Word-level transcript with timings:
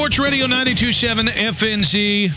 Sports 0.00 0.18
Radio 0.18 0.46
927 0.46 1.26
FNZ. 1.26 2.30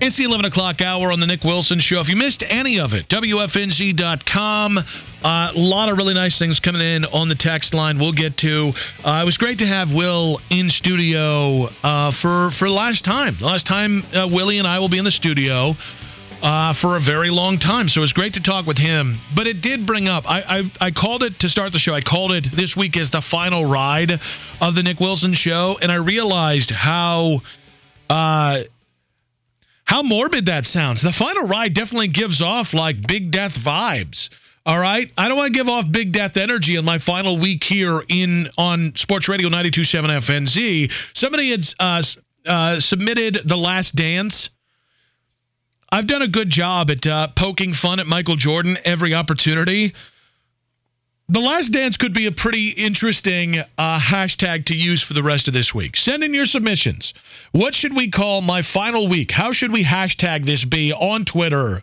It's 0.00 0.16
the 0.16 0.24
11 0.24 0.46
o'clock 0.46 0.82
hour 0.82 1.12
on 1.12 1.20
the 1.20 1.28
Nick 1.28 1.44
Wilson 1.44 1.78
Show. 1.78 2.00
If 2.00 2.08
you 2.08 2.16
missed 2.16 2.42
any 2.44 2.80
of 2.80 2.92
it, 2.92 3.06
WFNZ.com. 3.06 4.78
Uh, 4.78 4.82
a 5.22 5.52
lot 5.54 5.88
of 5.88 5.96
really 5.96 6.14
nice 6.14 6.40
things 6.40 6.58
coming 6.58 6.82
in 6.82 7.04
on 7.04 7.28
the 7.28 7.36
text 7.36 7.72
line. 7.72 8.00
We'll 8.00 8.12
get 8.12 8.38
to. 8.38 8.72
Uh, 9.04 9.20
it 9.22 9.24
was 9.24 9.36
great 9.36 9.60
to 9.60 9.66
have 9.66 9.94
Will 9.94 10.40
in 10.50 10.70
studio 10.70 11.68
uh, 11.84 12.10
for 12.10 12.50
for 12.50 12.64
the 12.64 12.74
last 12.74 13.04
time. 13.04 13.36
The 13.38 13.46
last 13.46 13.68
time 13.68 14.02
uh, 14.12 14.26
Willie 14.28 14.58
and 14.58 14.66
I 14.66 14.80
will 14.80 14.88
be 14.88 14.98
in 14.98 15.04
the 15.04 15.12
studio 15.12 15.76
uh, 16.42 16.74
for 16.74 16.96
a 16.96 17.00
very 17.00 17.30
long 17.30 17.58
time. 17.58 17.88
So 17.88 18.00
it 18.00 18.02
was 18.02 18.12
great 18.12 18.34
to 18.34 18.42
talk 18.42 18.66
with 18.66 18.78
him. 18.78 19.18
But 19.34 19.46
it 19.46 19.60
did 19.60 19.86
bring 19.86 20.08
up. 20.08 20.24
I, 20.28 20.42
I 20.80 20.86
I 20.86 20.90
called 20.90 21.22
it 21.22 21.40
to 21.40 21.48
start 21.48 21.72
the 21.72 21.78
show. 21.78 21.94
I 21.94 22.00
called 22.00 22.32
it 22.32 22.46
this 22.52 22.76
week 22.76 22.96
as 22.96 23.10
the 23.10 23.22
final 23.22 23.64
ride 23.64 24.12
of 24.60 24.74
the 24.74 24.82
Nick 24.82 25.00
Wilson 25.00 25.34
Show, 25.34 25.78
and 25.80 25.90
I 25.90 25.96
realized 25.96 26.70
how. 26.70 27.40
Uh, 28.08 28.64
how 29.84 30.02
morbid 30.04 30.46
that 30.46 30.66
sounds. 30.66 31.02
The 31.02 31.12
final 31.12 31.48
ride 31.48 31.74
definitely 31.74 32.08
gives 32.08 32.42
off 32.42 32.74
like 32.74 33.04
big 33.04 33.32
death 33.32 33.58
vibes. 33.58 34.30
All 34.64 34.78
right, 34.78 35.10
I 35.18 35.26
don't 35.26 35.36
want 35.36 35.52
to 35.52 35.58
give 35.58 35.68
off 35.68 35.84
big 35.90 36.12
death 36.12 36.36
energy 36.36 36.76
in 36.76 36.84
my 36.84 36.98
final 36.98 37.40
week 37.40 37.64
here 37.64 38.00
in 38.08 38.48
on 38.56 38.92
Sports 38.94 39.28
Radio 39.28 39.48
92.7 39.48 40.20
FNZ. 40.20 40.92
Somebody 41.12 41.50
had 41.50 41.64
uh, 41.80 42.02
uh, 42.46 42.78
submitted 42.78 43.40
the 43.44 43.56
Last 43.56 43.96
Dance. 43.96 44.50
I've 45.92 46.06
done 46.06 46.22
a 46.22 46.28
good 46.28 46.50
job 46.50 46.88
at 46.90 47.04
uh, 47.04 47.28
poking 47.34 47.72
fun 47.72 47.98
at 47.98 48.06
Michael 48.06 48.36
Jordan 48.36 48.78
every 48.84 49.12
opportunity. 49.12 49.92
The 51.28 51.40
Last 51.40 51.70
Dance 51.72 51.96
could 51.96 52.14
be 52.14 52.26
a 52.26 52.32
pretty 52.32 52.68
interesting 52.68 53.58
uh, 53.58 53.98
hashtag 53.98 54.66
to 54.66 54.76
use 54.76 55.02
for 55.02 55.14
the 55.14 55.22
rest 55.22 55.48
of 55.48 55.54
this 55.54 55.74
week. 55.74 55.96
Send 55.96 56.22
in 56.22 56.32
your 56.32 56.46
submissions. 56.46 57.12
What 57.50 57.74
should 57.74 57.94
we 57.94 58.10
call 58.10 58.40
my 58.40 58.62
final 58.62 59.08
week? 59.08 59.32
How 59.32 59.50
should 59.50 59.72
we 59.72 59.82
hashtag 59.82 60.44
this 60.44 60.64
be 60.64 60.92
on 60.92 61.24
Twitter? 61.24 61.82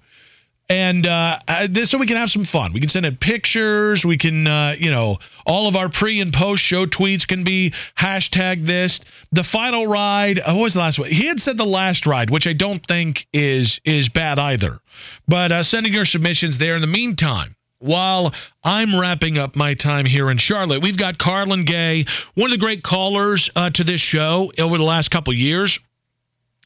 And 0.69 1.07
uh, 1.07 1.39
uh 1.47 1.67
this, 1.69 1.91
so 1.91 1.97
we 1.97 2.07
can 2.07 2.17
have 2.17 2.29
some 2.29 2.43
fun. 2.43 2.73
We 2.73 2.81
can 2.81 2.89
send 2.89 3.05
in 3.05 3.15
pictures. 3.15 4.05
We 4.05 4.17
can, 4.17 4.45
uh, 4.45 4.75
you 4.77 4.91
know, 4.91 5.17
all 5.45 5.67
of 5.67 5.75
our 5.75 5.89
pre 5.89 6.19
and 6.19 6.33
post 6.33 6.61
show 6.61 6.85
tweets 6.85 7.25
can 7.27 7.43
be 7.43 7.73
hashtag 7.97 8.65
this. 8.65 8.99
The 9.31 9.43
final 9.43 9.87
ride. 9.87 10.41
Oh, 10.45 10.55
what 10.55 10.63
was 10.63 10.73
the 10.73 10.81
last 10.81 10.99
one? 10.99 11.09
He 11.09 11.27
had 11.27 11.39
said 11.39 11.57
the 11.57 11.65
last 11.65 12.05
ride, 12.05 12.29
which 12.29 12.47
I 12.47 12.53
don't 12.53 12.85
think 12.85 13.27
is 13.31 13.79
is 13.85 14.09
bad 14.09 14.39
either. 14.39 14.79
But 15.27 15.51
uh, 15.51 15.63
sending 15.63 15.93
your 15.93 16.05
submissions 16.05 16.57
there. 16.57 16.75
In 16.75 16.81
the 16.81 16.87
meantime, 16.87 17.55
while 17.79 18.33
I'm 18.63 18.99
wrapping 18.99 19.37
up 19.37 19.55
my 19.55 19.75
time 19.75 20.05
here 20.05 20.29
in 20.31 20.37
Charlotte. 20.37 20.81
We've 20.81 20.97
got 20.97 21.17
Carlan 21.17 21.65
Gay, 21.65 22.05
one 22.35 22.52
of 22.52 22.59
the 22.59 22.63
great 22.63 22.83
callers 22.83 23.49
uh, 23.55 23.69
to 23.71 23.83
this 23.83 24.02
show 24.02 24.52
over 24.57 24.77
the 24.77 24.83
last 24.83 25.11
couple 25.11 25.33
years. 25.33 25.79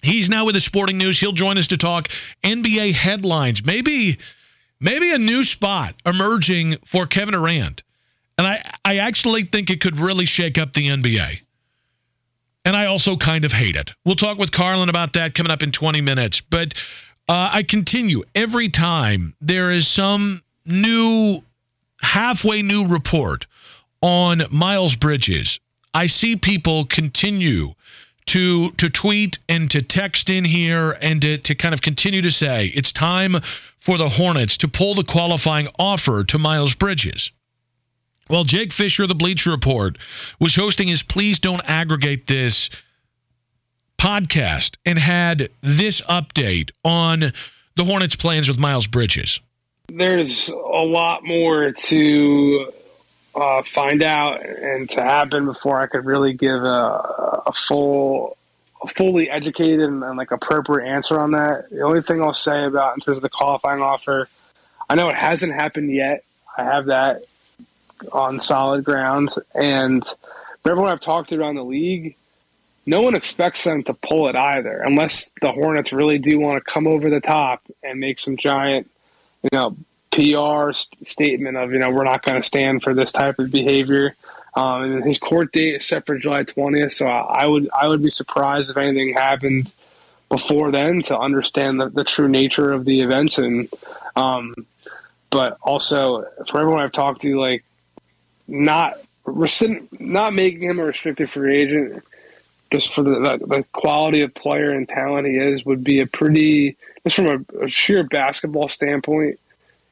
He's 0.01 0.29
now 0.29 0.45
with 0.45 0.55
the 0.55 0.61
Sporting 0.61 0.97
News. 0.97 1.19
He'll 1.19 1.31
join 1.31 1.57
us 1.57 1.67
to 1.67 1.77
talk 1.77 2.09
NBA 2.43 2.93
headlines. 2.93 3.65
Maybe, 3.65 4.17
maybe 4.79 5.11
a 5.11 5.17
new 5.17 5.43
spot 5.43 5.95
emerging 6.05 6.77
for 6.87 7.05
Kevin 7.05 7.33
Durant. 7.33 7.83
And 8.37 8.47
I, 8.47 8.71
I 8.83 8.97
actually 8.97 9.43
think 9.43 9.69
it 9.69 9.81
could 9.81 9.99
really 9.99 10.25
shake 10.25 10.57
up 10.57 10.73
the 10.73 10.87
NBA. 10.87 11.41
And 12.65 12.75
I 12.75 12.87
also 12.87 13.17
kind 13.17 13.45
of 13.45 13.51
hate 13.51 13.75
it. 13.75 13.91
We'll 14.05 14.15
talk 14.15 14.37
with 14.37 14.51
Carlan 14.51 14.89
about 14.89 15.13
that 15.13 15.35
coming 15.35 15.51
up 15.51 15.63
in 15.63 15.71
20 15.71 16.01
minutes. 16.01 16.41
But 16.41 16.73
uh, 17.27 17.49
I 17.53 17.63
continue 17.63 18.23
every 18.33 18.69
time 18.69 19.35
there 19.41 19.71
is 19.71 19.87
some 19.87 20.41
new, 20.65 21.41
halfway 21.99 22.61
new 22.61 22.87
report 22.87 23.45
on 24.01 24.43
Miles 24.51 24.95
Bridges, 24.95 25.59
I 25.93 26.07
see 26.07 26.35
people 26.35 26.85
continue 26.85 27.73
to 28.27 28.71
to 28.71 28.89
tweet 28.89 29.39
and 29.49 29.69
to 29.71 29.81
text 29.81 30.29
in 30.29 30.45
here 30.45 30.91
and 31.01 31.21
to, 31.21 31.37
to 31.39 31.55
kind 31.55 31.73
of 31.73 31.81
continue 31.81 32.21
to 32.21 32.31
say 32.31 32.67
it's 32.67 32.91
time 32.91 33.35
for 33.79 33.97
the 33.97 34.09
Hornets 34.09 34.57
to 34.57 34.67
pull 34.67 34.95
the 34.95 35.03
qualifying 35.03 35.67
offer 35.79 36.23
to 36.25 36.37
Miles 36.37 36.75
Bridges. 36.75 37.31
Well, 38.29 38.43
Jake 38.43 38.71
Fisher, 38.71 39.07
the 39.07 39.15
Bleacher 39.15 39.51
Report, 39.51 39.97
was 40.39 40.55
hosting 40.55 40.87
his 40.87 41.03
Please 41.03 41.39
Don't 41.39 41.61
Aggregate 41.67 42.27
This 42.27 42.69
podcast 43.99 44.77
and 44.85 44.97
had 44.97 45.49
this 45.61 46.01
update 46.01 46.71
on 46.83 47.33
the 47.75 47.83
Hornets' 47.83 48.15
plans 48.15 48.47
with 48.47 48.59
Miles 48.59 48.87
Bridges 48.87 49.39
there's 49.97 50.49
a 50.49 50.83
lot 50.85 51.23
more 51.23 51.71
to 51.71 52.71
uh, 53.33 53.63
find 53.63 54.03
out 54.03 54.45
and 54.45 54.89
to 54.89 55.01
happen 55.01 55.45
before 55.45 55.81
I 55.81 55.87
could 55.87 56.05
really 56.05 56.33
give 56.33 56.63
a, 56.63 57.43
a 57.45 57.53
full, 57.67 58.37
a 58.83 58.87
fully 58.87 59.29
educated 59.29 59.81
and, 59.81 60.03
and, 60.03 60.17
like 60.17 60.31
appropriate 60.31 60.87
answer 60.87 61.19
on 61.19 61.31
that. 61.31 61.69
The 61.69 61.81
only 61.81 62.01
thing 62.01 62.21
I'll 62.21 62.33
say 62.33 62.65
about 62.65 62.95
in 62.95 63.01
terms 63.01 63.17
of 63.17 63.23
the 63.23 63.29
qualifying 63.29 63.81
offer, 63.81 64.27
I 64.89 64.95
know 64.95 65.07
it 65.07 65.15
hasn't 65.15 65.53
happened 65.53 65.91
yet. 65.93 66.23
I 66.57 66.63
have 66.63 66.87
that 66.87 67.23
on 68.11 68.39
solid 68.39 68.83
ground, 68.83 69.29
and 69.53 70.03
everyone 70.65 70.91
I've 70.91 70.99
talked 70.99 71.29
to 71.29 71.39
around 71.39 71.55
the 71.55 71.63
league, 71.63 72.15
no 72.85 73.01
one 73.01 73.15
expects 73.15 73.63
them 73.63 73.83
to 73.83 73.93
pull 73.93 74.27
it 74.27 74.35
either, 74.35 74.81
unless 74.83 75.31
the 75.39 75.51
Hornets 75.51 75.93
really 75.93 76.17
do 76.17 76.39
want 76.39 76.57
to 76.57 76.61
come 76.61 76.87
over 76.87 77.09
the 77.09 77.21
top 77.21 77.61
and 77.83 77.99
make 77.99 78.19
some 78.19 78.37
giant 78.37 78.89
you 79.43 79.49
know, 79.51 79.75
PR 80.11 80.71
statement 80.73 81.57
of, 81.57 81.71
you 81.71 81.79
know, 81.79 81.89
we're 81.89 82.03
not 82.03 82.23
going 82.23 82.37
to 82.37 82.43
stand 82.43 82.83
for 82.83 82.93
this 82.93 83.11
type 83.11 83.39
of 83.39 83.51
behavior. 83.51 84.15
Um, 84.53 84.83
and 84.83 85.05
his 85.05 85.17
court 85.17 85.51
date 85.53 85.75
is 85.75 85.87
set 85.87 86.05
for 86.05 86.17
July 86.17 86.43
20th, 86.43 86.91
so 86.91 87.07
I 87.07 87.47
would 87.47 87.69
I 87.73 87.87
would 87.87 88.03
be 88.03 88.09
surprised 88.09 88.69
if 88.69 88.75
anything 88.75 89.13
happened 89.13 89.71
before 90.27 90.71
then 90.71 91.01
to 91.03 91.17
understand 91.17 91.79
the, 91.79 91.89
the 91.89 92.03
true 92.03 92.27
nature 92.27 92.71
of 92.71 92.83
the 92.83 93.01
events. 93.01 93.37
And 93.37 93.69
um, 94.17 94.53
but 95.29 95.57
also 95.61 96.25
for 96.49 96.59
everyone 96.59 96.81
I've 96.81 96.91
talked 96.91 97.21
to, 97.21 97.39
like 97.39 97.63
not 98.45 98.99
not 99.25 100.33
making 100.33 100.63
him 100.63 100.79
a 100.79 100.83
restricted 100.83 101.29
free 101.29 101.57
agent 101.57 102.03
just 102.71 102.93
for 102.93 103.03
the, 103.03 103.11
the, 103.11 103.45
the 103.45 103.65
quality 103.73 104.21
of 104.21 104.33
player 104.33 104.71
and 104.71 104.87
talent 104.87 105.27
he 105.27 105.35
is 105.35 105.65
would 105.65 105.83
be 105.83 106.01
a 106.01 106.07
pretty 106.07 106.77
just 107.03 107.15
from 107.15 107.27
a, 107.27 107.65
a, 107.65 107.69
sheer 107.69 108.03
basketball 108.03 108.67
standpoint, 108.67 109.39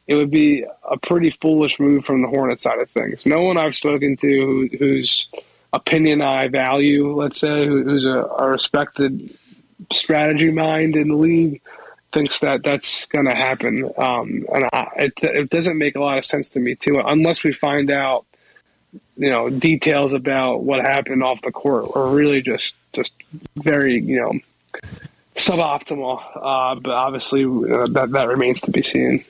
it 0.09 0.16
would 0.16 0.31
be 0.31 0.66
a 0.84 0.97
pretty 0.97 1.30
foolish 1.30 1.80
move 1.80 2.03
from 2.03 2.24
the 2.24 2.28
Hornet 2.28 2.59
side 2.59 2.81
of 2.81 2.90
things. 2.90 3.28
No 3.28 3.42
one 3.42 3.58
I've 3.58 3.75
spoken 3.75 4.18
to 4.18 4.28
who, 4.28 4.68
whose 4.75 5.28
opinion 5.72 6.24
I 6.24 6.47
value, 6.47 7.14
let's 7.14 7.40
say, 7.40 7.68
who, 7.68 7.84
who's 7.84 8.06
a, 8.06 8.24
a, 8.24 8.50
respected 8.50 9.38
strategy 9.94 10.52
mind 10.52 10.96
in 10.96 11.09
the 11.09 11.16
league, 11.16 11.62
thinks 12.12 12.40
that 12.40 12.64
that's 12.64 13.06
going 13.06 13.28
to 13.28 13.36
happen. 13.36 13.84
Um, 13.96 14.47
and 14.52 14.66
I, 14.74 14.88
it, 14.96 15.14
it 15.22 15.50
doesn't 15.52 15.78
make 15.78 15.96
a 15.96 16.00
lot 16.00 16.18
of 16.18 16.26
sense 16.26 16.50
to 16.50 16.59
me, 16.59 16.74
too, 16.74 17.00
unless 17.06 17.44
we 17.44 17.53
find 17.53 17.91
out 17.91 18.26
you 19.16 19.30
know 19.30 19.47
details 19.52 20.14
about 20.14 20.64
what 20.64 20.80
happened 20.80 21.22
off 21.22 21.40
the 21.44 21.52
court 21.52 21.86
or 21.94 22.09
really 22.09 22.41
just 22.41 22.74
just 22.94 23.12
very 23.56 24.02
you 24.02 24.20
know 24.20 24.34
suboptimal. 25.36 26.20
Uh, 26.36 26.80
but 26.80 26.94
obviously, 26.94 27.44
uh, 27.44 27.86
that 27.90 28.09
that 28.14 28.28
remains 28.28 28.62
to 28.62 28.72
be 28.72 28.81
seen. 28.81 29.24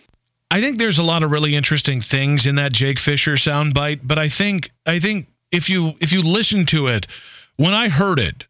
I 0.52 0.62
think 0.62 0.80
there's 0.80 0.98
a 0.98 1.04
lot 1.04 1.24
of 1.24 1.32
really 1.32 1.56
interesting 1.56 2.02
things 2.02 2.48
in 2.48 2.56
that 2.56 2.74
Jake 2.74 3.00
Fisher 3.00 3.34
soundbite, 3.34 4.00
but 4.04 4.18
I 4.18 4.30
think 4.30 4.72
I 4.86 5.00
think 5.00 5.28
if 5.52 5.70
you 5.70 5.94
if 6.02 6.12
you 6.12 6.24
listen 6.24 6.66
to 6.68 6.88
it, 6.88 7.06
when 7.58 7.74
I 7.74 7.90
heard 7.90 8.18
it, 8.18 8.46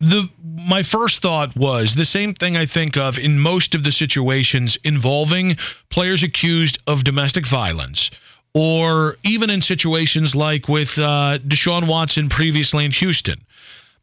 the 0.00 0.28
my 0.42 0.82
first 0.82 1.22
thought 1.22 1.56
was 1.56 1.94
the 1.94 2.04
same 2.04 2.34
thing 2.34 2.56
I 2.56 2.66
think 2.66 2.98
of 2.98 3.18
in 3.18 3.38
most 3.38 3.74
of 3.74 3.82
the 3.82 3.92
situations 3.92 4.76
involving 4.84 5.56
players 5.88 6.22
accused 6.22 6.78
of 6.86 7.02
domestic 7.02 7.46
violence, 7.48 8.10
or 8.52 9.16
even 9.24 9.48
in 9.48 9.62
situations 9.62 10.34
like 10.34 10.68
with 10.68 10.98
uh, 10.98 11.38
Deshaun 11.38 11.88
Watson 11.88 12.28
previously 12.28 12.84
in 12.84 12.90
Houston. 12.92 13.40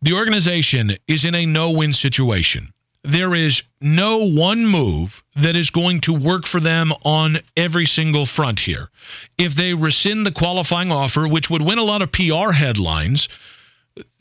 The 0.02 0.14
organization 0.14 0.98
is 1.08 1.26
in 1.26 1.36
a 1.36 1.46
no-win 1.46 1.94
situation 1.94 2.74
there 3.04 3.34
is 3.34 3.64
no 3.80 4.30
one 4.30 4.66
move 4.66 5.24
that 5.36 5.56
is 5.56 5.70
going 5.70 6.02
to 6.02 6.14
work 6.14 6.46
for 6.46 6.60
them 6.60 6.92
on 7.04 7.38
every 7.56 7.86
single 7.86 8.26
front 8.26 8.60
here. 8.60 8.90
If 9.38 9.56
they 9.56 9.74
rescind 9.74 10.26
the 10.26 10.32
qualifying 10.32 10.92
offer, 10.92 11.28
which 11.28 11.50
would 11.50 11.62
win 11.62 11.78
a 11.78 11.84
lot 11.84 12.02
of 12.02 12.12
PR 12.12 12.52
headlines, 12.52 13.30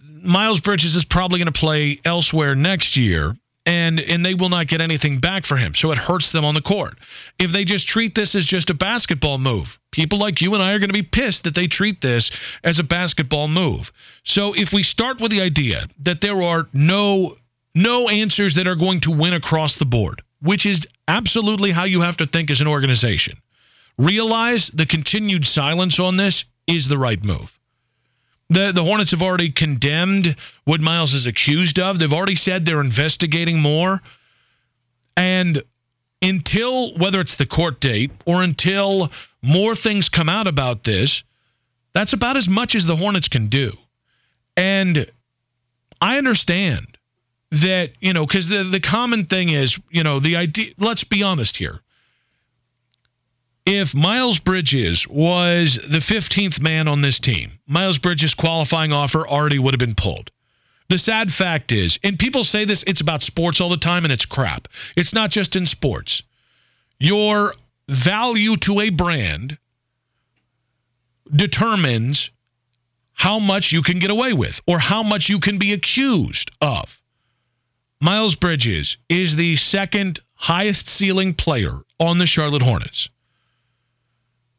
Miles 0.01 0.61
Bridges 0.61 0.95
is 0.95 1.05
probably 1.05 1.39
going 1.39 1.53
to 1.53 1.59
play 1.59 1.99
elsewhere 2.05 2.55
next 2.55 2.97
year. 2.97 3.37
And, 3.67 4.01
and 4.01 4.25
they 4.25 4.33
will 4.33 4.49
not 4.49 4.67
get 4.67 4.81
anything 4.81 5.21
back 5.21 5.45
for 5.45 5.59
him. 5.59 5.75
So 5.75 5.91
it 5.91 5.99
hurts 5.99 6.33
them 6.33 6.43
on 6.43 6.55
the 6.55 6.63
court. 6.63 6.95
If 7.39 7.53
they 7.53 7.67
just 7.67 7.87
treat 7.87 8.15
this 8.15 8.35
as 8.35 8.47
just 8.47 8.71
a 8.71 8.75
basketball 8.75 9.37
move, 9.37 9.79
people 9.93 10.19
like 10.19 10.41
you 10.41 10.55
and 10.55 10.63
I 10.63 10.73
are 10.73 10.79
going 10.79 10.89
to 10.89 10.95
be 10.95 11.03
pissed 11.03 11.45
that 11.45 11.55
they 11.55 11.67
treat 11.67 12.01
this 12.01 12.31
as 12.65 12.79
a 12.79 12.83
basketball 12.83 13.47
move. 13.47 13.93
So 14.25 14.55
if 14.55 14.73
we 14.73 14.83
start 14.83 15.21
with 15.21 15.33
the 15.33 15.43
idea 15.43 15.87
that 15.99 16.23
there 16.23 16.41
are 16.41 16.67
no 16.73 17.37
no 17.75 18.09
answers 18.09 18.55
that 18.55 18.69
are 18.69 18.77
going 18.77 19.01
to 19.01 19.11
win 19.11 19.35
across 19.35 19.77
the 19.77 19.87
board, 19.87 20.23
which 20.41 20.67
is 20.67 20.87
absolutely 21.07 21.71
how 21.71 21.85
you 21.85 22.01
have 22.01 22.17
to 22.19 22.27
think 22.27 22.51
as 22.51 22.61
an 22.61 22.67
organization. 22.67 23.37
Realize 23.99 24.69
the 24.69 24.87
continued 24.87 25.47
silence 25.47 25.99
on 25.99 26.17
this 26.17 26.45
is 26.67 26.89
the 26.89 26.99
right 26.99 27.23
move. 27.23 27.53
The 28.51 28.73
the 28.73 28.85
Hornets 28.85 29.11
have 29.11 29.23
already 29.23 29.51
condemned 29.51 30.37
what 30.65 30.81
Miles 30.81 31.15
is 31.15 31.27
accused 31.27 31.79
of. 31.79 31.99
They've 31.99 32.13
already 32.13 32.37
said 32.37 32.65
they're 32.65 32.81
investigating 32.81 33.61
more. 33.61 34.01
And 35.17 35.63
until 36.23 36.97
whether 36.97 37.21
it's 37.21 37.37
the 37.37 37.47
court 37.47 37.81
date 37.81 38.13
or 38.27 38.43
until 38.43 39.13
more 39.43 39.75
things 39.75 40.09
come 40.09 40.29
out 40.29 40.47
about 40.47 40.85
this, 40.85 41.23
that's 41.93 42.13
about 42.13 42.37
as 42.37 42.49
much 42.49 42.75
as 42.75 42.87
the 42.87 42.97
Hornets 42.97 43.29
can 43.29 43.49
do. 43.49 43.73
And 44.57 45.11
I 46.01 46.19
understand 46.19 46.98
that, 47.51 47.93
you 48.01 48.13
know, 48.13 48.27
because 48.27 48.49
the, 48.49 48.65
the 48.65 48.81
common 48.81 49.27
thing 49.27 49.51
is, 49.51 49.79
you 49.91 50.03
know, 50.03 50.21
the 50.21 50.37
idea, 50.37 50.73
let's 50.79 51.05
be 51.05 51.23
honest 51.23 51.57
here. 51.57 51.81
If 53.65 53.95
Miles 53.95 54.39
Bridges 54.39 55.07
was 55.07 55.75
the 55.77 55.99
15th 55.99 56.61
man 56.61 56.89
on 56.89 57.03
this 57.03 57.21
team, 57.21 57.59
Miles 57.67 57.99
Bridges' 57.99 58.35
qualifying 58.35 58.93
offer 58.93 59.27
already 59.29 59.59
would 59.59 59.75
have 59.75 59.79
been 59.79 59.95
pulled. 59.95 60.31
The 60.89 60.99
sad 60.99 61.31
fact 61.31 61.71
is, 61.71 61.99
and 62.03 62.19
people 62.19 62.45
say 62.45 62.65
this, 62.65 62.83
it's 62.87 63.03
about 63.03 63.21
sports 63.21 63.61
all 63.61 63.69
the 63.69 63.77
time, 63.77 64.05
and 64.05 64.13
it's 64.13 64.25
crap. 64.25 64.69
It's 64.97 65.13
not 65.13 65.31
just 65.31 65.55
in 65.55 65.67
sports. 65.67 66.23
Your 66.99 67.55
value 67.89 68.57
to 68.57 68.81
a 68.81 68.91
brand 68.91 69.59
determines 71.35 72.31
how 73.13 73.39
much 73.39 73.73
you 73.73 73.83
can 73.83 73.99
get 73.99 74.11
away 74.11 74.33
with 74.33 74.61
or 74.67 74.79
how 74.79 75.03
much 75.03 75.29
you 75.29 75.41
can 75.41 75.59
be 75.59 75.75
accused 75.75 76.51
of. 76.63 76.99
Miles 78.01 78.37
Bridges 78.37 78.97
is 79.09 79.35
the 79.35 79.57
second 79.57 80.21
highest 80.35 80.89
ceiling 80.89 81.35
player 81.35 81.73
on 81.99 82.19
the 82.19 82.27
Charlotte 82.27 82.63
Hornets. 82.63 83.09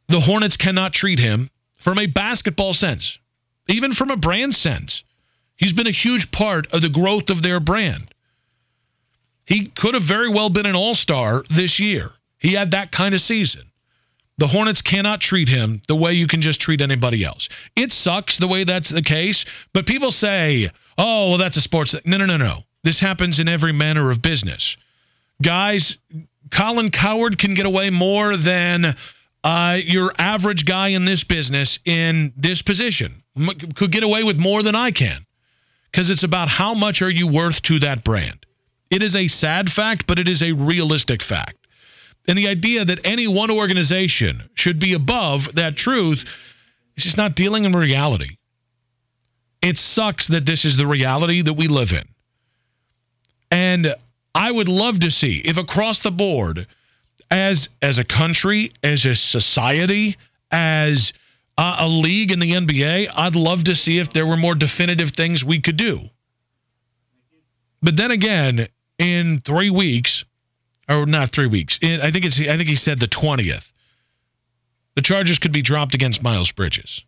The 0.09 0.19
Hornets 0.19 0.57
cannot 0.57 0.91
treat 0.91 1.19
him 1.19 1.49
from 1.77 1.99
a 1.99 2.07
basketball 2.07 2.73
sense, 2.73 3.17
even 3.67 3.93
from 3.93 4.09
a 4.09 4.17
brand 4.17 4.55
sense. 4.55 5.03
He's 5.55 5.73
been 5.73 5.87
a 5.87 5.91
huge 5.91 6.31
part 6.31 6.73
of 6.73 6.81
the 6.81 6.89
growth 6.89 7.29
of 7.29 7.41
their 7.41 7.59
brand. 7.59 8.13
He 9.45 9.65
could 9.65 9.93
have 9.93 10.03
very 10.03 10.29
well 10.29 10.49
been 10.49 10.65
an 10.65 10.75
all 10.75 10.95
star 10.95 11.43
this 11.49 11.79
year. 11.79 12.11
He 12.39 12.53
had 12.53 12.71
that 12.71 12.91
kind 12.91 13.15
of 13.15 13.21
season. 13.21 13.63
The 14.37 14.47
Hornets 14.47 14.81
cannot 14.81 15.21
treat 15.21 15.49
him 15.49 15.81
the 15.87 15.95
way 15.95 16.13
you 16.13 16.27
can 16.27 16.41
just 16.41 16.61
treat 16.61 16.81
anybody 16.81 17.23
else. 17.23 17.49
It 17.75 17.91
sucks 17.91 18.37
the 18.37 18.47
way 18.47 18.63
that's 18.63 18.89
the 18.89 19.01
case, 19.01 19.45
but 19.73 19.85
people 19.85 20.11
say, 20.11 20.69
oh, 20.97 21.29
well, 21.29 21.37
that's 21.37 21.57
a 21.57 21.61
sports. 21.61 21.91
Thing. 21.91 22.01
No, 22.05 22.17
no, 22.17 22.25
no, 22.25 22.37
no. 22.37 22.63
This 22.83 22.99
happens 22.99 23.39
in 23.39 23.47
every 23.47 23.73
manner 23.73 24.09
of 24.09 24.21
business. 24.21 24.77
Guys, 25.41 25.97
Colin 26.51 26.91
Cowherd 26.91 27.37
can 27.37 27.53
get 27.53 27.65
away 27.65 27.89
more 27.89 28.35
than 28.35 28.95
uh, 29.43 29.77
your 29.81 30.11
average 30.17 30.65
guy 30.65 30.89
in 30.89 31.05
this 31.05 31.23
business 31.23 31.79
in 31.85 32.33
this 32.37 32.61
position. 32.61 33.23
M- 33.37 33.49
could 33.75 33.91
get 33.91 34.03
away 34.03 34.23
with 34.23 34.37
more 34.37 34.63
than 34.63 34.75
I 34.75 34.91
can 34.91 35.25
because 35.91 36.09
it's 36.09 36.23
about 36.23 36.49
how 36.49 36.73
much 36.73 37.01
are 37.01 37.09
you 37.09 37.27
worth 37.27 37.61
to 37.63 37.79
that 37.79 38.03
brand. 38.03 38.45
It 38.89 39.03
is 39.03 39.15
a 39.15 39.27
sad 39.27 39.69
fact, 39.69 40.07
but 40.07 40.19
it 40.19 40.27
is 40.27 40.41
a 40.41 40.51
realistic 40.53 41.21
fact. 41.21 41.55
And 42.27 42.37
the 42.37 42.47
idea 42.47 42.85
that 42.85 43.05
any 43.05 43.27
one 43.27 43.51
organization 43.51 44.49
should 44.55 44.79
be 44.79 44.93
above 44.93 45.55
that 45.55 45.77
truth 45.77 46.25
is 46.95 47.03
just 47.03 47.17
not 47.17 47.35
dealing 47.35 47.65
in 47.65 47.73
reality. 47.73 48.37
It 49.61 49.77
sucks 49.77 50.27
that 50.27 50.45
this 50.45 50.65
is 50.65 50.77
the 50.77 50.87
reality 50.87 51.41
that 51.41 51.53
we 51.53 51.67
live 51.67 51.91
in. 51.91 52.07
And 53.51 53.95
I 54.33 54.51
would 54.51 54.69
love 54.69 55.01
to 55.01 55.11
see 55.11 55.41
if 55.43 55.57
across 55.57 55.99
the 55.99 56.11
board, 56.11 56.67
as 57.31 57.69
as 57.81 57.97
a 57.97 58.03
country, 58.03 58.71
as 58.83 59.05
a 59.05 59.15
society, 59.15 60.17
as 60.51 61.13
a, 61.57 61.75
a 61.79 61.87
league 61.87 62.31
in 62.31 62.39
the 62.39 62.51
NBA, 62.51 63.11
I'd 63.15 63.35
love 63.35 63.65
to 63.65 63.75
see 63.75 63.99
if 63.99 64.11
there 64.11 64.25
were 64.25 64.37
more 64.37 64.55
definitive 64.55 65.11
things 65.11 65.43
we 65.43 65.61
could 65.61 65.77
do. 65.77 65.99
But 67.81 67.97
then 67.97 68.11
again, 68.11 68.67
in 68.97 69.41
three 69.45 69.69
weeks, 69.69 70.25
or 70.89 71.05
not 71.05 71.31
three 71.31 71.47
weeks. 71.47 71.79
I 71.81 72.11
think 72.11 72.25
it's 72.25 72.39
I 72.39 72.57
think 72.57 72.67
he 72.67 72.75
said 72.75 72.99
the 72.99 73.07
twentieth. 73.07 73.71
The 74.95 75.01
charges 75.01 75.39
could 75.39 75.53
be 75.53 75.61
dropped 75.61 75.93
against 75.93 76.21
Miles 76.21 76.51
Bridges. 76.51 77.03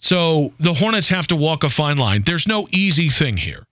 So 0.00 0.52
the 0.58 0.74
Hornets 0.74 1.10
have 1.10 1.28
to 1.28 1.36
walk 1.36 1.64
a 1.64 1.70
fine 1.70 1.96
line. 1.96 2.22
There's 2.26 2.46
no 2.46 2.66
easy 2.70 3.08
thing 3.08 3.36
here. 3.36 3.64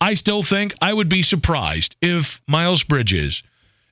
I 0.00 0.14
still 0.14 0.42
think 0.42 0.74
I 0.80 0.92
would 0.92 1.08
be 1.08 1.22
surprised 1.22 1.96
if 2.02 2.40
Miles 2.46 2.82
Bridges 2.82 3.42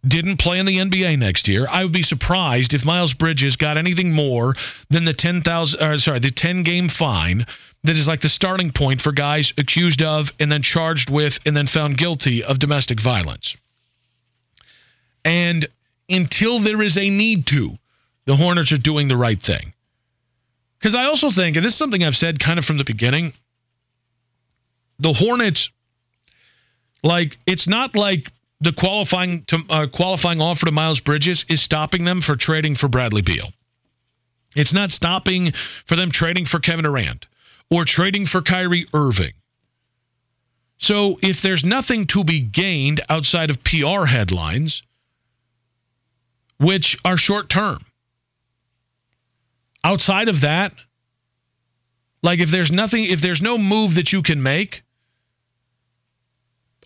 didn't 0.06 0.36
play 0.36 0.58
in 0.58 0.66
the 0.66 0.78
NBA 0.78 1.18
next 1.18 1.48
year. 1.48 1.66
I 1.68 1.82
would 1.82 1.92
be 1.92 2.02
surprised 2.02 2.74
if 2.74 2.84
Miles 2.84 3.14
Bridges 3.14 3.56
got 3.56 3.78
anything 3.78 4.12
more 4.12 4.54
than 4.90 5.04
the 5.04 5.14
10,000 5.14 5.80
uh, 5.80 5.98
sorry, 5.98 6.18
the 6.18 6.30
10 6.30 6.62
game 6.62 6.88
fine 6.88 7.46
that 7.84 7.96
is 7.96 8.06
like 8.06 8.20
the 8.20 8.28
starting 8.28 8.70
point 8.70 9.00
for 9.00 9.12
guys 9.12 9.52
accused 9.56 10.02
of 10.02 10.30
and 10.38 10.52
then 10.52 10.62
charged 10.62 11.10
with 11.10 11.38
and 11.46 11.56
then 11.56 11.66
found 11.66 11.96
guilty 11.96 12.44
of 12.44 12.58
domestic 12.58 13.00
violence. 13.00 13.56
And 15.24 15.66
until 16.08 16.60
there 16.60 16.82
is 16.82 16.98
a 16.98 17.08
need 17.08 17.46
to, 17.48 17.78
the 18.26 18.36
Hornets 18.36 18.72
are 18.72 18.78
doing 18.78 19.08
the 19.08 19.16
right 19.16 19.40
thing. 19.40 19.72
Because 20.78 20.94
I 20.94 21.04
also 21.04 21.30
think, 21.30 21.56
and 21.56 21.64
this 21.64 21.72
is 21.72 21.78
something 21.78 22.04
I've 22.04 22.16
said 22.16 22.38
kind 22.38 22.58
of 22.58 22.64
from 22.64 22.76
the 22.76 22.84
beginning, 22.84 23.32
the 24.98 25.14
Hornets, 25.14 25.70
like, 27.04 27.36
it's 27.46 27.68
not 27.68 27.94
like 27.94 28.32
the 28.60 28.72
qualifying 28.72 29.44
to, 29.44 29.58
uh, 29.68 29.86
qualifying 29.86 30.40
offer 30.40 30.66
to 30.66 30.72
Miles 30.72 31.00
Bridges 31.00 31.44
is 31.48 31.62
stopping 31.62 32.04
them 32.04 32.22
for 32.22 32.34
trading 32.34 32.74
for 32.74 32.88
Bradley 32.88 33.22
Beal. 33.22 33.52
It's 34.56 34.72
not 34.72 34.90
stopping 34.90 35.52
for 35.86 35.96
them 35.96 36.10
trading 36.10 36.46
for 36.46 36.60
Kevin 36.60 36.84
Durant 36.84 37.26
or 37.70 37.84
trading 37.84 38.26
for 38.26 38.40
Kyrie 38.40 38.86
Irving. 38.94 39.32
So 40.78 41.18
if 41.22 41.42
there's 41.42 41.64
nothing 41.64 42.06
to 42.08 42.24
be 42.24 42.40
gained 42.40 43.00
outside 43.08 43.50
of 43.50 43.62
PR 43.62 44.06
headlines, 44.06 44.82
which 46.58 46.96
are 47.04 47.16
short 47.16 47.48
term. 47.48 47.84
Outside 49.82 50.28
of 50.28 50.40
that, 50.40 50.72
like 52.22 52.40
if 52.40 52.50
there's 52.50 52.70
nothing, 52.70 53.04
if 53.04 53.20
there's 53.20 53.42
no 53.42 53.58
move 53.58 53.96
that 53.96 54.12
you 54.12 54.22
can 54.22 54.42
make 54.42 54.82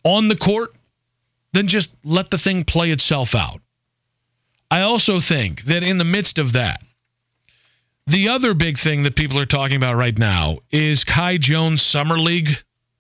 on 0.04 0.28
the 0.28 0.36
court, 0.36 0.70
then 1.52 1.68
just 1.68 1.90
let 2.04 2.30
the 2.30 2.38
thing 2.38 2.64
play 2.64 2.90
itself 2.90 3.34
out. 3.34 3.60
I 4.70 4.82
also 4.82 5.20
think 5.20 5.62
that 5.64 5.82
in 5.82 5.98
the 5.98 6.04
midst 6.04 6.38
of 6.38 6.52
that, 6.52 6.80
the 8.06 8.30
other 8.30 8.54
big 8.54 8.78
thing 8.78 9.02
that 9.02 9.16
people 9.16 9.38
are 9.38 9.46
talking 9.46 9.76
about 9.76 9.96
right 9.96 10.16
now 10.16 10.58
is 10.70 11.04
Kai 11.04 11.38
Jones 11.38 11.82
Summer 11.82 12.18
League 12.18 12.50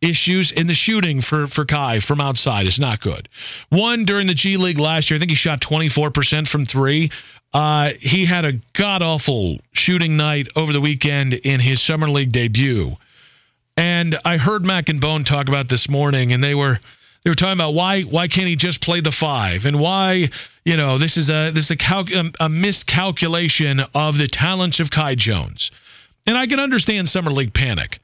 issues 0.00 0.52
in 0.52 0.66
the 0.66 0.74
shooting 0.74 1.20
for, 1.20 1.46
for 1.46 1.64
Kai 1.64 2.00
from 2.00 2.20
outside 2.20 2.66
is 2.66 2.78
not 2.78 3.00
good. 3.00 3.28
One 3.70 4.04
during 4.04 4.26
the 4.26 4.34
G 4.34 4.56
League 4.56 4.78
last 4.78 5.10
year, 5.10 5.16
I 5.16 5.18
think 5.18 5.30
he 5.30 5.36
shot 5.36 5.60
24% 5.60 6.46
from 6.48 6.66
three. 6.66 7.10
Uh, 7.52 7.92
he 7.98 8.26
had 8.26 8.44
a 8.44 8.60
god 8.74 9.02
awful 9.02 9.58
shooting 9.72 10.16
night 10.16 10.48
over 10.54 10.72
the 10.72 10.80
weekend 10.80 11.32
in 11.32 11.60
his 11.60 11.80
summer 11.80 12.08
league 12.08 12.32
debut. 12.32 12.96
And 13.78 14.18
I 14.24 14.38
heard 14.38 14.66
Mac 14.66 14.88
and 14.88 15.00
Bone 15.00 15.22
talk 15.22 15.46
about 15.48 15.68
this 15.68 15.88
morning, 15.88 16.32
and 16.32 16.42
they 16.42 16.56
were 16.56 16.80
they 17.22 17.30
were 17.30 17.36
talking 17.36 17.52
about 17.52 17.74
why 17.74 18.02
why 18.02 18.26
can't 18.26 18.48
he 18.48 18.56
just 18.56 18.82
play 18.82 19.00
the 19.00 19.12
five, 19.12 19.66
and 19.66 19.78
why 19.78 20.30
you 20.64 20.76
know 20.76 20.98
this 20.98 21.16
is 21.16 21.30
a 21.30 21.52
this 21.52 21.70
is 21.70 21.78
a, 21.80 22.32
a 22.40 22.48
miscalculation 22.48 23.78
of 23.94 24.18
the 24.18 24.26
talents 24.26 24.80
of 24.80 24.90
Kai 24.90 25.14
Jones. 25.14 25.70
And 26.26 26.36
I 26.36 26.48
can 26.48 26.58
understand 26.58 27.08
summer 27.08 27.30
league 27.30 27.54
panic. 27.54 28.00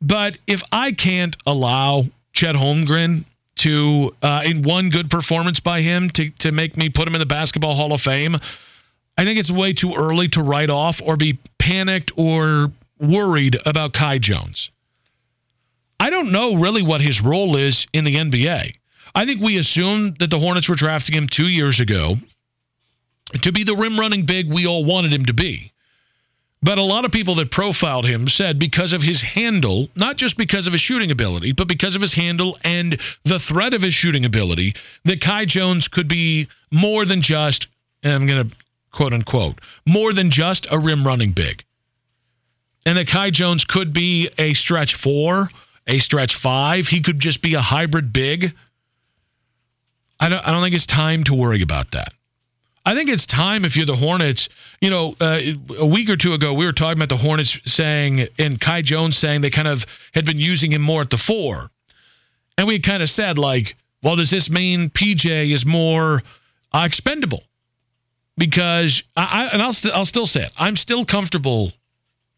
But 0.00 0.38
if 0.46 0.62
I 0.72 0.92
can't 0.92 1.36
allow 1.44 2.04
Chet 2.32 2.54
Holmgren 2.54 3.26
to, 3.56 4.14
uh, 4.22 4.42
in 4.46 4.62
one 4.62 4.88
good 4.88 5.10
performance 5.10 5.60
by 5.60 5.82
him, 5.82 6.08
to, 6.10 6.30
to 6.38 6.52
make 6.52 6.76
me 6.76 6.88
put 6.88 7.06
him 7.06 7.14
in 7.14 7.18
the 7.18 7.26
Basketball 7.26 7.74
Hall 7.74 7.92
of 7.92 8.00
Fame, 8.00 8.36
I 9.16 9.24
think 9.24 9.38
it's 9.38 9.50
way 9.50 9.74
too 9.74 9.94
early 9.94 10.28
to 10.30 10.42
write 10.42 10.70
off 10.70 11.02
or 11.04 11.16
be 11.16 11.38
panicked 11.58 12.12
or 12.16 12.72
worried 12.98 13.58
about 13.66 13.92
Kai 13.92 14.18
Jones. 14.18 14.70
I 16.00 16.10
don't 16.10 16.32
know 16.32 16.56
really 16.56 16.82
what 16.82 17.00
his 17.00 17.20
role 17.20 17.56
is 17.56 17.86
in 17.92 18.04
the 18.04 18.16
NBA. 18.16 18.74
I 19.14 19.26
think 19.26 19.40
we 19.40 19.58
assumed 19.58 20.18
that 20.18 20.30
the 20.30 20.38
Hornets 20.38 20.68
were 20.68 20.74
drafting 20.74 21.16
him 21.16 21.28
two 21.28 21.48
years 21.48 21.80
ago 21.80 22.14
to 23.42 23.52
be 23.52 23.64
the 23.64 23.76
rim 23.76 23.98
running 23.98 24.26
big 24.26 24.52
we 24.52 24.66
all 24.66 24.84
wanted 24.84 25.12
him 25.12 25.26
to 25.26 25.34
be. 25.34 25.72
But 26.60 26.78
a 26.78 26.82
lot 26.82 27.04
of 27.04 27.12
people 27.12 27.36
that 27.36 27.52
profiled 27.52 28.04
him 28.04 28.28
said 28.28 28.58
because 28.58 28.92
of 28.92 29.02
his 29.02 29.22
handle, 29.22 29.88
not 29.94 30.16
just 30.16 30.36
because 30.36 30.66
of 30.66 30.72
his 30.72 30.82
shooting 30.82 31.12
ability, 31.12 31.52
but 31.52 31.68
because 31.68 31.94
of 31.94 32.02
his 32.02 32.14
handle 32.14 32.58
and 32.64 33.00
the 33.24 33.38
threat 33.38 33.74
of 33.74 33.82
his 33.82 33.94
shooting 33.94 34.24
ability, 34.24 34.74
that 35.04 35.20
Kai 35.20 35.44
Jones 35.44 35.86
could 35.86 36.08
be 36.08 36.48
more 36.72 37.04
than 37.04 37.22
just, 37.22 37.68
and 38.02 38.12
I'm 38.12 38.26
going 38.26 38.50
to 38.50 38.56
quote 38.90 39.12
unquote, 39.12 39.60
more 39.86 40.12
than 40.12 40.30
just 40.30 40.66
a 40.70 40.78
rim 40.78 41.06
running 41.06 41.32
big. 41.32 41.64
And 42.84 42.98
that 42.98 43.06
Kai 43.06 43.30
Jones 43.30 43.64
could 43.64 43.92
be 43.92 44.30
a 44.38 44.54
stretch 44.54 44.94
four, 44.94 45.48
a 45.88 45.98
stretch 45.98 46.36
five. 46.36 46.86
He 46.86 47.02
could 47.02 47.18
just 47.18 47.42
be 47.42 47.54
a 47.54 47.60
hybrid 47.60 48.12
big. 48.12 48.52
I 50.20 50.28
don't, 50.28 50.46
I 50.46 50.52
don't 50.52 50.62
think 50.62 50.74
it's 50.74 50.86
time 50.86 51.24
to 51.24 51.34
worry 51.34 51.62
about 51.62 51.92
that. 51.92 52.12
I 52.84 52.94
think 52.94 53.10
it's 53.10 53.26
time 53.26 53.64
if 53.64 53.76
you're 53.76 53.86
the 53.86 53.96
Hornets. 53.96 54.48
You 54.80 54.90
know, 54.90 55.14
uh, 55.20 55.40
a 55.78 55.86
week 55.86 56.08
or 56.08 56.16
two 56.16 56.32
ago, 56.34 56.54
we 56.54 56.64
were 56.64 56.72
talking 56.72 56.98
about 56.98 57.08
the 57.08 57.16
Hornets 57.16 57.58
saying, 57.64 58.28
and 58.38 58.60
Kai 58.60 58.82
Jones 58.82 59.18
saying 59.18 59.40
they 59.40 59.50
kind 59.50 59.68
of 59.68 59.84
had 60.14 60.24
been 60.24 60.38
using 60.38 60.72
him 60.72 60.82
more 60.82 61.02
at 61.02 61.10
the 61.10 61.18
four. 61.18 61.70
And 62.56 62.66
we 62.66 62.80
kind 62.80 63.02
of 63.02 63.10
said, 63.10 63.38
like, 63.38 63.76
well, 64.02 64.16
does 64.16 64.30
this 64.30 64.50
mean 64.50 64.90
PJ 64.90 65.52
is 65.52 65.66
more 65.66 66.22
uh, 66.72 66.84
expendable? 66.86 67.42
Because 68.36 69.02
I, 69.16 69.22
I 69.22 69.52
and 69.52 69.62
I'll, 69.62 69.72
st- 69.72 69.94
I'll 69.94 70.04
still 70.04 70.26
say 70.26 70.44
it. 70.44 70.52
I'm 70.56 70.76
still 70.76 71.04
comfortable 71.04 71.72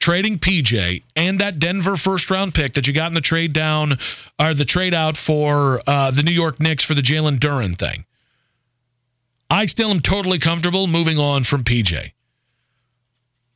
trading 0.01 0.39
PJ 0.39 1.03
and 1.15 1.39
that 1.41 1.59
Denver 1.59 1.97
first 1.97 2.31
round 2.31 2.55
pick 2.55 2.75
that 2.75 2.87
you 2.87 2.93
got 2.93 3.09
in 3.09 3.15
the 3.15 3.21
trade 3.21 3.53
down 3.53 3.99
or 4.39 4.55
the 4.55 4.65
trade 4.65 4.95
out 4.95 5.17
for 5.17 5.81
uh, 5.87 6.11
the 6.11 6.23
New 6.23 6.33
York 6.33 6.59
Knicks 6.59 6.85
for 6.85 6.95
the 6.95 7.03
Jalen 7.03 7.39
Duren 7.39 7.79
thing. 7.79 8.05
I 9.49 9.67
still 9.67 9.91
am 9.91 10.01
totally 10.01 10.39
comfortable 10.39 10.87
moving 10.87 11.19
on 11.19 11.45
from 11.45 11.65
PJ. 11.65 12.13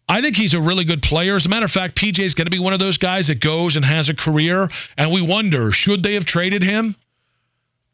I 0.06 0.20
think 0.20 0.36
he's 0.36 0.52
a 0.52 0.60
really 0.60 0.84
good 0.84 1.02
player. 1.02 1.36
As 1.36 1.46
a 1.46 1.48
matter 1.48 1.64
of 1.64 1.70
fact, 1.70 1.96
PJ 1.96 2.18
is 2.18 2.34
going 2.34 2.46
to 2.46 2.50
be 2.50 2.58
one 2.58 2.74
of 2.74 2.78
those 2.78 2.98
guys 2.98 3.28
that 3.28 3.40
goes 3.40 3.76
and 3.76 3.84
has 3.84 4.10
a 4.10 4.14
career, 4.14 4.68
and 4.98 5.10
we 5.10 5.22
wonder 5.22 5.72
should 5.72 6.02
they 6.02 6.14
have 6.14 6.26
traded 6.26 6.62
him? 6.62 6.94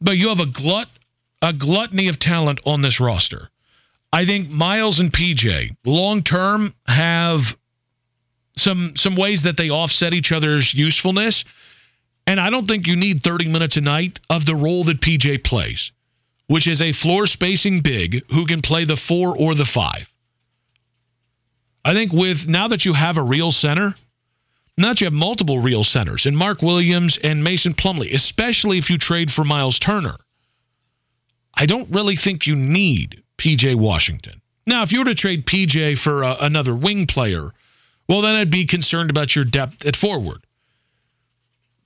But 0.01 0.17
you 0.17 0.29
have 0.29 0.39
a 0.39 0.45
glut, 0.45 0.89
a 1.41 1.53
gluttony 1.53 2.09
of 2.09 2.19
talent 2.19 2.59
on 2.65 2.81
this 2.81 2.99
roster. 2.99 3.49
I 4.11 4.25
think 4.25 4.49
Miles 4.49 4.99
and 4.99 5.13
PJ 5.13 5.77
long 5.85 6.23
term 6.23 6.75
have 6.85 7.55
some 8.55 8.93
some 8.95 9.15
ways 9.15 9.43
that 9.43 9.57
they 9.57 9.69
offset 9.69 10.13
each 10.13 10.31
other's 10.31 10.73
usefulness. 10.73 11.45
And 12.27 12.39
I 12.39 12.49
don't 12.49 12.67
think 12.67 12.87
you 12.87 12.95
need 12.95 13.23
30 13.23 13.47
minutes 13.47 13.77
a 13.77 13.81
night 13.81 14.19
of 14.29 14.45
the 14.45 14.55
role 14.55 14.83
that 14.85 15.01
PJ 15.01 15.43
plays, 15.43 15.91
which 16.47 16.67
is 16.67 16.81
a 16.81 16.91
floor 16.91 17.25
spacing 17.25 17.81
big 17.81 18.23
who 18.31 18.45
can 18.45 18.61
play 18.61 18.85
the 18.85 18.95
four 18.95 19.35
or 19.35 19.55
the 19.55 19.65
five. 19.65 20.07
I 21.83 21.93
think 21.93 22.13
with 22.13 22.47
now 22.47 22.67
that 22.67 22.85
you 22.85 22.93
have 22.93 23.17
a 23.17 23.23
real 23.23 23.51
center, 23.51 23.95
now 24.77 24.89
that 24.89 25.01
you 25.01 25.05
have 25.05 25.13
multiple 25.13 25.59
real 25.59 25.83
centers 25.83 26.25
and 26.25 26.37
Mark 26.37 26.61
Williams 26.61 27.17
and 27.17 27.43
Mason 27.43 27.73
Plumlee, 27.73 28.13
especially 28.13 28.77
if 28.77 28.89
you 28.89 28.97
trade 28.97 29.31
for 29.31 29.43
Miles 29.43 29.79
Turner, 29.79 30.17
I 31.53 31.65
don't 31.65 31.89
really 31.89 32.15
think 32.15 32.47
you 32.47 32.55
need 32.55 33.23
PJ 33.37 33.75
Washington. 33.75 34.41
Now, 34.67 34.83
if 34.83 34.91
you 34.91 34.99
were 34.99 35.05
to 35.05 35.15
trade 35.15 35.45
PJ 35.45 35.97
for 35.97 36.21
a, 36.21 36.37
another 36.41 36.75
wing 36.75 37.07
player 37.07 37.51
well, 38.07 38.21
then 38.21 38.35
I'd 38.35 38.51
be 38.51 38.65
concerned 38.65 39.09
about 39.09 39.35
your 39.35 39.45
depth 39.45 39.85
at 39.85 39.95
forward. 39.95 40.41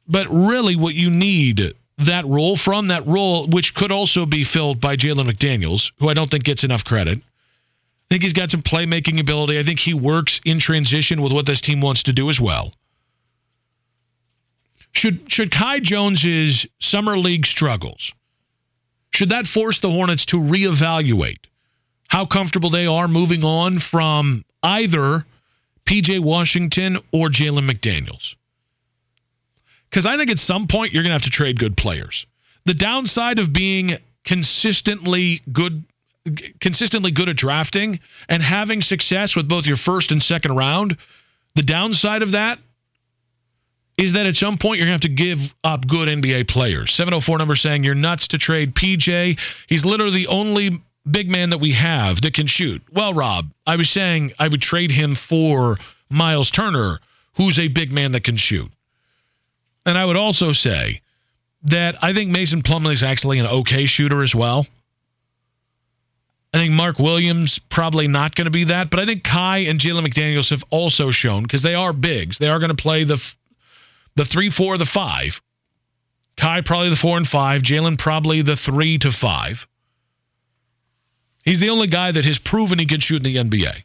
But 0.08 0.28
really, 0.30 0.76
what 0.76 0.96
you 0.96 1.10
need 1.10 1.74
that 2.00 2.26
role 2.26 2.58
from, 2.58 2.88
that 2.88 3.08
role, 3.08 3.48
which 3.48 3.74
could 3.74 3.92
also 3.92 4.26
be 4.26 4.44
filled 4.44 4.82
by 4.82 4.98
Jalen 4.98 5.30
McDaniels, 5.30 5.92
who 6.00 6.10
I 6.10 6.14
don't 6.14 6.30
think 6.30 6.44
gets 6.44 6.64
enough 6.64 6.84
credit. 6.84 7.18
I 7.18 8.08
think 8.10 8.24
he's 8.24 8.34
got 8.34 8.52
some 8.52 8.62
playmaking 8.62 9.20
ability. 9.20 9.58
I 9.58 9.64
think 9.64 9.80
he 9.80 9.94
works 9.94 10.42
in 10.46 10.60
transition 10.60 11.22
with 11.22 11.32
what 11.32 11.46
this 11.46 11.62
team 11.62 11.82
wants 11.82 12.04
to 12.04 12.14
do 12.14 12.30
as 12.30 12.40
well. 12.40 12.74
Should 14.92 15.32
should 15.32 15.52
Kai 15.52 15.80
Jones's 15.80 16.68
summer 16.80 17.18
league 17.18 17.46
struggles 17.46 18.14
should 19.16 19.30
that 19.30 19.48
force 19.48 19.80
the 19.80 19.92
Hornets 19.92 20.26
to 20.28 20.38
reevaluate 20.38 21.40
how 22.08 22.26
comfortable 22.26 22.70
they 22.70 22.86
are 22.86 23.08
moving 23.08 23.44
on 23.44 23.80
from 23.80 24.46
either 24.62 25.26
PJ 25.86 26.20
Washington 26.20 26.98
or 27.12 27.30
Jalen 27.30 27.70
McDaniels. 27.70 28.36
Because 29.90 30.06
I 30.06 30.18
think 30.18 30.30
at 30.30 30.40
some 30.40 30.68
point 30.68 30.94
you're 30.94 31.04
going 31.04 31.12
to 31.12 31.16
have 31.16 31.22
to 31.24 31.30
trade 31.30 31.60
good 31.60 31.78
players. 31.78 32.26
The 32.66 32.74
downside 32.74 33.40
of 33.40 33.54
being 33.54 33.92
consistently 34.26 35.42
good 35.52 35.84
consistently 36.60 37.12
good 37.12 37.30
at 37.30 37.36
drafting 37.36 38.00
and 38.28 38.42
having 38.42 38.82
success 38.82 39.36
with 39.36 39.48
both 39.48 39.68
your 39.68 39.78
first 39.78 40.12
and 40.12 40.24
second 40.24 40.56
round, 40.56 40.98
the 41.56 41.62
downside 41.62 42.24
of 42.24 42.32
that 42.32 42.58
is 43.98 44.14
that 44.14 44.26
at 44.26 44.36
some 44.36 44.58
point 44.58 44.80
you're 44.80 44.88
going 44.88 45.00
to 45.00 45.08
have 45.08 45.16
to 45.18 45.24
give 45.24 45.54
up 45.64 45.88
good 45.88 46.08
NBA 46.08 46.48
players. 46.48 46.92
704 46.94 47.38
number 47.38 47.56
saying 47.56 47.84
you're 47.84 47.96
nuts 47.96 48.30
to 48.30 48.38
trade 48.38 48.76
PJ. 48.76 49.40
He's 49.68 49.86
literally 49.86 50.18
the 50.18 50.28
only 50.28 50.82
big 51.10 51.30
man 51.30 51.52
that 51.52 51.60
we 51.60 51.72
have 51.74 52.22
that 52.22 52.34
can 52.34 52.48
shoot. 52.48 52.82
Well, 52.92 53.14
Rob, 53.14 53.52
I 53.66 53.76
was 53.76 53.90
saying 53.90 54.34
I 54.40 54.48
would 54.48 54.62
trade 54.62 54.92
him 54.92 55.16
for 55.16 55.78
Miles 56.10 56.52
Turner, 56.52 57.00
who's 57.36 57.60
a 57.60 57.68
big 57.68 57.92
man 57.92 58.14
that 58.14 58.24
can 58.24 58.38
shoot. 58.38 58.72
And 59.86 59.98
I 59.98 60.06
would 60.06 60.18
also 60.18 60.54
say 60.54 61.02
that 61.64 61.96
I 62.04 62.14
think 62.14 62.32
Mason 62.32 62.62
Plumlee 62.62 62.94
is 62.94 63.04
actually 63.04 63.40
an 63.40 63.48
okay 63.48 63.86
shooter 63.86 64.24
as 64.24 64.34
well. 64.34 64.66
I 66.54 66.58
think 66.60 66.72
Mark 66.72 67.00
Williams 67.00 67.60
probably 67.60 68.08
not 68.08 68.34
going 68.34 68.46
to 68.46 68.52
be 68.52 68.66
that, 68.66 68.90
but 68.90 69.00
I 69.00 69.06
think 69.06 69.24
Kai 69.24 69.60
and 69.60 69.80
Jalen 69.80 70.08
McDaniels 70.08 70.52
have 70.52 70.64
also 70.70 71.12
shown 71.12 71.44
because 71.44 71.62
they 71.62 71.76
are 71.76 71.92
bigs. 71.92 72.38
They 72.38 72.48
are 72.48 72.60
going 72.60 72.76
to 72.76 72.82
play 72.82 73.04
the 73.04 73.22
the 74.16 74.24
three, 74.24 74.50
four, 74.50 74.78
the 74.78 74.86
five. 74.86 75.42
Kai 76.38 76.62
probably 76.62 76.90
the 76.90 76.96
four 76.96 77.18
and 77.18 77.28
five. 77.28 77.62
Jalen 77.62 78.00
probably 78.00 78.42
the 78.42 78.56
three 78.56 78.98
to 79.00 79.12
five. 79.12 79.68
He's 81.46 81.60
the 81.60 81.70
only 81.70 81.88
guy 81.88 82.12
that 82.12 82.26
has 82.26 82.40
proven 82.40 82.80
he 82.80 82.88
can 82.88 83.00
shoot 83.00 83.18
in 83.18 83.24
the 83.24 83.36
NBA. 83.36 83.84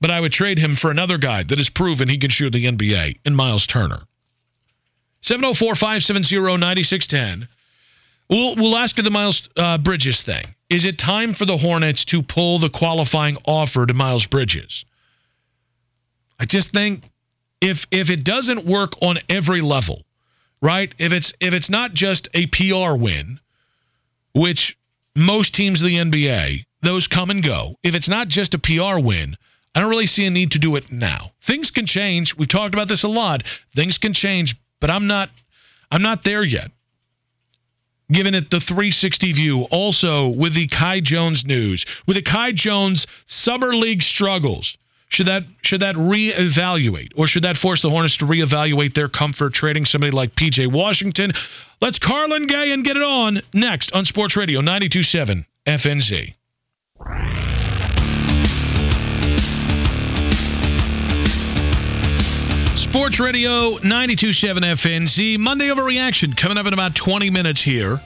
But 0.00 0.12
I 0.12 0.20
would 0.20 0.32
trade 0.32 0.58
him 0.58 0.76
for 0.76 0.90
another 0.90 1.18
guy 1.18 1.42
that 1.42 1.58
has 1.58 1.68
proven 1.68 2.08
he 2.08 2.18
can 2.18 2.30
shoot 2.30 2.54
in 2.54 2.76
the 2.76 2.86
NBA 2.86 3.18
in 3.24 3.34
Miles 3.34 3.66
Turner. 3.66 4.02
704 5.22 5.74
570 5.74 6.58
9610. 6.58 7.48
We'll, 8.28 8.56
we'll 8.56 8.76
ask 8.76 8.96
you 8.96 9.02
the 9.02 9.10
Miles 9.10 9.48
uh, 9.56 9.78
Bridges 9.78 10.22
thing. 10.22 10.44
Is 10.70 10.84
it 10.84 10.98
time 10.98 11.34
for 11.34 11.44
the 11.44 11.56
Hornets 11.56 12.04
to 12.06 12.22
pull 12.22 12.58
the 12.58 12.68
qualifying 12.68 13.36
offer 13.46 13.86
to 13.86 13.94
Miles 13.94 14.26
Bridges? 14.26 14.84
I 16.38 16.44
just 16.44 16.70
think 16.70 17.02
if 17.60 17.86
if 17.90 18.10
it 18.10 18.24
doesn't 18.24 18.66
work 18.66 19.00
on 19.00 19.18
every 19.28 19.60
level, 19.60 20.04
right? 20.60 20.92
If 20.98 21.12
it's 21.12 21.32
if 21.40 21.54
it's 21.54 21.70
not 21.70 21.94
just 21.94 22.28
a 22.34 22.46
PR 22.46 23.00
win, 23.00 23.40
which 24.34 24.76
most 25.14 25.54
teams 25.54 25.80
in 25.80 25.86
the 25.86 25.96
NBA 25.96 26.65
those 26.82 27.08
come 27.08 27.30
and 27.30 27.42
go. 27.42 27.76
If 27.82 27.94
it's 27.94 28.08
not 28.08 28.28
just 28.28 28.54
a 28.54 28.58
PR 28.58 28.98
win, 28.98 29.36
I 29.74 29.80
don't 29.80 29.90
really 29.90 30.06
see 30.06 30.24
a 30.26 30.30
need 30.30 30.52
to 30.52 30.58
do 30.58 30.76
it 30.76 30.90
now. 30.90 31.32
Things 31.42 31.70
can 31.70 31.86
change. 31.86 32.36
We've 32.36 32.48
talked 32.48 32.74
about 32.74 32.88
this 32.88 33.04
a 33.04 33.08
lot. 33.08 33.42
Things 33.74 33.98
can 33.98 34.12
change, 34.12 34.56
but 34.80 34.90
I'm 34.90 35.06
not 35.06 35.30
I'm 35.90 36.02
not 36.02 36.24
there 36.24 36.42
yet. 36.42 36.70
Giving 38.10 38.34
it 38.34 38.50
the 38.50 38.60
360 38.60 39.32
view, 39.32 39.62
also 39.62 40.28
with 40.28 40.54
the 40.54 40.66
Kai 40.68 41.00
Jones 41.00 41.44
news, 41.44 41.84
with 42.06 42.16
the 42.16 42.22
Kai 42.22 42.52
Jones 42.52 43.06
summer 43.26 43.74
league 43.74 44.02
struggles. 44.02 44.78
Should 45.08 45.26
that 45.26 45.44
should 45.62 45.82
that 45.82 45.94
reevaluate, 45.94 47.12
or 47.16 47.26
should 47.26 47.44
that 47.44 47.56
force 47.56 47.82
the 47.82 47.90
Hornets 47.90 48.16
to 48.18 48.24
reevaluate 48.24 48.94
their 48.94 49.08
comfort 49.08 49.54
trading 49.54 49.84
somebody 49.84 50.10
like 50.10 50.34
PJ 50.34 50.72
Washington? 50.72 51.32
Let's 51.80 51.98
Carlan 51.98 52.46
Gay 52.46 52.72
and 52.72 52.84
get 52.84 52.96
it 52.96 53.02
on 53.02 53.40
next 53.54 53.92
on 53.92 54.04
Sports 54.04 54.36
Radio 54.36 54.60
92.7 54.60 55.44
FNZ. 55.66 56.34
Sports 62.96 63.20
Radio 63.20 63.72
927 63.72 64.62
FNZ. 64.62 65.38
Monday 65.38 65.66
Overreaction 65.68 66.36
coming 66.36 66.56
up 66.56 66.66
in 66.66 66.72
about 66.72 66.94
20 66.94 67.30
minutes 67.30 67.62
here. 67.62 68.00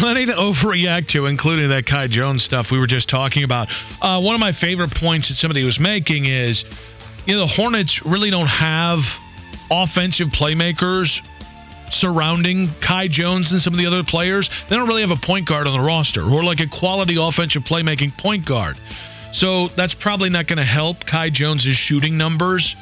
Plenty 0.00 0.26
to 0.26 0.32
overreact 0.32 1.08
to, 1.08 1.26
including 1.26 1.70
that 1.70 1.84
Kai 1.84 2.06
Jones 2.06 2.44
stuff 2.44 2.70
we 2.70 2.78
were 2.78 2.86
just 2.86 3.08
talking 3.08 3.42
about. 3.42 3.68
Uh, 4.00 4.20
one 4.20 4.34
of 4.34 4.40
my 4.40 4.52
favorite 4.52 4.94
points 4.94 5.28
that 5.28 5.34
somebody 5.34 5.64
was 5.64 5.80
making 5.80 6.26
is, 6.26 6.64
you 7.26 7.34
know, 7.34 7.40
the 7.40 7.46
Hornets 7.46 8.06
really 8.06 8.30
don't 8.30 8.46
have 8.46 9.00
offensive 9.70 10.28
playmakers 10.28 11.20
surrounding 11.94 12.68
Kai 12.80 13.08
Jones 13.08 13.52
and 13.52 13.60
some 13.60 13.72
of 13.72 13.78
the 13.78 13.86
other 13.86 14.04
players. 14.04 14.50
They 14.68 14.76
don't 14.76 14.88
really 14.88 15.02
have 15.02 15.10
a 15.10 15.16
point 15.16 15.46
guard 15.46 15.66
on 15.66 15.78
the 15.78 15.84
roster 15.84 16.22
or 16.22 16.42
like 16.42 16.60
a 16.60 16.66
quality 16.66 17.16
offensive 17.18 17.62
playmaking 17.64 18.16
point 18.16 18.44
guard. 18.46 18.76
So 19.32 19.68
that's 19.68 19.94
probably 19.94 20.30
not 20.30 20.46
going 20.46 20.58
to 20.58 20.64
help 20.64 21.06
Kai 21.06 21.30
Jones's 21.30 21.76
shooting 21.76 22.16
numbers. 22.16 22.76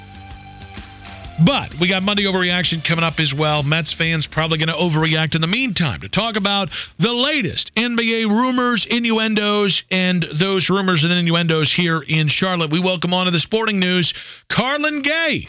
But 1.43 1.75
we 1.81 1.89
got 1.89 2.03
Monday 2.03 2.25
overreaction 2.25 2.85
coming 2.85 3.05
up 3.05 3.19
as 3.19 3.33
well. 3.33 3.63
Mets 3.63 3.95
fans 3.95 4.27
probably 4.27 4.59
going 4.59 4.69
to 4.69 4.75
overreact 4.75 5.35
in 5.35 5.41
the 5.41 5.47
meantime 5.47 6.01
to 6.01 6.09
talk 6.09 6.37
about 6.37 6.69
the 6.99 7.15
latest 7.15 7.75
NBA 7.77 8.29
rumors, 8.29 8.85
innuendos, 8.85 9.85
and 9.91 10.23
those 10.35 10.69
rumors 10.69 11.03
and 11.03 11.13
innuendos 11.13 11.73
here 11.73 12.05
in 12.07 12.29
Charlotte. 12.29 12.71
We 12.71 12.81
welcome 12.81 13.15
on 13.15 13.25
to 13.25 13.31
the 13.31 13.39
sporting 13.39 13.79
news, 13.79 14.13
Carlan 14.51 15.01
Gay 15.01 15.49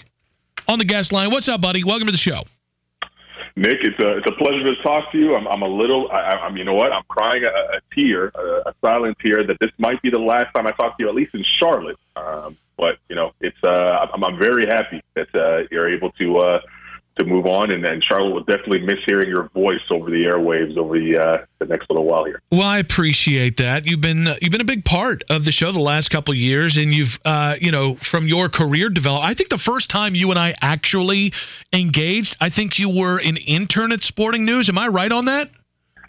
on 0.68 0.80
the 0.80 0.86
guest 0.86 1.12
line. 1.12 1.30
What's 1.30 1.50
up, 1.50 1.60
buddy? 1.60 1.84
Welcome 1.84 2.08
to 2.08 2.14
the 2.14 2.18
show. 2.18 2.44
Nick, 3.62 3.78
it's 3.82 4.00
a 4.00 4.18
it's 4.18 4.28
a 4.28 4.32
pleasure 4.44 4.64
to 4.64 4.76
talk 4.82 5.12
to 5.12 5.20
you. 5.20 5.36
I'm 5.36 5.48
I'm 5.48 5.62
a 5.62 5.68
little 5.68 6.10
I, 6.12 6.48
am 6.48 6.58
you 6.58 6.64
know 6.64 6.74
what 6.74 6.92
I'm 6.92 7.04
crying 7.08 7.44
a, 7.44 7.78
a 7.78 7.80
tear, 7.94 8.32
a, 8.34 8.70
a, 8.70 8.74
silent 8.84 9.20
tear 9.24 9.46
that 9.46 9.58
this 9.62 9.70
might 9.78 10.02
be 10.02 10.10
the 10.10 10.18
last 10.18 10.52
time 10.56 10.66
I 10.66 10.72
talk 10.72 10.98
to 10.98 11.04
you, 11.04 11.10
at 11.10 11.14
least 11.14 11.36
in 11.36 11.46
Charlotte. 11.60 12.00
Um, 12.16 12.58
but 12.76 12.98
you 13.08 13.16
know, 13.16 13.34
it's 13.40 13.64
uh, 13.64 14.08
I'm, 14.16 14.24
I'm 14.24 14.40
very 14.40 14.66
happy 14.66 15.04
that 15.14 15.28
uh, 15.36 15.68
you're 15.70 15.94
able 15.94 16.12
to 16.14 16.38
uh, 16.38 16.60
to 17.24 17.30
move 17.30 17.46
on. 17.46 17.72
And, 17.72 17.84
then 17.84 18.02
Charlotte 18.02 18.34
will 18.34 18.44
definitely 18.44 18.82
miss 18.82 19.00
hearing 19.06 19.28
your 19.28 19.50
voice 19.50 19.82
over 19.90 20.10
the 20.10 20.26
airwaves 20.26 20.78
over 20.78 21.00
the 21.00 21.18
uh, 21.18 21.46
the 21.60 21.66
next 21.66 21.90
little 21.90 22.06
while 22.06 22.26
here. 22.26 22.40
Well, 22.52 22.62
I 22.62 22.78
appreciate 22.78 23.58
that. 23.58 23.88
You've 23.88 24.02
been 24.02 24.28
you've 24.40 24.52
been 24.52 24.62
a 24.62 24.66
big 24.66 24.86
part 24.86 25.24
of 25.30 25.44
the 25.44 25.52
show 25.52 25.72
the 25.72 25.80
last 25.80 26.10
couple 26.10 26.32
of 26.34 26.38
years, 26.38 26.78
and 26.78 26.94
you've 26.94 27.18
uh, 27.26 27.56
you 27.60 27.72
know 27.72 27.96
from 27.96 28.28
your 28.28 28.50
career 28.50 28.90
develop. 28.90 29.24
I 29.24 29.34
think 29.34 29.50
the 29.50 29.58
first 29.58 29.90
time 29.90 30.14
you 30.14 30.30
and 30.30 30.40
I 30.40 30.54
actually 30.62 31.34
engaged, 31.74 32.38
I 32.40 32.50
think 32.50 32.78
you 32.78 32.90
were 32.90 33.18
an 33.20 33.38
intern 33.38 33.92
at 33.92 34.04
Sporting 34.04 34.46
News. 34.46 34.70
Am 34.70 34.78
I 34.78 34.88
right 34.88 35.12
on 35.12 35.26
that? 35.26 35.50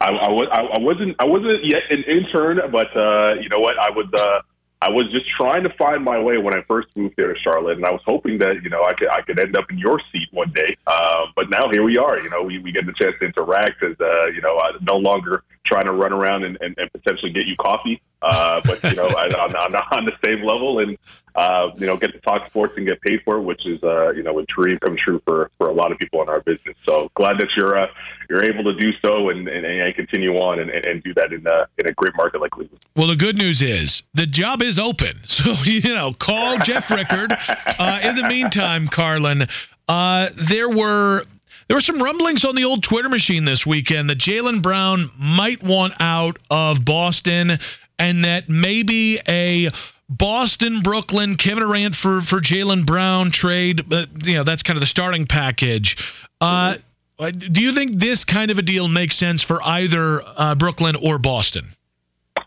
I, 0.00 0.10
I, 0.10 0.26
I 0.26 0.78
wasn't 0.78 1.16
I 1.18 1.24
wasn't 1.24 1.64
yet 1.64 1.82
an 1.90 2.02
intern, 2.04 2.60
but 2.70 2.96
uh, 2.96 3.34
you 3.40 3.48
know 3.48 3.60
what? 3.60 3.78
I 3.78 3.90
was 3.90 4.08
uh, 4.12 4.40
I 4.82 4.90
was 4.90 5.08
just 5.12 5.26
trying 5.36 5.62
to 5.62 5.70
find 5.74 6.02
my 6.02 6.18
way 6.18 6.38
when 6.38 6.54
I 6.58 6.62
first 6.66 6.88
moved 6.96 7.14
there 7.16 7.32
to 7.32 7.38
Charlotte, 7.38 7.76
and 7.76 7.86
I 7.86 7.92
was 7.92 8.00
hoping 8.04 8.36
that 8.38 8.64
you 8.64 8.68
know 8.68 8.82
I 8.82 8.92
could 8.94 9.08
I 9.08 9.20
could 9.20 9.38
end 9.38 9.56
up 9.56 9.70
in 9.70 9.78
your 9.78 10.00
seat 10.10 10.26
one 10.32 10.50
day. 10.52 10.76
Uh, 10.88 11.26
but 11.36 11.50
now 11.50 11.70
here 11.70 11.84
we 11.84 11.98
are. 11.98 12.18
You 12.18 12.28
know, 12.30 12.42
we, 12.42 12.58
we 12.58 12.72
get 12.72 12.86
the 12.86 12.92
chance 12.92 13.14
to 13.20 13.26
interact 13.26 13.80
as 13.84 13.94
uh, 14.00 14.26
you 14.34 14.40
know 14.40 14.58
I'm 14.58 14.82
no 14.82 14.96
longer 14.96 15.44
trying 15.64 15.84
to 15.84 15.92
run 15.92 16.12
around 16.12 16.44
and, 16.44 16.58
and, 16.60 16.76
and 16.78 16.92
potentially 16.92 17.32
get 17.32 17.46
you 17.46 17.56
coffee, 17.56 18.00
uh, 18.22 18.60
but 18.64 18.82
you 18.84 18.94
know 18.94 19.06
I, 19.06 19.26
I'm, 19.38 19.56
I'm 19.56 19.72
not 19.72 19.96
on 19.96 20.04
the 20.04 20.12
same 20.24 20.42
level, 20.42 20.78
and 20.80 20.98
uh, 21.34 21.70
you 21.76 21.86
know 21.86 21.96
get 21.96 22.12
to 22.12 22.20
talk 22.20 22.48
sports 22.48 22.74
and 22.76 22.86
get 22.86 23.00
paid 23.00 23.20
for 23.24 23.36
it, 23.36 23.42
which 23.42 23.66
is 23.66 23.82
uh, 23.82 24.10
you 24.10 24.22
know 24.22 24.38
a 24.38 24.44
dream 24.46 24.78
come 24.78 24.96
true 24.96 25.20
for 25.26 25.50
for 25.58 25.68
a 25.68 25.72
lot 25.72 25.92
of 25.92 25.98
people 25.98 26.22
in 26.22 26.28
our 26.28 26.40
business. 26.40 26.76
So 26.84 27.10
glad 27.14 27.38
that 27.38 27.48
you're 27.56 27.78
uh, 27.78 27.86
you're 28.32 28.44
able 28.44 28.64
to 28.64 28.74
do 28.80 28.92
so 29.02 29.28
and, 29.28 29.46
and, 29.46 29.66
and 29.66 29.94
continue 29.94 30.34
on 30.36 30.58
and, 30.58 30.70
and 30.70 31.02
do 31.02 31.12
that 31.14 31.32
in 31.32 31.46
a, 31.46 31.66
in 31.76 31.86
a 31.86 31.92
great 31.92 32.16
market 32.16 32.40
like 32.40 32.50
Cleveland. 32.52 32.82
Well, 32.96 33.08
the 33.08 33.16
good 33.16 33.36
news 33.36 33.60
is 33.60 34.02
the 34.14 34.26
job 34.26 34.62
is 34.62 34.78
open. 34.78 35.12
So, 35.32 35.54
you 35.64 35.94
know, 35.94 36.12
call 36.12 36.58
Jeff 36.58 36.90
Rickard. 36.90 37.32
Uh, 37.32 38.00
in 38.02 38.16
the 38.16 38.28
meantime, 38.28 38.86
Carlan, 38.86 39.48
uh, 39.88 40.28
there 40.48 40.68
were 40.68 41.24
there 41.68 41.76
were 41.76 41.80
some 41.80 42.02
rumblings 42.02 42.44
on 42.44 42.54
the 42.54 42.64
old 42.64 42.82
Twitter 42.82 43.08
machine 43.08 43.44
this 43.44 43.66
weekend 43.66 44.10
that 44.10 44.18
Jaylen 44.18 44.62
Brown 44.62 45.10
might 45.18 45.62
want 45.62 45.94
out 46.00 46.38
of 46.50 46.84
Boston 46.84 47.58
and 47.98 48.24
that 48.24 48.48
maybe 48.48 49.20
a 49.28 49.70
Boston, 50.08 50.80
Brooklyn, 50.82 51.36
Kevin 51.36 51.60
Durant 51.60 51.94
for 51.94 52.20
for 52.20 52.40
Jaylen 52.40 52.84
Brown 52.84 53.30
trade, 53.30 53.88
but 53.88 54.08
you 54.26 54.34
know 54.34 54.44
that's 54.44 54.62
kind 54.62 54.76
of 54.76 54.80
the 54.80 54.86
starting 54.86 55.26
package. 55.26 55.96
Uh, 56.40 56.76
do 57.18 57.62
you 57.62 57.72
think 57.72 57.92
this 57.98 58.24
kind 58.24 58.50
of 58.50 58.58
a 58.58 58.62
deal 58.62 58.88
makes 58.88 59.16
sense 59.16 59.42
for 59.42 59.62
either 59.62 60.20
uh, 60.24 60.54
Brooklyn 60.56 60.96
or 60.96 61.18
Boston? 61.18 61.72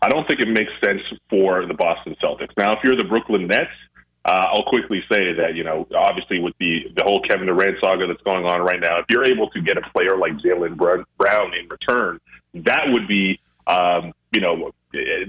I 0.02 0.08
don't 0.08 0.28
think 0.28 0.40
it 0.40 0.48
makes 0.48 0.70
sense 0.84 1.00
for 1.30 1.66
the 1.66 1.74
Boston 1.74 2.14
Celtics. 2.22 2.50
Now, 2.56 2.72
if 2.72 2.80
you're 2.84 2.96
the 2.96 3.08
Brooklyn 3.08 3.46
Nets, 3.46 3.70
uh, 4.26 4.48
I'll 4.52 4.64
quickly 4.64 5.04
say 5.10 5.32
that 5.34 5.54
you 5.54 5.62
know, 5.62 5.86
obviously 5.96 6.40
with 6.40 6.54
the 6.58 6.90
the 6.96 7.04
whole 7.04 7.22
Kevin 7.22 7.46
Durant 7.46 7.78
saga 7.80 8.08
that's 8.08 8.22
going 8.22 8.44
on 8.44 8.60
right 8.60 8.80
now, 8.80 8.98
if 8.98 9.06
you're 9.08 9.24
able 9.24 9.48
to 9.50 9.60
get 9.60 9.78
a 9.78 9.82
player 9.94 10.18
like 10.18 10.32
Jaylen 10.38 10.76
Brown 10.76 11.54
in 11.54 11.68
return, 11.68 12.18
that 12.54 12.86
would 12.88 13.06
be, 13.06 13.38
um, 13.68 14.12
you 14.32 14.40
know, 14.40 14.72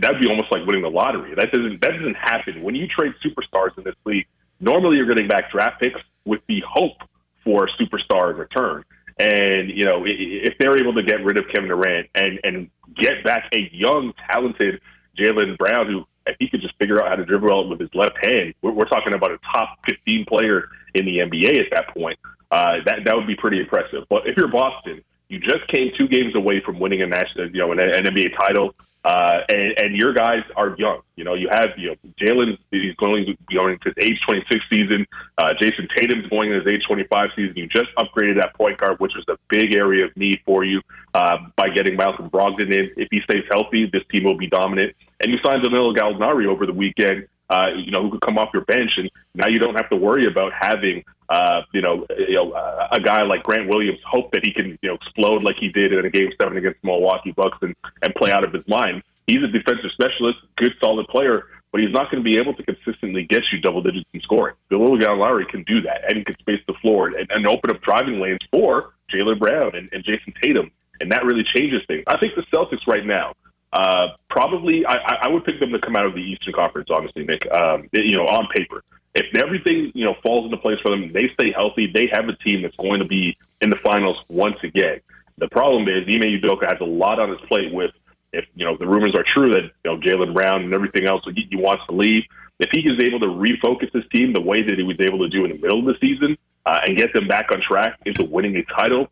that'd 0.01 0.19
be 0.19 0.27
almost 0.27 0.51
like 0.51 0.65
winning 0.65 0.81
the 0.81 0.89
lottery. 0.89 1.35
That 1.35 1.51
doesn't 1.51 1.79
that 1.81 1.91
doesn't 1.91 2.17
happen 2.17 2.63
when 2.63 2.73
you 2.73 2.87
trade 2.87 3.13
superstars 3.23 3.77
in 3.77 3.83
this 3.83 3.95
league. 4.03 4.25
Normally, 4.59 4.97
you're 4.97 5.07
getting 5.07 5.27
back 5.27 5.51
draft 5.51 5.79
picks 5.79 6.01
with 6.25 6.41
the 6.47 6.63
hope 6.67 6.97
for 7.43 7.65
a 7.65 7.69
superstar 7.79 8.31
in 8.31 8.37
return. 8.37 8.83
And 9.19 9.69
you 9.69 9.85
know, 9.85 10.05
if 10.07 10.55
they're 10.59 10.75
able 10.75 10.95
to 10.95 11.03
get 11.03 11.23
rid 11.23 11.37
of 11.37 11.45
Kevin 11.53 11.69
Durant 11.69 12.09
and 12.15 12.39
and 12.43 12.69
get 12.95 13.23
back 13.23 13.43
a 13.53 13.69
young, 13.71 14.13
talented 14.31 14.81
Jaylen 15.19 15.55
Brown, 15.55 15.85
who 15.85 16.05
if 16.29 16.37
he 16.39 16.49
could 16.49 16.61
just 16.61 16.75
figure 16.77 17.01
out 17.01 17.09
how 17.09 17.15
to 17.15 17.25
dribble 17.25 17.51
out 17.51 17.69
with 17.69 17.79
his 17.79 17.89
left 17.93 18.17
hand, 18.25 18.53
we're, 18.61 18.71
we're 18.71 18.87
talking 18.87 19.13
about 19.13 19.31
a 19.31 19.37
top 19.51 19.77
15 19.87 20.25
player 20.25 20.69
in 20.93 21.05
the 21.05 21.19
NBA 21.19 21.59
at 21.59 21.67
that 21.71 21.93
point. 21.93 22.17
Uh, 22.49 22.77
that 22.85 23.03
that 23.05 23.15
would 23.15 23.27
be 23.27 23.35
pretty 23.35 23.59
impressive. 23.59 24.03
But 24.09 24.27
if 24.27 24.37
you're 24.37 24.47
Boston, 24.47 25.01
you 25.27 25.39
just 25.39 25.67
came 25.67 25.91
two 25.97 26.07
games 26.07 26.35
away 26.35 26.61
from 26.65 26.79
winning 26.79 27.01
a 27.01 27.07
national, 27.07 27.49
you 27.49 27.59
know, 27.59 27.71
an, 27.71 27.79
an 27.79 28.05
NBA 28.05 28.37
title. 28.37 28.73
Uh, 29.03 29.39
and, 29.47 29.73
and 29.77 29.95
your 29.95 30.13
guys 30.13 30.43
are 30.55 30.75
young. 30.77 30.99
You 31.15 31.23
know, 31.23 31.33
you 31.33 31.47
have 31.49 31.69
you 31.77 31.89
know 31.89 31.95
Jaylen. 32.19 32.57
He's 32.71 32.95
going 32.95 33.37
going 33.49 33.79
to 33.79 33.93
his 33.95 34.05
age 34.05 34.19
26 34.27 34.65
season. 34.69 35.05
Uh, 35.37 35.53
Jayson 35.61 35.87
Tatum's 35.95 36.27
going 36.29 36.51
in 36.51 36.61
his 36.61 36.67
age 36.71 36.83
25 36.87 37.29
season. 37.35 37.55
You 37.55 37.67
just 37.67 37.87
upgraded 37.97 38.37
that 38.37 38.53
point 38.55 38.77
guard, 38.77 38.99
which 38.99 39.13
was 39.15 39.23
a 39.29 39.37
big 39.49 39.75
area 39.75 40.05
of 40.05 40.17
need 40.17 40.39
for 40.45 40.65
you 40.65 40.81
uh, 41.13 41.37
by 41.55 41.69
getting 41.69 41.95
Malcolm 41.95 42.29
Brogdon 42.29 42.73
in. 42.73 42.91
If 42.97 43.07
he 43.11 43.21
stays 43.21 43.43
healthy, 43.51 43.89
this 43.91 44.03
team 44.11 44.23
will 44.23 44.37
be 44.37 44.47
dominant. 44.47 44.95
And 45.21 45.31
you 45.31 45.37
signed 45.43 45.63
Danilo 45.63 45.93
Gallinari 45.93 46.45
over 46.47 46.65
the 46.65 46.73
weekend. 46.73 47.27
Uh, 47.49 47.67
you 47.77 47.91
know, 47.91 48.01
who 48.01 48.11
could 48.11 48.21
come 48.21 48.37
off 48.37 48.49
your 48.53 48.65
bench, 48.65 48.91
and 48.97 49.09
now 49.33 49.47
you 49.47 49.57
don't 49.57 49.75
have 49.75 49.89
to 49.89 49.95
worry 49.95 50.25
about 50.25 50.51
having, 50.51 51.01
uh, 51.29 51.61
you 51.73 51.81
know, 51.81 52.05
you 52.17 52.35
know, 52.35 52.53
a 52.91 52.99
guy 52.99 53.23
like 53.23 53.43
Grant 53.43 53.67
Williams 53.67 53.99
hope 54.09 54.31
that 54.31 54.45
he 54.45 54.53
can, 54.53 54.77
you 54.81 54.89
know, 54.89 54.95
explode 54.95 55.43
like 55.43 55.55
he 55.59 55.69
did 55.69 55.93
in 55.93 56.05
a 56.05 56.09
game 56.09 56.29
seven 56.41 56.57
against 56.57 56.81
the 56.81 56.87
Milwaukee 56.87 57.31
Bucks 57.31 57.57
and 57.61 57.75
and 58.01 58.15
play 58.15 58.31
out 58.31 58.45
of 58.45 58.53
his 58.53 58.63
mind. 58.67 59.03
He's 59.27 59.43
a 59.43 59.47
defensive 59.47 59.91
specialist, 59.91 60.39
good, 60.55 60.71
solid 60.79 61.05
player, 61.07 61.43
but 61.71 61.81
he's 61.81 61.91
not 61.91 62.09
going 62.09 62.23
to 62.23 62.29
be 62.29 62.39
able 62.39 62.53
to 62.53 62.63
consistently 62.63 63.27
get 63.29 63.41
you 63.51 63.59
double 63.59 63.81
digits 63.81 64.07
in 64.13 64.21
scoring. 64.21 64.55
Danilo 64.71 64.95
Gallinari 64.95 65.47
can 65.49 65.63
do 65.63 65.81
that, 65.81 66.05
and 66.07 66.17
he 66.17 66.23
can 66.23 66.37
space 66.39 66.61
the 66.65 66.73
floor 66.81 67.07
and, 67.07 67.27
and 67.29 67.45
open 67.45 67.71
up 67.71 67.81
driving 67.81 68.21
lanes 68.21 68.39
for 68.51 68.93
Jaylen 69.13 69.37
Brown 69.37 69.75
and, 69.75 69.89
and 69.91 70.03
Jayson 70.05 70.33
Tatum, 70.41 70.71
and 71.01 71.11
that 71.11 71.25
really 71.25 71.43
changes 71.55 71.81
things. 71.87 72.03
I 72.07 72.17
think 72.19 72.35
the 72.35 72.43
Celtics 72.55 72.87
right 72.87 73.05
now 73.05 73.33
uh, 73.73 74.07
probably, 74.29 74.85
I, 74.85 74.95
I 75.23 75.27
would 75.27 75.43
pick 75.43 75.59
them 75.59 75.71
to 75.71 75.79
come 75.79 75.95
out 75.97 76.05
of 76.05 76.13
the 76.13 76.21
Eastern 76.21 76.53
Conference. 76.53 76.87
Honestly, 76.89 77.23
Nick, 77.23 77.41
um, 77.51 77.89
you 77.91 78.15
know, 78.15 78.25
on 78.25 78.47
paper, 78.55 78.81
if 79.17 79.35
everything 79.35 79.91
you 79.95 80.05
know 80.05 80.15
falls 80.21 80.45
into 80.45 80.57
place 80.57 80.77
for 80.81 80.91
them, 80.91 81.11
they 81.11 81.29
stay 81.33 81.51
healthy. 81.51 81.89
They 81.91 82.07
have 82.13 82.29
a 82.29 82.35
team 82.35 82.61
that's 82.61 82.75
going 82.75 82.99
to 82.99 83.05
be 83.05 83.37
in 83.61 83.69
the 83.69 83.77
finals 83.83 84.17
once 84.29 84.57
again. 84.63 85.01
The 85.39 85.47
problem 85.49 85.87
is 85.87 86.05
Ime 86.07 86.39
Udoka 86.39 86.67
has 86.67 86.79
a 86.81 86.85
lot 86.85 87.19
on 87.19 87.29
his 87.29 87.39
plate 87.47 87.73
with 87.73 87.91
if 88.33 88.45
you 88.55 88.65
know 88.65 88.77
the 88.77 88.87
rumors 88.87 89.15
are 89.15 89.25
true 89.25 89.49
that 89.49 89.71
you 89.83 89.91
know 89.91 89.97
Jaylen 89.97 90.33
Brown 90.33 90.63
and 90.63 90.73
everything 90.73 91.07
else 91.07 91.23
he, 91.25 91.47
he 91.49 91.55
wants 91.55 91.83
to 91.89 91.95
leave. 91.95 92.23
If 92.59 92.69
he 92.71 92.81
is 92.81 92.99
able 93.01 93.19
to 93.21 93.27
refocus 93.27 93.93
his 93.93 94.03
team 94.11 94.33
the 94.33 94.41
way 94.41 94.61
that 94.61 94.77
he 94.77 94.83
was 94.83 94.97
able 94.99 95.19
to 95.19 95.29
do 95.29 95.45
in 95.45 95.51
the 95.51 95.57
middle 95.57 95.79
of 95.79 95.85
the 95.85 95.95
season 96.05 96.37
uh, 96.65 96.81
and 96.85 96.97
get 96.97 97.13
them 97.13 97.27
back 97.27 97.51
on 97.51 97.61
track 97.61 97.99
into 98.05 98.23
winning 98.23 98.55
a 98.55 98.63
title, 98.79 99.09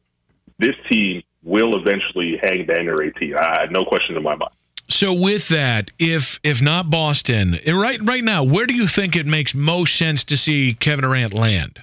this 0.59 0.75
team 0.91 1.21
will 1.43 1.77
eventually 1.77 2.39
hang 2.43 2.65
Banner 2.65 3.01
18. 3.03 3.35
Uh, 3.35 3.65
no 3.69 3.85
question 3.85 4.17
in 4.17 4.23
my 4.23 4.35
mind. 4.35 4.51
So 4.87 5.13
with 5.13 5.49
that, 5.49 5.91
if 5.97 6.39
if 6.43 6.61
not 6.61 6.89
Boston, 6.89 7.55
eh, 7.65 7.71
right 7.71 7.99
right 8.03 8.23
now, 8.23 8.43
where 8.43 8.67
do 8.67 8.75
you 8.75 8.87
think 8.87 9.15
it 9.15 9.25
makes 9.25 9.55
most 9.55 9.95
sense 9.95 10.25
to 10.25 10.37
see 10.37 10.75
Kevin 10.75 11.03
Durant 11.03 11.33
land? 11.33 11.81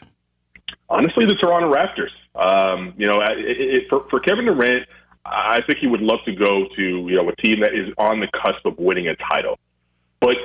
Honestly, 0.89 1.27
the 1.27 1.35
Toronto 1.35 1.73
Raptors. 1.73 2.13
Um, 2.35 2.95
you 2.97 3.07
know, 3.07 3.21
it, 3.21 3.61
it, 3.61 3.83
for 3.91 4.07
for 4.09 4.21
Kevin 4.21 4.45
Durant, 4.45 4.87
I 5.27 5.59
think 5.67 5.79
he 5.81 5.89
would 5.89 6.01
love 6.01 6.21
to 6.27 6.33
go 6.33 6.67
to 6.77 6.83
you 6.83 7.17
know 7.17 7.29
a 7.29 7.37
team 7.37 7.61
that 7.61 7.75
is 7.75 7.93
on 7.99 8.21
the 8.21 8.29
cusp 8.29 8.65
of 8.65 8.79
winning 8.79 9.09
a 9.09 9.17
title. 9.17 9.59
But 10.21 10.37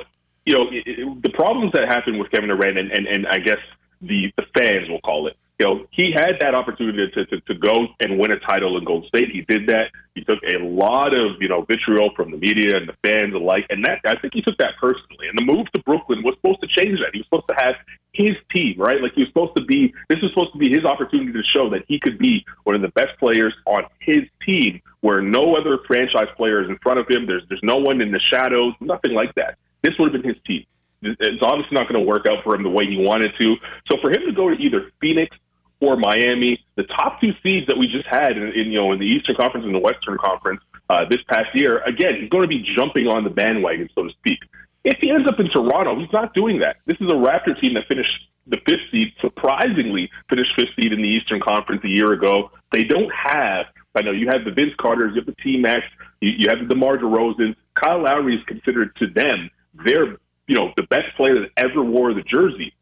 you 0.44 0.54
know, 0.54 0.66
it, 0.70 1.22
the 1.22 1.30
problems 1.30 1.72
that 1.74 1.86
happen 1.88 2.18
with 2.18 2.30
Kevin 2.32 2.48
Durant 2.48 2.76
and, 2.76 2.90
and, 2.90 3.06
and 3.06 3.26
I 3.28 3.38
guess 3.38 3.58
the 4.02 4.32
the 4.36 4.44
fans 4.58 4.88
will 4.88 5.00
call 5.00 5.28
it 5.28 5.36
you 5.58 5.66
know, 5.66 5.86
he 5.90 6.12
had 6.12 6.36
that 6.40 6.54
opportunity 6.54 7.10
to, 7.12 7.26
to, 7.26 7.40
to 7.40 7.54
go 7.54 7.88
and 8.00 8.18
win 8.18 8.30
a 8.30 8.38
title 8.38 8.78
in 8.78 8.84
Golden 8.84 9.08
State. 9.08 9.30
He 9.30 9.42
did 9.42 9.66
that. 9.68 9.90
He 10.14 10.22
took 10.22 10.38
a 10.44 10.58
lot 10.62 11.18
of, 11.18 11.40
you 11.40 11.48
know, 11.48 11.62
vitriol 11.62 12.10
from 12.14 12.30
the 12.30 12.36
media 12.36 12.76
and 12.76 12.88
the 12.88 12.94
fans 13.02 13.34
alike. 13.34 13.66
And 13.68 13.84
that, 13.84 14.00
I 14.06 14.18
think 14.20 14.34
he 14.34 14.42
took 14.42 14.56
that 14.58 14.74
personally. 14.80 15.26
And 15.28 15.36
the 15.36 15.44
move 15.44 15.66
to 15.74 15.82
Brooklyn 15.82 16.22
was 16.22 16.36
supposed 16.36 16.60
to 16.60 16.68
change 16.68 17.00
that. 17.00 17.10
He 17.12 17.18
was 17.18 17.26
supposed 17.26 17.48
to 17.48 17.56
have 17.58 17.74
his 18.12 18.36
team, 18.54 18.76
right? 18.78 19.02
Like 19.02 19.12
he 19.14 19.22
was 19.22 19.30
supposed 19.30 19.56
to 19.56 19.64
be, 19.64 19.92
this 20.08 20.20
was 20.22 20.30
supposed 20.32 20.52
to 20.52 20.58
be 20.58 20.70
his 20.70 20.84
opportunity 20.84 21.32
to 21.32 21.42
show 21.54 21.68
that 21.70 21.84
he 21.88 21.98
could 21.98 22.18
be 22.18 22.44
one 22.62 22.76
of 22.76 22.82
the 22.82 22.88
best 22.88 23.18
players 23.18 23.54
on 23.66 23.84
his 24.00 24.22
team 24.46 24.80
where 25.00 25.20
no 25.20 25.56
other 25.56 25.78
franchise 25.86 26.28
player 26.36 26.62
is 26.62 26.68
in 26.68 26.78
front 26.78 27.00
of 27.00 27.08
him. 27.08 27.26
There's, 27.26 27.42
there's 27.48 27.62
no 27.64 27.76
one 27.76 28.00
in 28.00 28.12
the 28.12 28.20
shadows, 28.20 28.74
nothing 28.80 29.12
like 29.12 29.34
that. 29.34 29.58
This 29.82 29.94
would 29.98 30.12
have 30.12 30.22
been 30.22 30.34
his 30.34 30.42
team. 30.46 30.64
It's 31.02 31.42
obviously 31.42 31.76
not 31.76 31.88
going 31.88 32.00
to 32.00 32.06
work 32.06 32.26
out 32.28 32.42
for 32.42 32.56
him 32.56 32.64
the 32.64 32.70
way 32.70 32.86
he 32.86 32.96
wanted 32.96 33.30
to. 33.40 33.54
So 33.90 33.98
for 34.02 34.10
him 34.10 34.22
to 34.26 34.32
go 34.32 34.48
to 34.48 34.56
either 34.56 34.90
Phoenix 35.00 35.36
or 35.80 35.96
Miami, 35.96 36.58
the 36.76 36.84
top 36.84 37.20
two 37.20 37.32
seeds 37.42 37.66
that 37.68 37.78
we 37.78 37.86
just 37.86 38.06
had 38.06 38.36
in, 38.36 38.48
in 38.48 38.70
you 38.72 38.78
know 38.78 38.92
in 38.92 38.98
the 38.98 39.06
Eastern 39.06 39.36
Conference 39.36 39.64
and 39.64 39.74
the 39.74 39.80
Western 39.80 40.18
Conference 40.18 40.60
uh, 40.90 41.04
this 41.08 41.22
past 41.28 41.48
year. 41.54 41.82
Again, 41.86 42.20
he's 42.20 42.30
going 42.30 42.42
to 42.42 42.48
be 42.48 42.64
jumping 42.76 43.06
on 43.06 43.24
the 43.24 43.30
bandwagon, 43.30 43.88
so 43.94 44.04
to 44.04 44.10
speak. 44.10 44.38
If 44.84 44.98
he 45.00 45.10
ends 45.10 45.28
up 45.28 45.38
in 45.38 45.48
Toronto, 45.50 45.98
he's 45.98 46.12
not 46.12 46.34
doing 46.34 46.60
that. 46.60 46.76
This 46.86 46.96
is 47.00 47.08
a 47.10 47.14
Raptor 47.14 47.58
team 47.60 47.74
that 47.74 47.86
finished 47.88 48.10
the 48.46 48.58
fifth 48.66 48.88
seed, 48.90 49.12
surprisingly 49.20 50.10
finished 50.30 50.50
fifth 50.56 50.74
seed 50.76 50.92
in 50.92 51.02
the 51.02 51.08
Eastern 51.08 51.40
Conference 51.40 51.82
a 51.84 51.88
year 51.88 52.12
ago. 52.12 52.50
They 52.72 52.84
don't 52.84 53.10
have. 53.12 53.66
I 53.94 54.02
know 54.02 54.12
you 54.12 54.28
have 54.28 54.44
the 54.44 54.52
Vince 54.52 54.72
Carters, 54.78 55.12
you 55.14 55.20
have 55.20 55.26
the 55.26 55.42
T 55.42 55.58
Max, 55.58 55.82
you, 56.20 56.30
you 56.38 56.48
have 56.48 56.60
the 56.60 56.74
DeMar 56.74 56.98
DeRozan. 56.98 57.54
Kyle 57.74 58.02
Lowry 58.02 58.36
is 58.36 58.44
considered 58.46 58.94
to 58.96 59.06
them 59.08 59.50
their 59.84 60.16
you 60.46 60.56
know 60.56 60.72
the 60.76 60.84
best 60.84 61.14
player 61.16 61.40
that 61.40 61.50
ever 61.56 61.82
wore 61.82 62.14
the 62.14 62.22
jersey. 62.22 62.72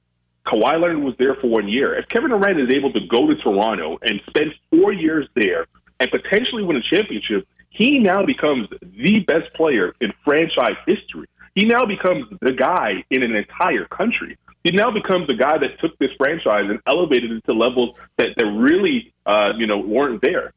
Kawhi 0.47 0.81
Leonard 0.81 1.03
was 1.03 1.15
there 1.19 1.35
for 1.35 1.49
one 1.49 1.69
year. 1.69 1.95
If 1.95 2.09
Kevin 2.09 2.31
Durant 2.31 2.61
is 2.61 2.73
able 2.73 2.93
to 2.93 3.01
go 3.09 3.27
to 3.27 3.35
Toronto 3.37 3.99
and 4.03 4.21
spend 4.29 4.55
four 4.71 4.93
years 4.93 5.29
there 5.35 5.67
and 6.01 6.11
potentially 6.11 6.63
win 6.63 6.77
a 6.77 6.83
championship, 6.83 7.47
he 7.71 7.99
now 7.99 8.25
becomes 8.25 8.69
the 8.81 9.21
best 9.27 9.53
player 9.55 9.95
in 10.01 10.13
franchise 10.25 10.77
history. 10.87 11.27
He 11.55 11.65
now 11.65 11.85
becomes 11.85 12.27
the 12.41 12.53
guy 12.53 13.05
in 13.11 13.23
an 13.23 13.35
entire 13.35 13.87
country. 13.87 14.39
he 14.63 14.73
now 14.73 14.91
becomes 14.91 15.27
the 15.29 15.35
guy 15.35 15.59
that 15.59 15.79
took 15.81 15.97
this 15.99 16.11
franchise 16.19 16.69
and 16.69 16.81
elevated 16.87 17.31
it 17.31 17.45
to 17.47 17.55
levels 17.55 17.97
that, 18.19 18.29
that 18.37 18.47
really, 18.47 19.13
uh, 19.25 19.53
you 19.57 19.67
know, 19.67 19.79
weren't 19.79 20.21
there. 20.23 20.53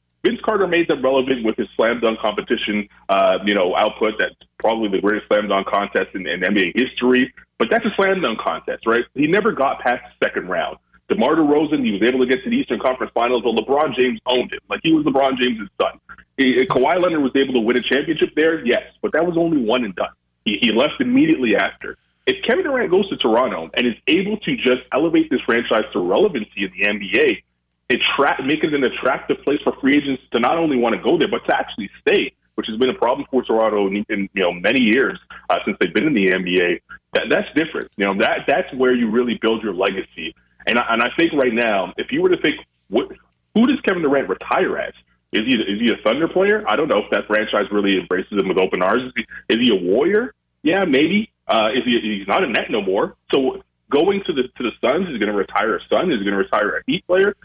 Carter 0.50 0.66
made 0.66 0.88
them 0.88 1.04
relevant 1.04 1.46
with 1.46 1.56
his 1.58 1.68
slam 1.76 2.00
dunk 2.02 2.18
competition, 2.20 2.90
uh, 3.08 3.38
you 3.46 3.54
know, 3.54 3.76
output. 3.78 4.16
That's 4.18 4.34
probably 4.58 4.90
the 4.90 5.00
greatest 5.00 5.28
slam 5.28 5.48
dunk 5.48 5.68
contest 5.68 6.16
in, 6.16 6.26
in 6.26 6.42
NBA 6.42 6.74
history. 6.74 7.32
But 7.60 7.68
that's 7.70 7.86
a 7.86 7.94
slam 7.96 8.22
dunk 8.22 8.40
contest, 8.40 8.88
right? 8.88 9.06
He 9.14 9.28
never 9.28 9.52
got 9.52 9.80
past 9.82 10.02
the 10.10 10.26
second 10.26 10.50
round. 10.50 10.78
DeMar 11.08 11.36
DeRozan, 11.36 11.86
he 11.86 11.92
was 11.92 12.02
able 12.02 12.20
to 12.22 12.26
get 12.26 12.44
to 12.44 12.50
the 12.50 12.56
Eastern 12.56 12.80
Conference 12.80 13.12
Finals, 13.14 13.42
but 13.44 13.54
LeBron 13.62 13.96
James 13.96 14.20
owned 14.26 14.52
it. 14.52 14.64
Like 14.70 14.80
he 14.82 14.92
was 14.92 15.06
LeBron 15.06 15.38
James' 15.38 15.70
son. 15.80 16.00
He, 16.38 16.66
Kawhi 16.66 17.00
Leonard 17.00 17.22
was 17.22 17.34
able 17.36 17.54
to 17.54 17.60
win 17.60 17.78
a 17.78 17.82
championship 17.82 18.30
there, 18.36 18.66
yes, 18.66 18.82
but 19.04 19.12
that 19.14 19.26
was 19.26 19.38
only 19.38 19.62
one 19.62 19.84
and 19.84 19.94
done. 19.96 20.14
He, 20.46 20.58
he 20.62 20.72
left 20.72 21.00
immediately 21.00 21.56
after. 21.56 21.98
If 22.26 22.44
Kevin 22.48 22.64
Durant 22.64 22.92
goes 22.92 23.08
to 23.10 23.18
Toronto 23.18 23.70
and 23.76 23.86
is 23.86 23.96
able 24.08 24.38
to 24.38 24.56
just 24.58 24.82
elevate 24.94 25.30
this 25.30 25.42
franchise 25.46 25.86
to 25.94 26.00
relevancy 26.00 26.66
in 26.66 26.72
the 26.78 26.86
NBA, 26.88 27.44
attract, 27.92 28.44
make 28.44 28.64
it 28.64 28.74
an 28.74 28.84
attractive 28.84 29.38
place 29.44 29.60
for 29.64 29.74
free 29.82 29.98
agents 29.98 30.22
to 30.34 30.40
not 30.40 30.58
only 30.58 30.78
want 30.78 30.96
to 30.96 31.02
go 31.02 31.18
there, 31.18 31.28
but 31.28 31.46
to 31.48 31.56
actually 31.56 31.90
stay, 32.02 32.32
which 32.56 32.68
has 32.68 32.78
been 32.78 32.90
a 32.90 32.98
problem 32.98 33.28
for 33.32 33.44
Toronto 33.44 33.88
in, 33.88 34.06
in 34.10 34.30
you 34.34 34.44
know 34.44 34.54
many 34.54 34.82
years 34.82 35.20
uh, 35.50 35.58
since 35.66 35.78
they've 35.80 35.94
been 35.94 36.08
in 36.08 36.14
the 36.14 36.28
NBA. 36.28 36.82
That, 37.14 37.24
that's 37.30 37.48
different. 37.56 37.92
You 37.98 38.06
know 38.06 38.18
that 38.20 38.46
that's 38.48 38.72
where 38.76 38.94
you 38.94 39.10
really 39.10 39.40
build 39.42 39.64
your 39.64 39.74
legacy. 39.74 40.36
And 40.68 40.78
I, 40.78 40.94
and 40.94 41.02
I 41.02 41.10
think 41.18 41.34
right 41.34 41.54
now, 41.54 41.94
if 41.98 42.12
you 42.12 42.22
were 42.22 42.30
to 42.30 42.42
think, 42.42 42.56
what, 42.90 43.08
who 43.56 43.66
does 43.66 43.80
Kevin 43.82 44.04
Durant 44.04 44.30
retire 44.30 44.78
as? 44.78 44.94
Is 45.32 45.42
he 45.46 45.56
is 45.58 45.80
he 45.80 45.92
a 45.92 46.04
Thunder 46.04 46.28
player? 46.28 46.64
I 46.68 46.76
don't 46.76 46.88
know 46.88 47.00
if 47.00 47.10
that 47.12 47.28
franchise 47.28 47.66
really 47.72 48.00
embraces 48.00 48.34
him 48.34 48.48
with 48.50 48.58
open 48.60 48.82
arms. 48.82 49.04
Is 49.04 49.14
he, 49.16 49.54
is 49.54 49.68
he 49.68 49.76
a 49.76 49.80
Warrior? 49.80 50.34
Yeah, 50.64 50.84
maybe. 50.86 51.32
Uh, 51.48 51.70
is 51.74 51.84
he? 51.86 52.18
He's 52.20 52.28
not 52.28 52.44
a 52.44 52.48
net 52.48 52.70
no 52.70 52.82
more. 52.82 53.16
So 53.34 53.62
going 53.92 54.22
to 54.26 54.34
the 54.34 54.44
to 54.44 54.64
the 54.64 54.72
Suns, 54.82 55.08
is 55.10 55.18
going 55.18 55.32
to 55.32 55.38
retire 55.38 55.78
a 55.78 55.80
Sun? 55.90 56.12
Is 56.12 56.20
he 56.20 56.26
going 56.26 56.38
to 56.38 56.44
retire 56.44 56.78
a 56.78 56.82
Heat 56.88 57.06
player? 57.06 57.36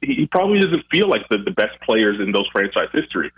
He 0.00 0.26
probably 0.30 0.60
doesn't 0.60 0.84
feel 0.90 1.08
like 1.08 1.28
the, 1.30 1.38
the 1.38 1.50
best 1.50 1.80
players 1.82 2.20
in 2.20 2.32
those 2.32 2.48
franchise 2.52 2.88
history. 2.92 3.30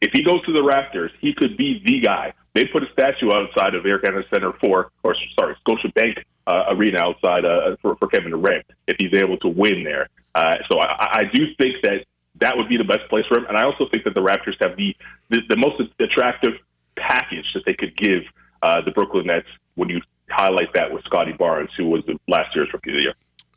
If 0.00 0.10
he 0.12 0.22
goes 0.22 0.44
to 0.46 0.52
the 0.52 0.60
Raptors, 0.60 1.10
he 1.20 1.32
could 1.34 1.56
be 1.56 1.82
the 1.84 2.00
guy. 2.00 2.34
They 2.54 2.64
put 2.64 2.82
a 2.82 2.92
statue 2.92 3.30
outside 3.32 3.74
of 3.74 3.84
Air 3.86 3.98
Canada 3.98 4.26
Center 4.32 4.52
for, 4.60 4.90
or 5.02 5.16
sorry, 5.38 5.56
Scotiabank 5.66 6.22
uh, 6.46 6.64
Arena 6.70 7.00
outside 7.00 7.44
uh, 7.44 7.76
for, 7.82 7.96
for 7.96 8.08
Kevin 8.08 8.30
Durant 8.30 8.64
if 8.86 8.96
he's 8.98 9.14
able 9.14 9.36
to 9.38 9.48
win 9.48 9.84
there. 9.84 10.08
Uh, 10.34 10.56
so 10.70 10.78
I, 10.78 11.20
I 11.20 11.22
do 11.32 11.46
think 11.58 11.76
that 11.82 12.04
that 12.40 12.56
would 12.56 12.68
be 12.68 12.76
the 12.76 12.84
best 12.84 13.08
place 13.08 13.24
for 13.26 13.38
him, 13.38 13.46
and 13.46 13.56
I 13.56 13.64
also 13.64 13.88
think 13.90 14.04
that 14.04 14.14
the 14.14 14.20
Raptors 14.20 14.56
have 14.60 14.76
the 14.76 14.94
the, 15.30 15.40
the 15.48 15.56
most 15.56 15.80
attractive 15.98 16.52
package 16.96 17.46
that 17.54 17.64
they 17.66 17.74
could 17.74 17.96
give 17.96 18.22
uh, 18.62 18.82
the 18.84 18.90
Brooklyn 18.90 19.26
Nets 19.26 19.46
when 19.74 19.88
you 19.88 20.00
highlight 20.28 20.72
that 20.74 20.92
with 20.92 21.04
Scottie 21.04 21.32
Barnes, 21.32 21.70
who 21.76 21.86
was 21.86 22.04
the 22.06 22.18
last 22.28 22.54
year's 22.54 22.68
rookie 22.72 22.90
of 22.90 22.96
the 22.96 23.02
year. 23.02 23.14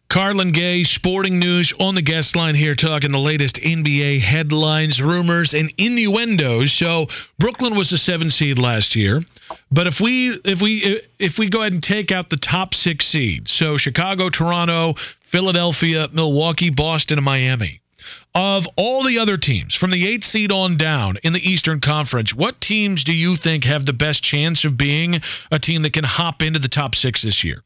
Carlan 0.09 0.53
Gay, 0.53 0.85
Sporting 0.85 1.37
News 1.37 1.71
on 1.79 1.93
the 1.93 2.01
guest 2.01 2.35
line 2.35 2.55
here, 2.55 2.73
talking 2.73 3.11
the 3.11 3.19
latest 3.19 3.57
NBA 3.57 4.19
headlines, 4.19 4.99
rumors, 4.99 5.53
and 5.53 5.71
innuendos. 5.77 6.73
So 6.73 7.05
Brooklyn 7.37 7.75
was 7.75 7.91
a 7.91 7.97
seven 7.99 8.31
seed 8.31 8.57
last 8.57 8.95
year, 8.95 9.21
but 9.71 9.85
if 9.85 10.01
we 10.01 10.31
if 10.43 10.63
we 10.63 11.01
if 11.19 11.37
we 11.37 11.49
go 11.49 11.61
ahead 11.61 11.73
and 11.73 11.83
take 11.83 12.11
out 12.11 12.31
the 12.31 12.37
top 12.37 12.73
six 12.73 13.05
seeds, 13.05 13.51
so 13.51 13.77
Chicago, 13.77 14.29
Toronto, 14.29 14.95
Philadelphia, 15.21 16.09
Milwaukee, 16.11 16.71
Boston, 16.71 17.19
and 17.19 17.25
Miami. 17.25 17.79
Of 18.33 18.65
all 18.77 19.03
the 19.03 19.19
other 19.19 19.37
teams, 19.37 19.75
from 19.75 19.91
the 19.91 20.07
eight 20.07 20.23
seed 20.23 20.51
on 20.51 20.77
down 20.77 21.17
in 21.23 21.33
the 21.33 21.49
Eastern 21.51 21.81
Conference, 21.81 22.33
what 22.33 22.59
teams 22.59 23.03
do 23.03 23.13
you 23.13 23.37
think 23.37 23.65
have 23.65 23.85
the 23.85 23.93
best 23.93 24.23
chance 24.23 24.65
of 24.65 24.75
being 24.75 25.21
a 25.51 25.59
team 25.59 25.83
that 25.83 25.93
can 25.93 26.03
hop 26.03 26.41
into 26.41 26.57
the 26.57 26.67
top 26.67 26.95
six 26.95 27.21
this 27.21 27.43
year? 27.43 27.63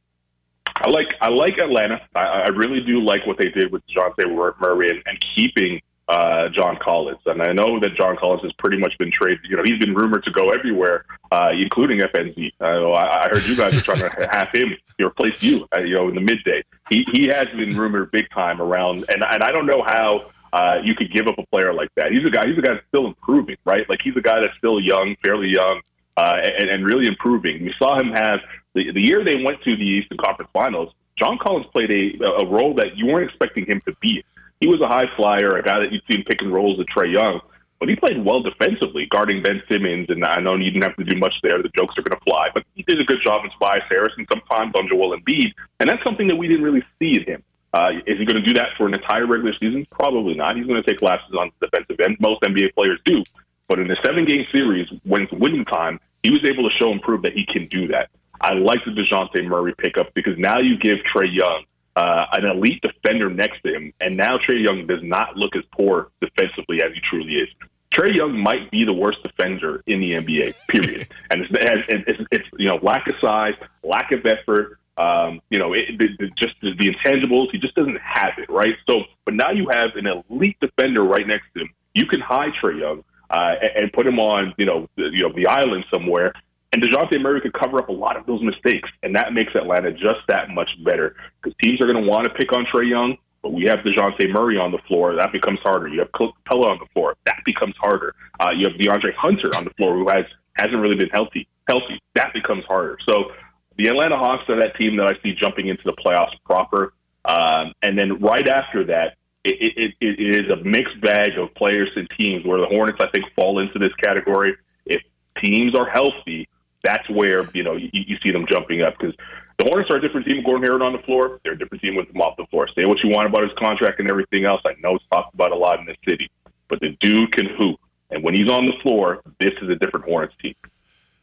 I 0.84 0.90
like 0.90 1.16
I 1.22 1.30
like 1.30 1.58
Atlanta. 1.60 2.02
I, 2.14 2.20
I 2.20 2.48
really 2.50 2.82
do 2.82 3.00
like 3.00 3.26
what 3.26 3.38
they 3.38 3.50
did 3.50 3.72
with 3.72 3.82
Dejounte 3.88 4.60
Murray 4.60 4.90
and, 4.90 5.02
and 5.06 5.26
keeping 5.36 5.82
uh, 6.10 6.50
John 6.50 6.78
Collins. 6.82 7.22
And 7.26 7.42
I 7.42 7.54
know 7.54 7.80
that 7.80 7.96
John 7.96 8.18
Collins 8.18 8.44
has 8.44 8.52
pretty 8.54 8.78
much 8.78 8.98
been 8.98 9.12
traded. 9.12 9.40
You 9.46 9.56
know, 9.56 9.64
he's 9.64 9.80
been 9.80 9.96
rumored 9.96 10.24
to 10.26 10.32
go 10.32 10.50
everywhere, 10.50 11.06
uh, 11.32 11.52
including 11.54 12.00
FNZ. 12.00 12.52
Uh, 12.60 12.92
I, 12.92 13.26
I 13.26 13.30
heard 13.30 13.44
you 13.44 13.56
guys 13.56 13.74
are 13.74 13.82
trying 13.82 14.00
to 14.00 14.28
have 14.32 14.50
him 14.54 14.76
replace 15.00 15.42
you, 15.42 15.68
uh, 15.76 15.80
you 15.82 15.96
know, 15.96 16.10
in 16.10 16.16
the 16.16 16.22
midday. 16.22 16.64
He 16.90 17.06
he 17.12 17.28
has 17.28 17.48
been 17.50 17.78
rumored 17.78 18.12
big 18.12 18.30
time 18.32 18.62
around, 18.62 19.06
and 19.10 19.24
and 19.24 19.44
I 19.44 19.52
don't 19.52 19.66
know 19.66 19.84
how. 19.86 20.32
Uh, 20.52 20.80
you 20.84 20.94
could 20.94 21.12
give 21.12 21.26
up 21.26 21.34
a 21.40 21.46
player 21.48 21.74
like 21.74 21.90
that. 21.96 22.12
He's 22.12 22.24
a 22.24 22.30
guy. 22.30 22.46
He's 22.46 22.60
a 22.60 22.62
guy 22.62 22.76
that's 22.76 22.86
still 22.90 23.08
improving, 23.08 23.58
right? 23.66 23.90
Like 23.90 24.02
he's 24.04 24.16
a 24.16 24.22
guy 24.22 24.40
that's 24.40 24.56
still 24.56 24.80
young, 24.80 25.16
fairly 25.24 25.48
young, 25.48 25.82
uh, 26.16 26.38
and, 26.44 26.70
and 26.70 26.86
really 26.86 27.08
improving. 27.08 27.64
We 27.64 27.74
saw 27.80 28.00
him 28.00 28.12
have 28.12 28.40
the, 28.74 28.92
the 28.92 29.02
year 29.02 29.24
they 29.24 29.44
went 29.44 29.62
to 29.64 29.76
the 29.76 29.84
Eastern 29.84 30.18
Conference 30.18 30.50
Finals. 30.54 30.94
John 31.18 31.38
Collins 31.38 31.68
played 31.72 31.92
a, 31.92 32.24
a 32.42 32.46
role 32.46 32.74
that 32.76 32.98
you 32.98 33.08
weren't 33.08 33.30
expecting 33.30 33.66
him 33.66 33.82
to 33.86 33.94
be. 34.02 34.24
He 34.60 34.68
was 34.68 34.82
a 34.82 34.88
high 34.88 35.06
flyer, 35.16 35.50
a 35.58 35.64
guy 35.64 35.80
that 35.80 35.92
you'd 35.92 36.04
seen 36.10 36.24
picking 36.26 36.52
roles 36.52 36.78
with 36.78 36.88
Trae 36.88 37.14
Young, 37.14 37.42
but 37.80 37.90
he 37.90 37.96
played 37.96 38.24
well 38.24 38.42
defensively, 38.42 39.06
guarding 39.12 39.44
Ben 39.44 39.62
Simmons. 39.70 40.08
And 40.10 40.24
I 40.24 40.40
know 40.40 40.56
you 40.56 40.72
didn't 40.72 40.84
have 40.84 40.96
to 40.96 41.04
do 41.04 41.18
much 41.18 41.34
there; 41.44 41.62
the 41.62 41.70
jokes 41.76 41.96
are 41.98 42.02
going 42.02 42.18
to 42.18 42.24
fly. 42.24 42.48
But 42.54 42.64
he 42.74 42.84
did 42.84 43.02
a 43.02 43.04
good 43.04 43.20
job 43.24 43.44
in 43.44 43.52
Tobias 43.52 43.84
Harris 43.90 44.14
and 44.18 44.26
sometimes 44.32 44.74
on 44.76 44.88
Joel 44.88 45.18
Embiid, 45.18 45.52
and 45.80 45.90
that's 45.90 46.04
something 46.04 46.28
that 46.28 46.36
we 46.36 46.48
didn't 46.48 46.64
really 46.64 46.84
see 46.98 47.20
in 47.20 47.26
him. 47.26 47.44
Uh, 47.74 47.90
is 48.06 48.20
he 48.20 48.26
going 48.26 48.38
to 48.38 48.46
do 48.46 48.54
that 48.54 48.70
for 48.78 48.88
an 48.88 48.94
entire 48.94 49.26
regular 49.26 49.54
season? 49.60 49.86
Probably 49.92 50.36
not. 50.36 50.56
He's 50.56 50.68
going 50.68 50.82
to 50.82 50.88
take 50.88 51.02
lapses 51.02 51.34
on 51.34 51.52
the 51.60 51.68
defensive 51.68 52.00
end. 52.00 52.18
Most 52.20 52.42
NBA 52.44 52.74
players 52.76 53.00
do. 53.04 53.24
But 53.68 53.80
in 53.80 53.88
the 53.88 53.98
seven 54.06 54.26
game 54.26 54.46
series, 54.54 54.88
when 55.04 55.24
it's 55.24 55.32
winning 55.34 55.66
time, 55.66 56.00
he 56.22 56.30
was 56.30 56.40
able 56.46 56.70
to 56.70 56.76
show 56.78 56.92
and 56.92 57.02
prove 57.02 57.24
that 57.24 57.34
he 57.34 57.46
can 57.46 57.66
do 57.68 57.88
that. 57.88 58.10
I 58.44 58.54
like 58.54 58.80
the 58.86 58.92
DeJounte 58.92 59.48
Murray 59.48 59.74
pickup 59.78 60.14
because 60.14 60.38
now 60.38 60.60
you 60.60 60.78
give 60.78 60.96
Trae 61.16 61.34
Young 61.34 61.64
uh, 61.96 62.26
an 62.34 62.52
elite 62.52 62.82
defender 62.82 63.30
next 63.30 63.62
to 63.64 63.74
him, 63.74 63.94
and 64.02 64.18
now 64.18 64.36
Trae 64.36 64.62
Young 64.62 64.86
does 64.86 65.02
not 65.02 65.38
look 65.38 65.56
as 65.56 65.64
poor 65.72 66.10
defensively 66.20 66.82
as 66.82 66.92
he 66.94 67.00
truly 67.10 67.36
is. 67.36 67.48
Trae 67.94 68.14
Young 68.16 68.38
might 68.38 68.70
be 68.70 68.84
the 68.84 68.94
worst 68.94 69.24
defender 69.24 69.82
in 69.88 70.02
the 70.02 70.14
NBA, 70.14 70.56
period. 70.68 71.08
and 71.32 71.44
it's, 71.44 71.52
it's, 71.54 72.04
it's, 72.08 72.28
it's 72.32 72.46
you 72.58 72.68
know 72.68 72.80
lack 72.82 73.08
of 73.08 73.14
size, 73.22 73.54
lack 73.84 74.12
of 74.12 74.26
effort. 74.26 74.80
Um, 74.98 75.42
you 75.50 75.58
know, 75.58 75.74
it, 75.74 75.86
it, 75.90 76.12
it 76.20 76.34
just 76.36 76.56
the 76.62 76.70
intangibles. 76.72 77.48
He 77.52 77.60
just 77.60 77.76
doesn't 77.76 78.00
have 78.02 78.34
it, 78.38 78.50
right? 78.50 78.76
So, 78.90 79.04
but 79.26 79.36
now 79.36 79.52
you 79.52 79.70
have 79.72 79.92
an 79.96 80.08
elite 80.30 80.58
defender 80.60 81.04
right 81.04 81.26
next 81.26 81.46
to 81.54 81.62
him. 81.62 81.70
You 81.94 82.08
can 82.08 82.20
hide 82.20 82.52
Trae 82.62 82.80
Young 82.80 83.04
uh, 83.30 83.56
and, 83.62 83.84
and 83.84 83.94
put 83.94 84.06
him 84.06 84.20
on, 84.20 84.54
you 84.58 84.66
know, 84.66 84.90
the, 84.96 85.10
you 85.12 85.20
know, 85.20 85.34
the 85.34 85.48
island 85.48 85.86
somewhere, 85.92 86.34
and 86.74 86.82
DeJounte 86.82 87.22
Murray 87.22 87.40
could 87.40 87.54
cover 87.54 87.78
up 87.78 87.90
a 87.90 87.94
lot 87.94 88.18
of 88.18 88.26
those 88.26 88.42
mistakes, 88.42 88.90
and 89.04 89.16
that 89.16 89.32
makes 89.32 89.54
Atlanta 89.54 89.92
just 89.92 90.22
that 90.28 90.50
much 90.50 90.70
better 90.84 91.16
because 91.42 91.56
teams 91.64 91.80
are 91.80 91.86
going 91.86 92.04
to 92.04 92.10
want 92.10 92.26
to 92.26 92.34
pick 92.34 92.52
on 92.52 92.66
Trae 92.66 92.90
Young, 92.90 93.16
but 93.44 93.54
we 93.54 93.66
have 93.66 93.80
DeJounte 93.80 94.28
Murray 94.34 94.58
on 94.58 94.72
the 94.72 94.80
floor. 94.88 95.16
That 95.16 95.32
becomes 95.32 95.60
harder. 95.62 95.88
You 95.88 96.00
have 96.00 96.12
Capela 96.12 96.72
on 96.72 96.80
the 96.80 96.88
floor. 96.94 97.16
That 97.26 97.38
becomes 97.46 97.76
harder. 97.78 98.16
Uh, 98.40 98.50
you 98.58 98.68
have 98.68 98.76
DeAndre 98.80 99.14
Hunter 99.16 99.56
on 99.56 99.66
the 99.66 99.70
floor 99.72 99.94
who 99.96 100.10
has 100.10 100.26
hasn't 100.54 100.82
really 100.82 100.96
been 100.96 101.10
healthy. 101.10 101.48
Healthy. 101.68 102.02
That 102.16 102.34
becomes 102.34 102.64
harder. 102.66 102.98
So 103.08 103.32
the 103.78 103.88
Atlanta 103.88 104.18
Hawks 104.18 104.44
are 104.50 104.60
that 104.60 104.76
team 104.78 104.98
that 104.98 105.06
I 105.06 105.22
see 105.22 105.36
jumping 105.36 105.68
into 105.68 105.84
the 105.86 105.94
playoffs 105.94 106.34
proper. 106.46 106.94
Um, 107.26 107.74
and 107.82 107.98
then 107.98 108.20
right 108.20 108.48
after 108.48 108.86
that, 108.86 109.16
it, 109.44 109.94
it, 110.00 110.18
it 110.20 110.46
is 110.46 110.52
a 110.52 110.64
mixed 110.64 111.00
bag 111.02 111.38
of 111.38 111.54
players 111.56 111.90
and 111.96 112.08
teams 112.20 112.46
where 112.46 112.60
the 112.60 112.68
Hornets, 112.68 113.00
I 113.00 113.10
think, 113.14 113.26
fall 113.36 113.60
into 113.60 113.78
this 113.78 113.94
category. 114.02 114.56
If 114.86 115.02
teams 115.44 115.76
are 115.76 115.90
healthy, 115.90 116.48
that's 116.84 117.10
where 117.10 117.50
you 117.54 117.64
know 117.64 117.76
you, 117.76 117.90
you 117.92 118.18
see 118.24 118.32
them 118.32 118.46
jumping 118.50 118.84
up 118.84 118.96
because 118.98 119.16
the 119.60 119.66
Hornets 119.66 119.90
are 119.92 119.98
a 119.98 120.02
different 120.02 120.28
team 120.28 120.44
Gordon 120.44 120.64
Hayward 120.64 120.82
on 120.82 120.94
the 120.94 121.02
floor. 121.04 121.40
They're 121.44 121.54
a 121.54 121.58
different 121.58 121.82
team 121.82 121.96
with 121.96 122.10
him 122.10 122.22
off 122.22 122.38
the 122.38 122.46
floor. 122.48 122.68
Say 122.76 122.86
what 122.86 123.00
you 123.04 123.10
want 123.10 123.28
about 123.28 123.44
his 123.44 123.52
contract 123.58 124.00
and 124.00 124.10
everything 124.10 124.46
else. 124.46 124.62
I 124.66 124.74
know 124.82 124.96
it's 124.96 125.06
talked 125.12 125.34
about 125.34 125.52
a 125.52 125.56
lot 125.56 125.80
in 125.80 125.86
this 125.86 125.98
city, 126.08 126.30
but 126.68 126.80
the 126.80 126.98
dude 127.00 127.32
can 127.32 127.48
hoop, 127.58 127.80
and 128.10 128.24
when 128.24 128.36
he's 128.36 128.50
on 128.50 128.66
the 128.66 128.74
floor, 128.82 129.22
this 129.40 129.54
is 129.62 129.70
a 129.70 129.76
different 129.76 130.06
Hornets 130.06 130.34
team. 130.42 130.56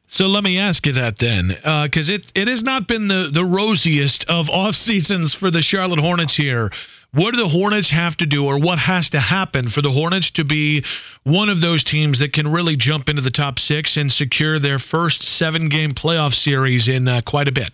So 0.06 0.26
let 0.26 0.42
me 0.42 0.58
ask 0.58 0.86
you 0.86 0.94
that 0.94 1.18
then, 1.18 1.48
because 1.84 2.10
uh, 2.10 2.14
it 2.14 2.32
it 2.34 2.48
has 2.48 2.64
not 2.64 2.88
been 2.88 3.06
the 3.06 3.30
the 3.32 3.44
rosiest 3.44 4.28
of 4.28 4.50
off 4.50 4.74
seasons 4.74 5.34
for 5.34 5.52
the 5.52 5.62
Charlotte 5.62 6.00
Hornets 6.00 6.34
here. 6.34 6.70
What 7.12 7.34
do 7.34 7.40
the 7.40 7.48
Hornets 7.48 7.90
have 7.90 8.16
to 8.18 8.26
do, 8.26 8.46
or 8.46 8.60
what 8.60 8.78
has 8.78 9.10
to 9.10 9.20
happen 9.20 9.68
for 9.68 9.82
the 9.82 9.90
Hornets 9.90 10.30
to 10.32 10.44
be 10.44 10.84
one 11.24 11.48
of 11.48 11.60
those 11.60 11.82
teams 11.82 12.20
that 12.20 12.32
can 12.32 12.46
really 12.46 12.76
jump 12.76 13.08
into 13.08 13.22
the 13.22 13.32
top 13.32 13.58
six 13.58 13.96
and 13.96 14.12
secure 14.12 14.60
their 14.60 14.78
first 14.78 15.24
seven 15.24 15.68
game 15.68 15.90
playoff 15.90 16.34
series 16.34 16.88
in 16.88 17.08
uh, 17.08 17.20
quite 17.26 17.48
a 17.48 17.52
bit? 17.52 17.70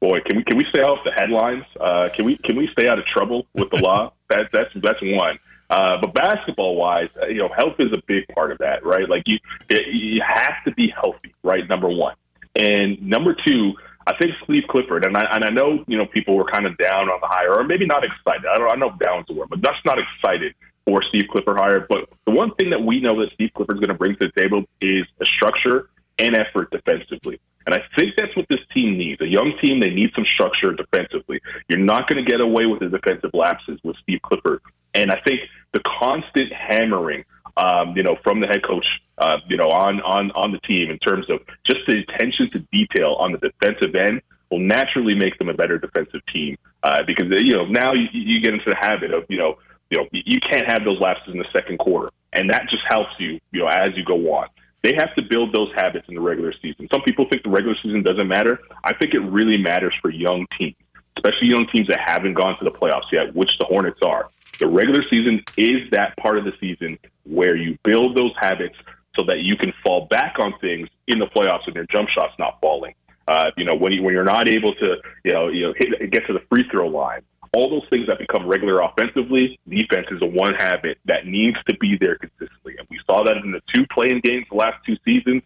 Boy, 0.00 0.20
can 0.24 0.38
we 0.38 0.44
can 0.44 0.56
we 0.56 0.64
stay 0.70 0.82
off 0.82 0.98
the 1.04 1.12
headlines? 1.12 1.64
Uh, 1.78 2.08
can 2.14 2.24
we 2.24 2.38
can 2.38 2.56
we 2.56 2.68
stay 2.72 2.88
out 2.88 2.98
of 2.98 3.04
trouble 3.06 3.46
with 3.54 3.70
the 3.70 3.78
law? 3.78 4.12
That, 4.28 4.48
that's 4.52 4.70
that's 4.82 4.98
one. 5.00 5.38
Uh, 5.70 6.00
but 6.00 6.12
basketball 6.12 6.74
wise, 6.74 7.08
uh, 7.22 7.26
you 7.26 7.38
know, 7.38 7.48
health 7.48 7.74
is 7.78 7.92
a 7.92 8.02
big 8.08 8.26
part 8.34 8.50
of 8.50 8.58
that, 8.58 8.84
right? 8.84 9.08
Like 9.08 9.22
you, 9.26 9.38
you 9.70 10.20
have 10.20 10.64
to 10.64 10.72
be 10.72 10.88
healthy, 10.88 11.32
right? 11.44 11.62
Number 11.68 11.88
one, 11.88 12.16
and 12.56 13.00
number 13.00 13.36
two, 13.46 13.74
I 14.06 14.16
think 14.16 14.32
Steve 14.44 14.62
Clifford, 14.68 15.04
and 15.04 15.16
I, 15.16 15.24
and 15.32 15.44
I 15.44 15.50
know, 15.50 15.84
you 15.88 15.98
know, 15.98 16.06
people 16.06 16.36
were 16.36 16.44
kind 16.44 16.66
of 16.66 16.78
down 16.78 17.08
on 17.08 17.18
the 17.20 17.26
hire, 17.26 17.54
or 17.54 17.64
maybe 17.64 17.86
not 17.86 18.04
excited. 18.04 18.46
I 18.46 18.56
don't 18.56 18.70
I 18.70 18.76
know 18.76 18.94
down's 19.02 19.26
the 19.26 19.34
word, 19.34 19.48
but 19.50 19.62
that's 19.62 19.84
not 19.84 19.98
excited 19.98 20.54
for 20.84 21.02
Steve 21.08 21.24
Clifford 21.30 21.58
hire. 21.58 21.86
But 21.88 22.08
the 22.24 22.32
one 22.32 22.54
thing 22.54 22.70
that 22.70 22.82
we 22.82 23.00
know 23.00 23.20
that 23.20 23.32
Steve 23.34 23.50
Clifford's 23.54 23.80
going 23.80 23.90
to 23.90 23.98
bring 23.98 24.16
to 24.16 24.30
the 24.34 24.40
table 24.40 24.64
is 24.80 25.04
a 25.20 25.26
structure 25.26 25.90
and 26.18 26.36
effort 26.36 26.70
defensively. 26.70 27.40
And 27.66 27.74
I 27.74 27.82
think 27.96 28.14
that's 28.16 28.34
what 28.36 28.46
this 28.48 28.60
team 28.72 28.96
needs. 28.96 29.20
A 29.20 29.26
young 29.26 29.52
team, 29.60 29.80
they 29.80 29.90
need 29.90 30.10
some 30.14 30.24
structure 30.24 30.72
defensively. 30.72 31.40
You're 31.68 31.80
not 31.80 32.08
going 32.08 32.24
to 32.24 32.30
get 32.30 32.40
away 32.40 32.66
with 32.66 32.78
the 32.78 32.88
defensive 32.88 33.30
lapses 33.34 33.80
with 33.82 33.96
Steve 34.02 34.20
Clifford. 34.22 34.62
And 34.94 35.10
I 35.10 35.20
think 35.26 35.40
the 35.72 35.80
constant 35.98 36.52
hammering, 36.52 37.24
um, 37.56 37.96
you 37.96 38.02
know, 38.02 38.16
from 38.22 38.40
the 38.40 38.46
head 38.46 38.62
coach, 38.62 38.86
uh, 39.18 39.38
you 39.48 39.56
know, 39.56 39.70
on, 39.70 40.00
on, 40.02 40.30
on 40.32 40.52
the 40.52 40.58
team 40.60 40.90
in 40.90 40.98
terms 40.98 41.28
of 41.30 41.40
just 41.64 41.80
the 41.86 41.98
attention 42.00 42.50
to 42.50 42.58
detail 42.72 43.16
on 43.18 43.32
the 43.32 43.38
defensive 43.38 43.94
end 43.94 44.20
will 44.50 44.60
naturally 44.60 45.14
make 45.14 45.38
them 45.38 45.48
a 45.48 45.54
better 45.54 45.78
defensive 45.78 46.20
team. 46.32 46.56
Uh, 46.82 47.02
because, 47.06 47.26
you 47.42 47.52
know, 47.52 47.64
now 47.66 47.92
you, 47.92 48.06
you 48.12 48.40
get 48.40 48.52
into 48.52 48.68
the 48.68 48.76
habit 48.76 49.12
of, 49.12 49.24
you 49.28 49.38
know, 49.38 49.56
you 49.90 49.98
know, 49.98 50.06
you 50.12 50.40
can't 50.40 50.70
have 50.70 50.84
those 50.84 51.00
lapses 51.00 51.32
in 51.32 51.38
the 51.38 51.46
second 51.52 51.78
quarter. 51.78 52.10
And 52.32 52.50
that 52.50 52.68
just 52.68 52.82
helps 52.88 53.12
you, 53.18 53.40
you 53.52 53.60
know, 53.60 53.68
as 53.68 53.90
you 53.96 54.04
go 54.04 54.16
on. 54.34 54.48
They 54.82 54.94
have 54.98 55.14
to 55.16 55.22
build 55.22 55.54
those 55.54 55.70
habits 55.74 56.06
in 56.08 56.14
the 56.14 56.20
regular 56.20 56.52
season. 56.62 56.88
Some 56.92 57.02
people 57.02 57.26
think 57.28 57.42
the 57.42 57.50
regular 57.50 57.76
season 57.82 58.02
doesn't 58.02 58.28
matter. 58.28 58.60
I 58.84 58.94
think 58.94 59.14
it 59.14 59.20
really 59.20 59.58
matters 59.58 59.94
for 60.00 60.10
young 60.10 60.46
teams, 60.56 60.76
especially 61.16 61.48
young 61.48 61.66
teams 61.72 61.88
that 61.88 61.98
haven't 62.04 62.34
gone 62.34 62.58
to 62.58 62.64
the 62.64 62.70
playoffs 62.70 63.10
yet, 63.10 63.34
which 63.34 63.50
the 63.58 63.66
Hornets 63.66 63.98
are. 64.02 64.28
The 64.58 64.66
regular 64.66 65.02
season 65.10 65.42
is 65.56 65.90
that 65.90 66.16
part 66.16 66.38
of 66.38 66.44
the 66.44 66.52
season 66.60 66.98
where 67.24 67.56
you 67.56 67.76
build 67.84 68.16
those 68.16 68.32
habits 68.40 68.76
so 69.18 69.24
that 69.26 69.40
you 69.40 69.56
can 69.56 69.72
fall 69.82 70.06
back 70.10 70.36
on 70.38 70.54
things 70.60 70.88
in 71.08 71.18
the 71.18 71.26
playoffs 71.26 71.66
and 71.66 71.74
your 71.74 71.86
jump 71.90 72.08
shot's 72.08 72.34
not 72.38 72.58
falling. 72.60 72.94
Uh, 73.28 73.50
you 73.56 73.64
know, 73.64 73.74
when 73.74 73.92
you, 73.92 74.02
when 74.02 74.14
you're 74.14 74.24
not 74.24 74.48
able 74.48 74.74
to, 74.76 74.96
you 75.24 75.32
know, 75.32 75.48
you 75.48 75.66
know, 75.66 75.74
hit, 75.76 76.10
get 76.10 76.26
to 76.26 76.32
the 76.32 76.42
free 76.48 76.64
throw 76.70 76.86
line, 76.86 77.22
all 77.52 77.68
those 77.70 77.88
things 77.90 78.06
that 78.06 78.18
become 78.18 78.46
regular 78.46 78.80
offensively, 78.80 79.58
defense 79.68 80.06
is 80.10 80.20
a 80.22 80.26
one 80.26 80.54
habit 80.54 80.98
that 81.06 81.26
needs 81.26 81.56
to 81.68 81.76
be 81.78 81.96
there 82.00 82.16
consistently. 82.16 82.76
And 82.78 82.86
we 82.90 83.00
saw 83.06 83.24
that 83.24 83.36
in 83.38 83.50
the 83.50 83.60
two 83.74 83.86
play-in 83.86 84.20
games 84.20 84.46
the 84.50 84.56
last 84.56 84.76
two 84.84 84.96
seasons. 85.04 85.42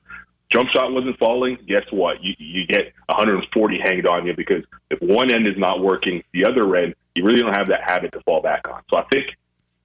Jump 0.50 0.68
shot 0.70 0.92
wasn't 0.92 1.18
falling. 1.18 1.58
Guess 1.66 1.84
what? 1.90 2.22
You, 2.22 2.34
you 2.38 2.66
get 2.66 2.92
140 3.06 3.78
hanged 3.84 4.06
on 4.06 4.26
you 4.26 4.34
because 4.36 4.64
if 4.90 5.00
one 5.00 5.32
end 5.32 5.46
is 5.46 5.56
not 5.56 5.80
working, 5.80 6.22
the 6.32 6.44
other 6.44 6.74
end, 6.76 6.94
you 7.14 7.24
really 7.24 7.40
don't 7.40 7.56
have 7.56 7.68
that 7.68 7.82
habit 7.84 8.12
to 8.12 8.20
fall 8.22 8.42
back 8.42 8.62
on. 8.68 8.82
So 8.92 8.98
I 8.98 9.04
think 9.12 9.26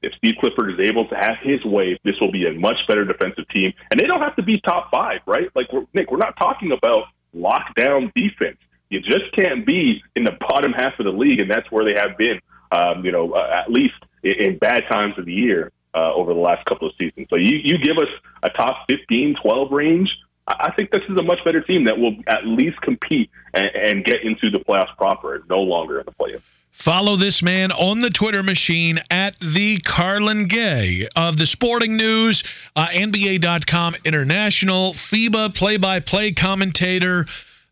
if 0.01 0.13
Steve 0.17 0.35
Clifford 0.39 0.71
is 0.71 0.79
able 0.87 1.07
to 1.07 1.15
have 1.15 1.37
his 1.41 1.63
way, 1.65 1.99
this 2.03 2.15
will 2.19 2.31
be 2.31 2.47
a 2.47 2.53
much 2.53 2.77
better 2.87 3.05
defensive 3.05 3.47
team. 3.49 3.73
And 3.91 3.99
they 3.99 4.07
don't 4.07 4.21
have 4.21 4.35
to 4.37 4.43
be 4.43 4.59
top 4.61 4.91
five, 4.91 5.21
right? 5.25 5.49
Like, 5.55 5.71
we're, 5.71 5.85
Nick, 5.93 6.11
we're 6.11 6.17
not 6.17 6.37
talking 6.37 6.71
about 6.71 7.05
lockdown 7.35 8.11
defense. 8.13 8.57
You 8.89 9.01
just 9.01 9.31
can't 9.33 9.65
be 9.65 10.01
in 10.15 10.23
the 10.23 10.33
bottom 10.39 10.73
half 10.73 10.99
of 10.99 11.05
the 11.05 11.11
league, 11.11 11.39
and 11.39 11.49
that's 11.49 11.69
where 11.71 11.85
they 11.85 11.99
have 11.99 12.17
been, 12.17 12.39
um, 12.71 13.03
you 13.03 13.11
know, 13.11 13.33
uh, 13.33 13.63
at 13.65 13.71
least 13.71 13.95
in, 14.23 14.33
in 14.33 14.57
bad 14.57 14.83
times 14.89 15.17
of 15.17 15.25
the 15.25 15.33
year 15.33 15.71
uh, 15.95 16.13
over 16.13 16.33
the 16.33 16.39
last 16.39 16.65
couple 16.65 16.87
of 16.87 16.93
seasons. 16.99 17.27
So 17.29 17.37
you, 17.37 17.57
you 17.63 17.77
give 17.79 17.97
us 17.97 18.09
a 18.43 18.49
top 18.49 18.85
15, 18.89 19.37
12 19.41 19.71
range, 19.71 20.09
I 20.47 20.71
think 20.75 20.91
this 20.91 21.01
is 21.09 21.17
a 21.17 21.23
much 21.23 21.39
better 21.43 21.61
team 21.61 21.85
that 21.85 21.97
will 21.97 22.15
at 22.27 22.45
least 22.45 22.79
compete 22.81 23.31
and, 23.53 23.65
and 23.65 24.05
get 24.05 24.23
into 24.23 24.51
the 24.51 24.63
playoffs 24.63 24.95
proper, 24.95 25.43
no 25.49 25.59
longer 25.59 25.99
in 25.99 26.05
the 26.05 26.11
playoffs. 26.11 26.41
Follow 26.71 27.15
this 27.15 27.41
man 27.41 27.71
on 27.71 27.99
the 27.99 28.09
Twitter 28.09 28.43
machine 28.43 28.99
at 29.09 29.39
the 29.39 29.79
Carlan 29.79 30.47
Gay 30.47 31.07
of 31.15 31.37
the 31.37 31.47
Sporting 31.47 31.95
News, 31.95 32.43
uh, 32.75 32.87
NBA.com 32.87 33.95
International, 34.03 34.93
FIBA 34.93 35.55
play 35.55 35.77
by 35.77 36.01
play 36.01 36.33
commentator. 36.33 37.25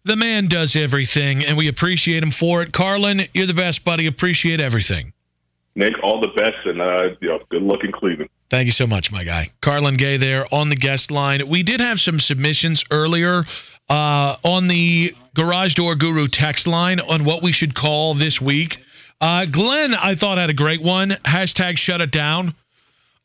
The 0.05 0.15
man 0.15 0.47
does 0.47 0.75
everything, 0.75 1.43
and 1.43 1.57
we 1.57 1.67
appreciate 1.67 2.23
him 2.23 2.31
for 2.31 2.63
it. 2.63 2.71
Carlan, 2.71 3.27
you're 3.33 3.45
the 3.45 3.53
best, 3.53 3.83
buddy. 3.83 4.07
Appreciate 4.07 4.61
everything. 4.61 5.11
Nick, 5.75 5.93
all 6.03 6.21
the 6.21 6.29
best, 6.35 6.65
and 6.65 6.81
uh, 6.81 7.15
you 7.19 7.29
know, 7.29 7.39
good 7.49 7.63
luck 7.63 7.79
in 7.83 7.91
Cleveland. 7.91 8.29
Thank 8.49 8.67
you 8.67 8.71
so 8.71 8.85
much, 8.85 9.11
my 9.11 9.23
guy. 9.23 9.47
Carlan 9.61 9.97
Gay 9.97 10.17
there 10.17 10.45
on 10.53 10.69
the 10.69 10.75
guest 10.75 11.09
line. 11.09 11.49
We 11.49 11.63
did 11.63 11.79
have 11.79 11.99
some 11.99 12.19
submissions 12.19 12.83
earlier 12.91 13.43
uh, 13.89 14.35
on 14.43 14.67
the 14.67 15.15
Garage 15.35 15.73
Door 15.73 15.95
Guru 15.95 16.27
text 16.27 16.67
line 16.67 16.99
on 16.99 17.25
what 17.25 17.41
we 17.41 17.51
should 17.51 17.73
call 17.73 18.13
this 18.13 18.39
week. 18.39 18.77
Uh, 19.19 19.45
Glenn, 19.45 19.95
I 19.95 20.15
thought 20.15 20.37
had 20.37 20.49
a 20.49 20.53
great 20.53 20.83
one. 20.83 21.11
Hashtag 21.25 21.77
shut 21.77 22.01
it 22.01 22.11
down. 22.11 22.53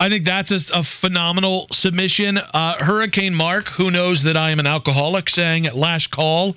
I 0.00 0.08
think 0.08 0.24
that's 0.24 0.52
a, 0.52 0.78
a 0.78 0.84
phenomenal 0.84 1.66
submission. 1.72 2.38
Uh, 2.38 2.82
Hurricane 2.82 3.34
Mark, 3.34 3.66
who 3.66 3.90
knows 3.90 4.22
that 4.22 4.36
I 4.36 4.52
am 4.52 4.60
an 4.60 4.66
alcoholic, 4.66 5.28
saying 5.28 5.64
last 5.74 6.10
call. 6.10 6.54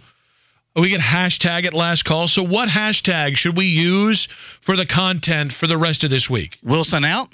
We 0.76 0.90
can 0.90 1.02
hashtag 1.02 1.66
it 1.66 1.74
last 1.74 2.06
call. 2.06 2.28
So, 2.30 2.44
what 2.44 2.70
hashtag 2.70 3.36
should 3.36 3.58
we 3.58 3.66
use 3.66 4.28
for 4.62 4.78
the 4.78 4.86
content 4.86 5.52
for 5.52 5.68
the 5.68 5.78
rest 5.78 6.04
of 6.06 6.10
this 6.10 6.30
week? 6.30 6.58
Wilson 6.64 7.04
out. 7.04 7.28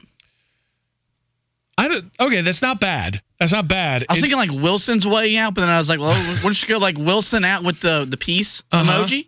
I 1.77 1.87
don't, 1.87 2.05
okay, 2.19 2.41
that's 2.41 2.61
not 2.63 2.79
bad. 2.79 3.21
That's 3.39 3.51
not 3.51 3.67
bad. 3.67 4.03
I 4.09 4.13
was 4.13 4.19
It- 4.19 4.21
thinking 4.23 4.39
like 4.39 4.51
Wilson's 4.51 5.05
way 5.05 5.37
out, 5.37 5.53
but 5.53 5.61
then 5.61 5.69
I 5.69 5.77
was 5.77 5.89
like, 5.89 5.99
well, 5.99 6.13
why 6.35 6.41
don't 6.41 6.59
you 6.61 6.67
go 6.67 6.77
like 6.79 6.97
Wilson 6.97 7.45
out 7.45 7.63
with 7.63 7.79
the 7.81 8.05
the 8.09 8.17
peace 8.17 8.63
Uh-huh. 8.71 8.91
emoji? 9.03 9.27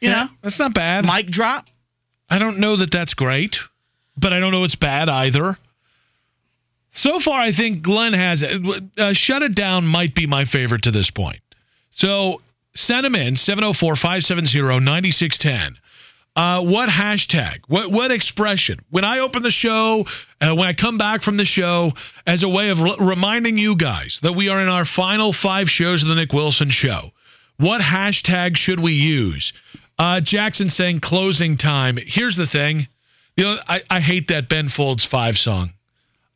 You 0.00 0.10
yeah, 0.10 0.24
know, 0.24 0.30
that's 0.42 0.58
not 0.58 0.74
bad. 0.74 1.04
mic 1.04 1.26
drop. 1.28 1.66
I 2.30 2.38
don't 2.40 2.58
know 2.58 2.76
that 2.76 2.90
that's 2.90 3.14
great, 3.14 3.58
but 4.16 4.32
I 4.32 4.40
don't 4.40 4.50
know 4.52 4.64
it's 4.64 4.74
bad 4.76 5.08
either. 5.08 5.56
So 6.92 7.20
far, 7.20 7.40
I 7.40 7.52
think 7.52 7.82
Glenn 7.82 8.12
has 8.12 8.42
it. 8.42 8.60
Uh, 8.98 9.12
Shut 9.12 9.42
It 9.42 9.54
Down 9.54 9.86
might 9.86 10.14
be 10.14 10.26
my 10.26 10.44
favorite 10.44 10.82
to 10.82 10.90
this 10.90 11.10
point. 11.10 11.40
So 11.90 12.42
send 12.78 13.04
them 13.04 13.14
in 13.14 13.36
704 13.36 13.96
570 13.96 14.80
9610. 14.80 15.76
Uh, 16.36 16.62
what 16.62 16.88
hashtag? 16.88 17.58
What 17.66 17.90
what 17.90 18.12
expression? 18.12 18.78
When 18.90 19.04
I 19.04 19.18
open 19.20 19.42
the 19.42 19.50
show, 19.50 20.06
uh, 20.40 20.54
when 20.54 20.68
I 20.68 20.72
come 20.72 20.96
back 20.96 21.22
from 21.22 21.36
the 21.36 21.44
show, 21.44 21.92
as 22.26 22.44
a 22.44 22.48
way 22.48 22.68
of 22.68 22.80
r- 22.80 22.96
reminding 23.00 23.58
you 23.58 23.74
guys 23.74 24.20
that 24.22 24.34
we 24.34 24.48
are 24.48 24.60
in 24.60 24.68
our 24.68 24.84
final 24.84 25.32
five 25.32 25.68
shows 25.68 26.02
of 26.04 26.08
the 26.08 26.14
Nick 26.14 26.32
Wilson 26.32 26.70
Show, 26.70 27.10
what 27.56 27.80
hashtag 27.80 28.56
should 28.56 28.78
we 28.78 28.92
use? 28.92 29.52
Uh, 29.98 30.20
Jackson 30.20 30.70
saying 30.70 31.00
closing 31.00 31.56
time. 31.56 31.98
Here's 32.00 32.36
the 32.36 32.46
thing, 32.46 32.86
you 33.36 33.44
know, 33.44 33.56
I, 33.66 33.82
I 33.90 34.00
hate 34.00 34.28
that 34.28 34.48
Ben 34.48 34.68
Folds 34.68 35.04
five 35.04 35.36
song. 35.36 35.72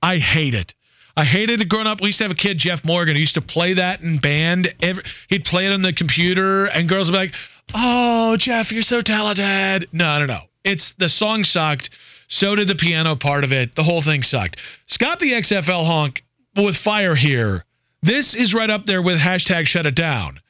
I 0.02 0.18
hate 0.18 0.54
it. 0.54 0.74
I 1.16 1.24
hated 1.24 1.60
it 1.60 1.68
growing 1.68 1.86
up. 1.86 2.00
We 2.00 2.06
used 2.08 2.18
to 2.18 2.24
have 2.24 2.30
a 2.30 2.34
kid, 2.34 2.58
Jeff 2.58 2.84
Morgan, 2.84 3.14
who 3.16 3.20
used 3.20 3.34
to 3.34 3.42
play 3.42 3.74
that 3.74 4.00
in 4.00 4.18
band. 4.18 4.74
Every, 4.80 5.02
he'd 5.28 5.44
play 5.44 5.66
it 5.66 5.72
on 5.72 5.82
the 5.82 5.92
computer, 5.92 6.66
and 6.66 6.88
girls 6.88 7.10
would 7.10 7.14
be 7.16 7.18
like, 7.18 7.34
"Oh, 7.74 8.36
Jeff, 8.38 8.72
you're 8.72 8.82
so 8.82 9.00
talented." 9.02 9.88
No, 9.92 10.18
no, 10.20 10.26
no. 10.26 10.40
It's 10.64 10.94
the 10.94 11.08
song 11.08 11.44
sucked. 11.44 11.90
So 12.28 12.56
did 12.56 12.66
the 12.68 12.74
piano 12.74 13.14
part 13.14 13.44
of 13.44 13.52
it. 13.52 13.74
The 13.74 13.82
whole 13.82 14.00
thing 14.00 14.22
sucked. 14.22 14.56
Scott 14.86 15.20
the 15.20 15.32
XFL 15.32 15.84
honk 15.84 16.24
with 16.56 16.76
fire 16.76 17.14
here. 17.14 17.64
This 18.02 18.34
is 18.34 18.54
right 18.54 18.70
up 18.70 18.86
there 18.86 19.02
with 19.02 19.18
hashtag 19.20 19.66
shut 19.66 19.84
it 19.86 19.94
down, 19.94 20.40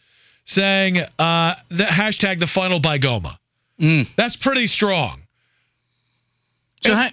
saying 0.44 0.98
uh, 1.18 1.54
the 1.70 1.84
hashtag 1.84 2.38
the 2.38 2.46
final 2.46 2.78
by 2.78 2.98
Goma. 2.98 3.36
Mm. 3.80 4.06
That's 4.16 4.36
pretty 4.36 4.68
strong. 4.68 5.22
So 6.82 6.94
ha- 6.94 7.12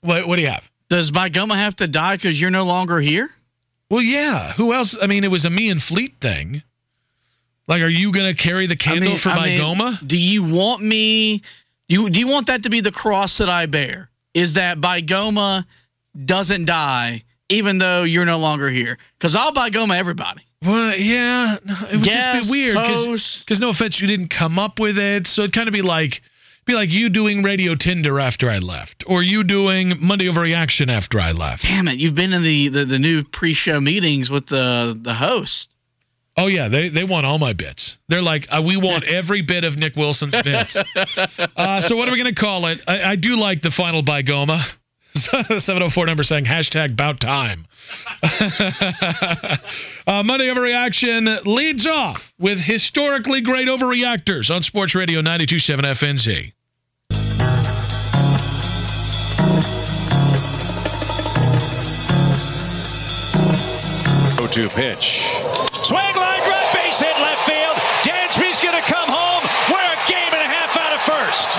What, 0.00 0.26
what 0.26 0.36
do 0.36 0.42
you 0.42 0.48
have? 0.48 0.68
Does 0.90 1.12
Bygoma 1.12 1.54
have 1.54 1.76
to 1.76 1.86
die 1.86 2.16
because 2.16 2.38
you're 2.38 2.50
no 2.50 2.64
longer 2.64 3.00
here? 3.00 3.30
Well, 3.90 4.02
yeah. 4.02 4.52
Who 4.52 4.74
else? 4.74 4.98
I 5.00 5.06
mean, 5.06 5.24
it 5.24 5.30
was 5.30 5.44
a 5.44 5.50
me 5.50 5.70
and 5.70 5.80
Fleet 5.80 6.14
thing. 6.20 6.62
Like, 7.66 7.82
are 7.82 7.88
you 7.88 8.12
going 8.12 8.34
to 8.34 8.40
carry 8.40 8.66
the 8.66 8.76
candle 8.76 9.16
for 9.16 9.30
I 9.30 9.46
mean, 9.46 9.60
Bygoma? 9.60 10.06
do 10.06 10.18
you 10.18 10.42
want 10.42 10.82
me? 10.82 11.42
Do 11.88 11.94
you, 11.94 12.10
do 12.10 12.18
you 12.18 12.26
want 12.26 12.48
that 12.48 12.64
to 12.64 12.70
be 12.70 12.80
the 12.80 12.92
cross 12.92 13.38
that 13.38 13.48
I 13.48 13.66
bear? 13.66 14.10
Is 14.34 14.54
that 14.54 14.78
Bygoma 14.78 15.64
doesn't 16.24 16.64
die 16.66 17.22
even 17.48 17.78
though 17.78 18.02
you're 18.02 18.24
no 18.24 18.38
longer 18.38 18.68
here? 18.68 18.98
Because 19.18 19.36
I'll 19.36 19.52
Bygoma 19.52 19.96
everybody. 19.96 20.42
Well, 20.62 20.96
yeah. 20.96 21.56
It 21.56 21.96
would 21.96 22.04
Guest, 22.04 22.36
just 22.36 22.52
be 22.52 22.60
weird 22.60 22.74
because 22.74 23.60
no 23.60 23.70
offense, 23.70 24.00
you 24.00 24.08
didn't 24.08 24.28
come 24.28 24.58
up 24.58 24.78
with 24.78 24.98
it, 24.98 25.26
so 25.26 25.42
it'd 25.42 25.54
kind 25.54 25.68
of 25.68 25.72
be 25.72 25.82
like 25.82 26.22
be 26.70 26.76
like 26.76 26.92
you 26.92 27.08
doing 27.10 27.42
Radio 27.42 27.74
Tinder 27.74 28.20
after 28.20 28.48
I 28.48 28.58
left, 28.58 29.02
or 29.08 29.24
you 29.24 29.42
doing 29.42 29.94
Monday 29.98 30.26
Overreaction 30.26 30.88
after 30.88 31.18
I 31.18 31.32
left. 31.32 31.64
Damn 31.64 31.88
it! 31.88 31.98
You've 31.98 32.14
been 32.14 32.32
in 32.32 32.44
the, 32.44 32.68
the, 32.68 32.84
the 32.84 32.98
new 33.00 33.24
pre-show 33.24 33.80
meetings 33.80 34.30
with 34.30 34.46
the 34.46 34.96
the 35.00 35.12
host. 35.12 35.68
Oh 36.36 36.46
yeah, 36.46 36.68
they 36.68 36.88
they 36.88 37.02
want 37.02 37.26
all 37.26 37.38
my 37.38 37.54
bits. 37.54 37.98
They're 38.08 38.22
like, 38.22 38.46
uh, 38.50 38.62
we 38.64 38.76
want 38.76 39.02
every 39.08 39.42
bit 39.42 39.64
of 39.64 39.76
Nick 39.76 39.96
Wilson's 39.96 40.40
bits. 40.42 40.76
uh, 41.56 41.80
so 41.82 41.96
what 41.96 42.08
are 42.08 42.12
we 42.12 42.18
gonna 42.18 42.34
call 42.36 42.66
it? 42.66 42.80
I, 42.86 43.02
I 43.02 43.16
do 43.16 43.36
like 43.36 43.62
the 43.62 43.72
final 43.72 44.02
by 44.02 44.22
Goma. 44.22 44.60
704 45.14 46.06
number 46.06 46.22
saying 46.22 46.44
hashtag 46.44 46.96
bout 46.96 47.18
time. 47.18 47.66
uh, 50.06 50.22
Monday 50.22 50.46
Overreaction 50.46 51.44
leads 51.46 51.84
off 51.88 52.32
with 52.38 52.60
historically 52.60 53.40
great 53.40 53.66
overreactors 53.66 54.54
on 54.54 54.62
Sports 54.62 54.94
Radio 54.94 55.20
927 55.20 55.84
FNZ. 55.84 56.52
Go 64.50 64.62
to 64.64 64.68
pitch. 64.70 65.20
Swing 65.84 66.16
line 66.16 66.42
drive, 66.42 66.74
base 66.74 66.98
hit 66.98 67.16
left 67.20 67.46
field. 67.46 67.76
Dansby's 68.02 68.60
going 68.60 68.74
to 68.74 68.82
come 68.82 69.08
home. 69.08 69.44
We're 69.70 69.78
a 69.78 69.96
game 70.08 70.32
and 70.32 70.42
a 70.42 70.48
half 70.48 70.76
out 70.76 70.92
of 70.92 71.00
first. 71.02 71.52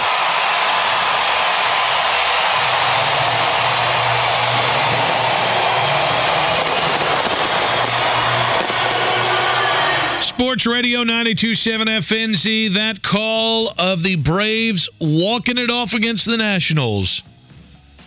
Sports 10.27 10.65
Radio 10.65 11.03
927 11.03 11.87
FNZ. 11.87 12.73
That 12.73 13.01
call 13.01 13.73
of 13.77 14.03
the 14.03 14.17
Braves 14.17 14.89
walking 14.99 15.57
it 15.57 15.71
off 15.71 15.93
against 15.93 16.25
the 16.25 16.35
Nationals 16.35 17.23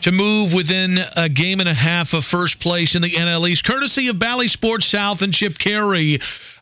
to 0.04 0.12
move 0.12 0.52
within 0.52 0.98
a 1.16 1.30
game 1.30 1.60
and 1.60 1.68
a 1.68 1.74
half 1.74 2.12
of 2.12 2.26
first 2.26 2.60
place 2.60 2.94
in 2.94 3.00
the 3.00 3.08
NL 3.08 3.48
East, 3.48 3.64
courtesy 3.64 4.08
of 4.08 4.18
Bally 4.18 4.48
Sports 4.48 4.86
South 4.86 5.22
and 5.22 5.32
Chip 5.32 5.58
Caray. 5.58 6.18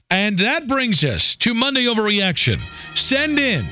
And 0.09 0.39
that 0.39 0.69
brings 0.69 1.05
us 1.05 1.35
to 1.41 1.53
Monday 1.53 1.87
Overreaction. 1.87 2.61
Send 2.95 3.41
in 3.41 3.67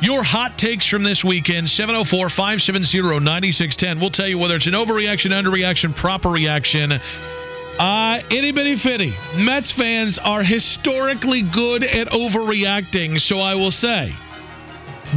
your 0.00 0.22
hot 0.22 0.56
takes 0.56 0.86
from 0.86 1.02
this 1.02 1.24
weekend, 1.24 1.68
704 1.68 2.28
570 2.28 3.18
9610. 3.18 3.98
We'll 3.98 4.10
tell 4.10 4.28
you 4.28 4.38
whether 4.38 4.54
it's 4.54 4.68
an 4.68 4.74
overreaction, 4.74 5.32
underreaction, 5.32 5.96
proper 5.96 6.28
reaction. 6.28 6.92
Uh, 6.92 8.20
itty 8.30 8.52
bitty 8.52 8.76
fitty. 8.76 9.12
Mets 9.36 9.72
fans 9.72 10.20
are 10.20 10.44
historically 10.44 11.42
good 11.42 11.82
at 11.82 12.06
overreacting, 12.08 13.20
so 13.20 13.40
I 13.40 13.56
will 13.56 13.72
say, 13.72 14.14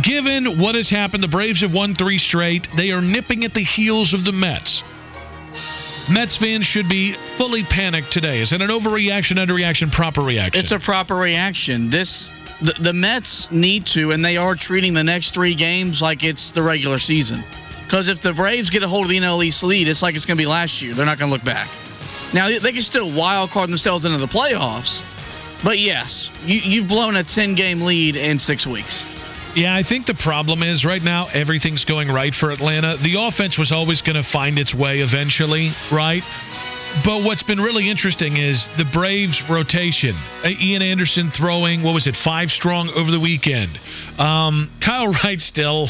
given 0.01 0.60
what 0.60 0.75
has 0.75 0.89
happened, 0.89 1.23
the 1.23 1.27
Braves 1.27 1.62
have 1.62 1.73
won 1.73 1.95
three 1.95 2.17
straight. 2.17 2.67
They 2.75 2.91
are 2.91 3.01
nipping 3.01 3.43
at 3.43 3.54
the 3.54 3.63
heels 3.63 4.13
of 4.13 4.23
the 4.23 4.32
Mets. 4.32 4.84
Mets 6.10 6.38
fans 6.38 6.65
should 6.65 6.89
be 6.89 7.13
fully 7.38 7.63
panicked 7.63 8.12
today. 8.12 8.41
Is 8.41 8.54
it 8.54 8.62
an 8.62 8.69
overreaction, 8.69 9.38
underreaction, 9.38 9.91
proper 9.91 10.21
reaction? 10.21 10.62
It's 10.62 10.71
a 10.71 10.80
proper 10.80 11.15
reaction. 11.15 11.89
This 11.89 12.32
the, 12.62 12.73
the 12.80 12.93
Mets 12.93 13.51
need 13.51 13.86
to, 13.88 14.12
and 14.12 14.23
they 14.23 14.38
are 14.38 14.56
treating 14.56 14.93
the 14.93 15.04
next 15.04 15.34
three 15.34 15.56
games 15.56 16.01
like 16.01 16.23
it's 16.23 16.51
the 16.51 16.62
regular 16.62 16.99
season. 16.99 17.43
Because 17.86 18.10
if 18.10 18.21
the 18.21 18.34
Braves 18.34 18.69
get 18.69 18.84
a 18.84 18.88
hold 18.88 19.06
of 19.06 19.10
the 19.10 19.17
NL 19.17 19.43
East 19.43 19.63
lead, 19.63 19.88
it's 19.88 20.01
like 20.01 20.15
it's 20.15 20.25
going 20.25 20.38
to 20.38 20.41
be 20.41 20.47
last 20.47 20.82
year. 20.82 20.93
They're 20.93 21.06
not 21.06 21.19
going 21.19 21.30
to 21.30 21.34
look 21.34 21.43
back. 21.43 21.69
Now 22.34 22.47
they 22.47 22.71
can 22.71 22.82
still 22.82 23.13
wild 23.13 23.49
card 23.49 23.69
themselves 23.69 24.06
into 24.06 24.17
the 24.17 24.27
playoffs, 24.27 25.01
but 25.63 25.77
yes, 25.77 26.32
you, 26.45 26.60
you've 26.60 26.88
blown 26.88 27.15
a 27.15 27.23
10 27.23 27.56
game 27.56 27.82
lead 27.82 28.15
in 28.15 28.39
six 28.39 28.65
weeks. 28.65 29.06
Yeah, 29.53 29.75
I 29.75 29.83
think 29.83 30.05
the 30.05 30.13
problem 30.13 30.63
is 30.63 30.85
right 30.85 31.03
now 31.03 31.27
everything's 31.33 31.83
going 31.83 32.09
right 32.09 32.33
for 32.33 32.51
Atlanta. 32.51 32.95
The 32.95 33.15
offense 33.15 33.57
was 33.57 33.73
always 33.73 34.01
going 34.01 34.15
to 34.15 34.23
find 34.23 34.57
its 34.57 34.73
way 34.73 34.99
eventually, 34.99 35.71
right? 35.91 36.23
But 37.03 37.23
what's 37.23 37.43
been 37.43 37.59
really 37.59 37.89
interesting 37.89 38.37
is 38.37 38.69
the 38.77 38.85
Braves 38.85 39.49
rotation. 39.49 40.15
Uh, 40.43 40.51
Ian 40.57 40.81
Anderson 40.81 41.31
throwing, 41.31 41.83
what 41.83 41.93
was 41.93 42.07
it, 42.07 42.15
five 42.15 42.49
strong 42.49 42.89
over 42.91 43.11
the 43.11 43.19
weekend. 43.19 43.77
Um, 44.17 44.69
Kyle 44.79 45.09
Wright 45.09 45.41
still 45.41 45.89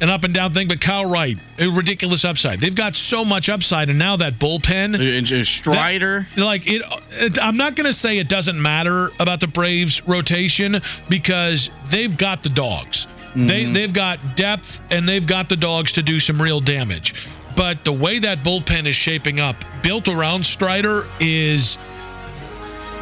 an 0.00 0.10
up 0.10 0.24
and 0.24 0.34
down 0.34 0.52
thing, 0.52 0.68
but 0.68 0.80
Kyle 0.80 1.10
Wright, 1.10 1.38
a 1.58 1.68
ridiculous 1.68 2.24
upside. 2.24 2.60
They've 2.60 2.74
got 2.74 2.94
so 2.94 3.24
much 3.24 3.48
upside, 3.48 3.88
and 3.88 3.98
now 3.98 4.16
that 4.16 4.34
bullpen, 4.34 5.46
Strider, 5.46 6.26
that, 6.34 6.42
like 6.42 6.66
it, 6.66 6.82
it. 7.12 7.38
I'm 7.40 7.56
not 7.56 7.76
going 7.76 7.86
to 7.86 7.94
say 7.94 8.18
it 8.18 8.28
doesn't 8.28 8.60
matter 8.60 9.08
about 9.18 9.40
the 9.40 9.48
Braves 9.48 10.06
rotation 10.06 10.80
because 11.08 11.70
they've 11.90 12.16
got 12.16 12.42
the 12.42 12.50
dogs. 12.50 13.06
Mm-hmm. 13.06 13.46
They 13.46 13.72
they've 13.72 13.92
got 13.92 14.36
depth 14.36 14.80
and 14.90 15.08
they've 15.08 15.26
got 15.26 15.48
the 15.48 15.56
dogs 15.56 15.92
to 15.92 16.02
do 16.02 16.20
some 16.20 16.40
real 16.40 16.60
damage. 16.60 17.14
But 17.56 17.84
the 17.84 17.92
way 17.92 18.18
that 18.18 18.38
bullpen 18.38 18.86
is 18.86 18.94
shaping 18.94 19.40
up, 19.40 19.56
built 19.82 20.08
around 20.08 20.44
Strider, 20.44 21.04
is 21.20 21.78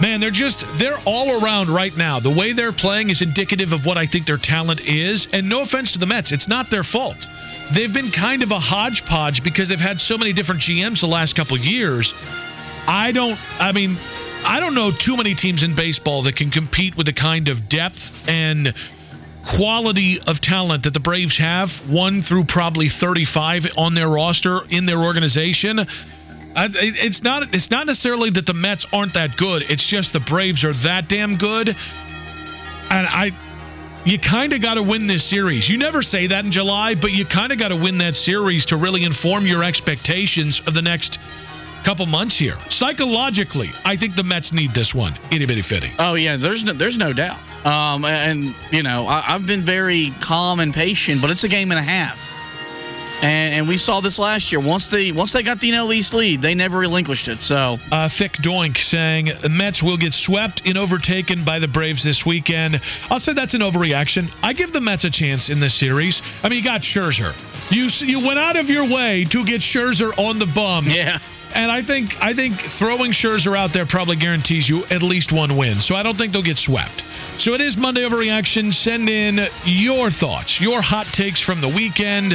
man, 0.00 0.20
they're 0.20 0.30
just 0.30 0.64
they're 0.78 0.98
all 1.04 1.42
around 1.42 1.70
right 1.70 1.96
now. 1.96 2.20
The 2.20 2.30
way 2.30 2.52
they're 2.52 2.72
playing 2.72 3.10
is 3.10 3.22
indicative 3.22 3.72
of 3.72 3.86
what 3.86 3.96
I 3.98 4.06
think 4.06 4.26
their 4.26 4.38
talent 4.38 4.80
is. 4.80 5.28
And 5.32 5.48
no 5.48 5.62
offense 5.62 5.92
to 5.92 5.98
the 5.98 6.06
Mets, 6.06 6.32
it's 6.32 6.48
not 6.48 6.70
their 6.70 6.84
fault. 6.84 7.26
They've 7.72 7.92
been 7.92 8.10
kind 8.10 8.42
of 8.42 8.50
a 8.50 8.58
hodgepodge 8.58 9.42
because 9.42 9.68
they've 9.68 9.80
had 9.80 10.00
so 10.00 10.18
many 10.18 10.32
different 10.32 10.60
GMs 10.60 11.00
the 11.00 11.06
last 11.06 11.34
couple 11.34 11.56
years. 11.56 12.14
I 12.86 13.12
don't 13.12 13.38
I 13.60 13.72
mean, 13.72 13.96
I 14.44 14.60
don't 14.60 14.74
know 14.74 14.90
too 14.90 15.16
many 15.16 15.34
teams 15.34 15.62
in 15.62 15.74
baseball 15.74 16.24
that 16.24 16.36
can 16.36 16.50
compete 16.50 16.96
with 16.96 17.06
the 17.06 17.12
kind 17.12 17.48
of 17.48 17.68
depth 17.68 18.28
and 18.28 18.74
quality 19.46 20.20
of 20.26 20.40
talent 20.40 20.84
that 20.84 20.94
the 20.94 21.00
Braves 21.00 21.36
have, 21.38 21.70
one 21.88 22.22
through 22.22 22.44
probably 22.44 22.88
35 22.88 23.66
on 23.76 23.94
their 23.94 24.08
roster 24.08 24.60
in 24.70 24.86
their 24.86 24.98
organization. 24.98 25.80
I, 26.56 26.68
it's 26.72 27.22
not 27.22 27.54
it's 27.54 27.70
not 27.70 27.86
necessarily 27.86 28.30
that 28.30 28.46
the 28.46 28.54
Mets 28.54 28.86
aren't 28.92 29.14
that 29.14 29.36
good. 29.36 29.62
It's 29.68 29.84
just 29.84 30.12
the 30.12 30.20
Braves 30.20 30.64
are 30.64 30.72
that 30.72 31.08
damn 31.08 31.36
good. 31.36 31.68
And 31.68 31.76
I 33.06 33.32
you 34.04 34.18
kind 34.18 34.52
of 34.52 34.60
got 34.60 34.74
to 34.74 34.82
win 34.82 35.06
this 35.06 35.24
series. 35.24 35.68
You 35.68 35.78
never 35.78 36.02
say 36.02 36.26
that 36.28 36.44
in 36.44 36.52
July, 36.52 36.94
but 36.94 37.12
you 37.12 37.24
kind 37.24 37.52
of 37.52 37.58
got 37.58 37.68
to 37.68 37.76
win 37.76 37.98
that 37.98 38.16
series 38.16 38.66
to 38.66 38.76
really 38.76 39.02
inform 39.02 39.46
your 39.46 39.64
expectations 39.64 40.60
of 40.66 40.74
the 40.74 40.82
next 40.82 41.18
couple 41.84 42.06
months 42.06 42.36
here. 42.36 42.56
Psychologically, 42.70 43.70
I 43.84 43.96
think 43.96 44.14
the 44.14 44.24
Mets 44.24 44.52
need 44.52 44.74
this 44.74 44.94
one. 44.94 45.18
Itty 45.30 45.46
bitty 45.46 45.62
fitty. 45.62 45.90
Oh 45.98 46.14
yeah, 46.14 46.36
there's 46.36 46.64
no 46.64 46.72
there's 46.72 46.98
no 46.98 47.12
doubt. 47.12 47.38
Um, 47.66 48.04
and 48.04 48.54
you 48.70 48.82
know 48.82 49.06
I, 49.06 49.34
I've 49.34 49.46
been 49.46 49.64
very 49.64 50.12
calm 50.20 50.60
and 50.60 50.72
patient, 50.72 51.20
but 51.20 51.30
it's 51.30 51.44
a 51.44 51.48
game 51.48 51.70
and 51.70 51.80
a 51.80 51.82
half. 51.82 52.18
And, 53.22 53.54
and, 53.54 53.68
we 53.68 53.78
saw 53.78 54.00
this 54.00 54.18
last 54.18 54.52
year. 54.52 54.60
Once 54.60 54.88
they 54.88 55.12
once 55.12 55.32
they 55.32 55.42
got 55.42 55.60
the 55.60 55.70
NL 55.70 55.94
East 55.94 56.12
lead, 56.12 56.42
they 56.42 56.54
never 56.54 56.78
relinquished 56.78 57.28
it. 57.28 57.42
So, 57.42 57.78
uh, 57.90 58.08
thick 58.08 58.32
doink 58.32 58.76
saying 58.76 59.30
the 59.40 59.48
Mets 59.48 59.82
will 59.82 59.96
get 59.96 60.12
swept 60.12 60.62
and 60.66 60.76
overtaken 60.76 61.44
by 61.44 61.58
the 61.58 61.68
Braves 61.68 62.04
this 62.04 62.26
weekend. 62.26 62.80
I'll 63.10 63.20
say 63.20 63.32
that's 63.32 63.54
an 63.54 63.60
overreaction. 63.62 64.30
I 64.42 64.52
give 64.52 64.72
the 64.72 64.80
Mets 64.80 65.04
a 65.04 65.10
chance 65.10 65.48
in 65.48 65.60
this 65.60 65.74
series. 65.74 66.22
I 66.42 66.48
mean, 66.48 66.58
you 66.58 66.64
got 66.64 66.82
Scherzer. 66.82 67.34
You 67.70 67.88
you 68.06 68.26
went 68.26 68.38
out 68.38 68.56
of 68.56 68.68
your 68.68 68.84
way 68.84 69.24
to 69.24 69.44
get 69.44 69.60
Scherzer 69.60 70.16
on 70.18 70.38
the 70.38 70.46
bum. 70.46 70.86
Yeah. 70.88 71.18
And 71.54 71.70
I 71.70 71.82
think 71.82 72.20
I 72.20 72.34
think 72.34 72.60
throwing 72.60 73.12
Scherzer 73.12 73.56
out 73.56 73.72
there 73.72 73.86
probably 73.86 74.16
guarantees 74.16 74.68
you 74.68 74.84
at 74.86 75.02
least 75.02 75.32
one 75.32 75.56
win. 75.56 75.80
So 75.80 75.94
I 75.94 76.02
don't 76.02 76.18
think 76.18 76.32
they'll 76.32 76.42
get 76.42 76.58
swept. 76.58 77.04
So 77.38 77.54
it 77.54 77.60
is 77.60 77.76
Monday 77.76 78.02
Overreaction. 78.02 78.74
Send 78.74 79.08
in 79.08 79.46
your 79.64 80.10
thoughts, 80.10 80.60
your 80.60 80.82
hot 80.82 81.06
takes 81.06 81.40
from 81.40 81.60
the 81.60 81.68
weekend. 81.68 82.32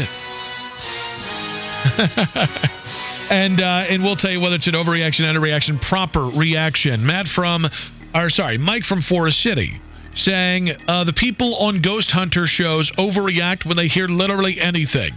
and 3.30 3.62
uh, 3.62 3.86
and 3.90 4.04
we'll 4.04 4.16
tell 4.16 4.32
you 4.32 4.40
whether 4.40 4.56
it's 4.56 4.68
an 4.68 4.74
overreaction, 4.74 5.26
underreaction, 5.26 5.82
proper 5.82 6.22
reaction. 6.38 7.06
Matt 7.06 7.28
from, 7.28 7.68
or 8.14 8.30
sorry, 8.30 8.58
Mike 8.58 8.84
from 8.84 9.02
Forest 9.02 9.40
City 9.42 9.80
saying 10.16 10.72
uh, 10.88 11.04
the 11.04 11.14
people 11.14 11.56
on 11.56 11.82
Ghost 11.82 12.12
Hunter 12.12 12.48
shows 12.48 12.92
overreact 12.92 13.66
when 13.66 13.78
they 13.78 13.88
hear 13.88 14.08
literally 14.08 14.60
anything. 14.60 15.14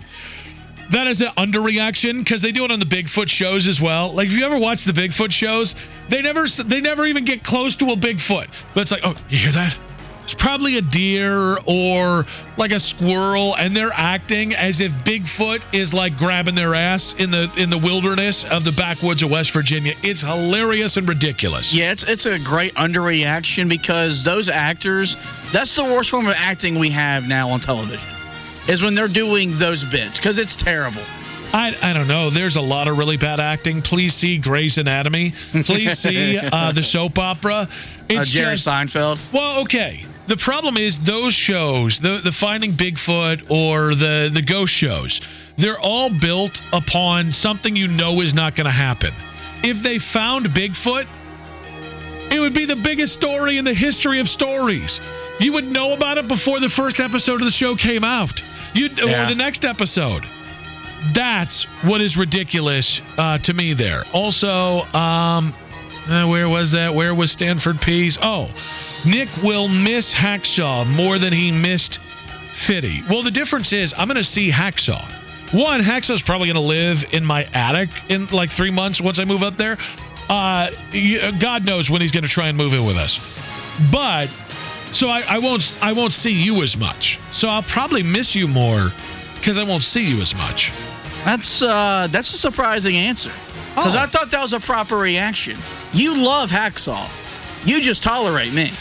That 0.92 1.06
is 1.06 1.20
an 1.20 1.28
underreaction 1.38 2.18
because 2.18 2.42
they 2.42 2.52
do 2.52 2.64
it 2.64 2.70
on 2.70 2.78
the 2.78 2.86
Bigfoot 2.86 3.28
shows 3.28 3.66
as 3.66 3.80
well. 3.80 4.12
Like 4.12 4.26
if 4.26 4.34
you 4.34 4.44
ever 4.44 4.58
watch 4.58 4.84
the 4.84 4.92
Bigfoot 4.92 5.32
shows, 5.32 5.74
they 6.10 6.20
never 6.22 6.46
they 6.46 6.80
never 6.80 7.06
even 7.06 7.24
get 7.24 7.42
close 7.42 7.76
to 7.76 7.86
a 7.86 7.96
Bigfoot. 7.96 8.48
But 8.74 8.82
it's 8.82 8.92
like, 8.92 9.02
oh, 9.04 9.16
you 9.30 9.38
hear 9.38 9.52
that? 9.52 9.76
It's 10.24 10.34
probably 10.34 10.78
a 10.78 10.82
deer 10.82 11.58
or 11.66 12.24
like 12.56 12.70
a 12.70 12.78
squirrel, 12.78 13.56
and 13.56 13.76
they're 13.76 13.92
acting 13.92 14.54
as 14.54 14.80
if 14.80 14.92
Bigfoot 15.04 15.62
is 15.74 15.92
like 15.92 16.16
grabbing 16.16 16.54
their 16.54 16.74
ass 16.74 17.14
in 17.18 17.30
the 17.30 17.52
in 17.56 17.70
the 17.70 17.78
wilderness 17.78 18.44
of 18.44 18.64
the 18.64 18.72
backwoods 18.72 19.22
of 19.22 19.30
West 19.30 19.52
Virginia. 19.52 19.94
It's 20.02 20.20
hilarious 20.20 20.96
and 20.96 21.08
ridiculous. 21.08 21.74
Yeah, 21.74 21.90
it's 21.90 22.04
it's 22.04 22.26
a 22.26 22.38
great 22.38 22.74
underreaction 22.74 23.68
because 23.68 24.22
those 24.22 24.48
actors, 24.48 25.16
that's 25.52 25.74
the 25.74 25.84
worst 25.84 26.10
form 26.10 26.28
of 26.28 26.34
acting 26.36 26.78
we 26.78 26.90
have 26.90 27.24
now 27.24 27.50
on 27.50 27.60
television, 27.60 28.08
is 28.68 28.82
when 28.82 28.94
they're 28.94 29.08
doing 29.08 29.58
those 29.58 29.84
bits 29.84 30.18
because 30.18 30.38
it's 30.38 30.54
terrible. 30.54 31.02
I, 31.52 31.76
I 31.82 31.92
don't 31.92 32.08
know. 32.08 32.30
There's 32.30 32.56
a 32.56 32.62
lot 32.62 32.88
of 32.88 32.96
really 32.96 33.18
bad 33.18 33.38
acting. 33.38 33.82
Please 33.82 34.14
see 34.14 34.38
Grey's 34.38 34.78
Anatomy. 34.78 35.34
Please 35.64 35.98
see 35.98 36.38
uh, 36.42 36.72
the 36.72 36.82
soap 36.82 37.18
opera. 37.18 37.68
It's 38.08 38.30
uh, 38.30 38.32
Jerry 38.32 38.54
just, 38.54 38.66
Seinfeld. 38.66 39.20
Well, 39.34 39.62
okay. 39.64 40.02
The 40.32 40.38
problem 40.38 40.78
is 40.78 40.98
those 40.98 41.34
shows, 41.34 42.00
the 42.00 42.22
the 42.24 42.32
Finding 42.32 42.72
Bigfoot 42.72 43.50
or 43.50 43.94
the 43.94 44.30
the 44.32 44.40
ghost 44.40 44.72
shows, 44.72 45.20
they're 45.58 45.78
all 45.78 46.08
built 46.08 46.62
upon 46.72 47.34
something 47.34 47.76
you 47.76 47.86
know 47.86 48.22
is 48.22 48.32
not 48.32 48.54
going 48.54 48.64
to 48.64 48.70
happen. 48.70 49.12
If 49.62 49.82
they 49.82 49.98
found 49.98 50.46
Bigfoot, 50.46 51.06
it 52.30 52.40
would 52.40 52.54
be 52.54 52.64
the 52.64 52.76
biggest 52.76 53.12
story 53.12 53.58
in 53.58 53.66
the 53.66 53.74
history 53.74 54.20
of 54.20 54.26
stories. 54.26 55.02
You 55.38 55.52
would 55.52 55.70
know 55.70 55.92
about 55.92 56.16
it 56.16 56.28
before 56.28 56.60
the 56.60 56.70
first 56.70 56.98
episode 56.98 57.42
of 57.42 57.44
the 57.44 57.50
show 57.50 57.76
came 57.76 58.02
out. 58.02 58.42
You 58.72 58.88
yeah. 58.88 59.26
or 59.26 59.28
the 59.28 59.34
next 59.34 59.66
episode. 59.66 60.24
That's 61.12 61.64
what 61.84 62.00
is 62.00 62.16
ridiculous 62.16 63.02
uh, 63.18 63.36
to 63.36 63.52
me. 63.52 63.74
There. 63.74 64.04
Also, 64.14 64.48
um, 64.48 65.52
uh, 66.08 66.26
where 66.26 66.48
was 66.48 66.72
that? 66.72 66.94
Where 66.94 67.14
was 67.14 67.32
Stanford 67.32 67.82
Peace? 67.82 68.18
Oh, 68.22 68.48
Nick 69.04 69.28
will 69.42 69.68
miss 69.68 70.12
Hacksaw 70.14 70.86
more 70.86 71.18
than 71.18 71.32
he 71.32 71.50
missed 71.50 71.98
Fitty. 72.54 73.02
Well, 73.08 73.22
the 73.22 73.30
difference 73.30 73.72
is 73.72 73.94
I'm 73.96 74.08
going 74.08 74.16
to 74.16 74.24
see 74.24 74.50
Hacksaw. 74.50 75.54
One, 75.54 75.80
Hacksaw's 75.80 76.22
probably 76.22 76.48
going 76.48 76.56
to 76.56 76.60
live 76.60 77.04
in 77.12 77.24
my 77.24 77.44
attic 77.52 77.90
in 78.08 78.26
like 78.28 78.50
three 78.50 78.70
months 78.70 79.00
once 79.00 79.18
I 79.18 79.24
move 79.24 79.42
up 79.42 79.56
there. 79.56 79.78
Uh, 80.28 80.70
God 81.40 81.66
knows 81.66 81.90
when 81.90 82.00
he's 82.00 82.12
going 82.12 82.24
to 82.24 82.28
try 82.30 82.48
and 82.48 82.56
move 82.56 82.72
in 82.72 82.86
with 82.86 82.96
us. 82.96 83.18
But 83.90 84.28
so 84.92 85.08
I, 85.08 85.22
I 85.26 85.38
won't 85.38 85.78
I 85.80 85.92
won't 85.92 86.12
see 86.12 86.32
you 86.32 86.62
as 86.62 86.76
much. 86.76 87.18
So 87.32 87.48
I'll 87.48 87.62
probably 87.62 88.02
miss 88.02 88.34
you 88.34 88.46
more 88.46 88.90
because 89.36 89.58
I 89.58 89.64
won't 89.64 89.82
see 89.82 90.04
you 90.04 90.20
as 90.20 90.34
much. 90.34 90.70
That's 91.24 91.62
uh, 91.62 92.08
that's 92.10 92.32
a 92.34 92.38
surprising 92.38 92.96
answer 92.96 93.32
because 93.74 93.94
oh. 93.94 93.98
I 93.98 94.06
thought 94.06 94.30
that 94.30 94.42
was 94.42 94.52
a 94.52 94.60
proper 94.60 94.96
reaction. 94.96 95.58
You 95.92 96.22
love 96.22 96.50
Hacksaw. 96.50 97.08
You 97.64 97.80
just 97.80 98.02
tolerate 98.02 98.52
me. 98.52 98.72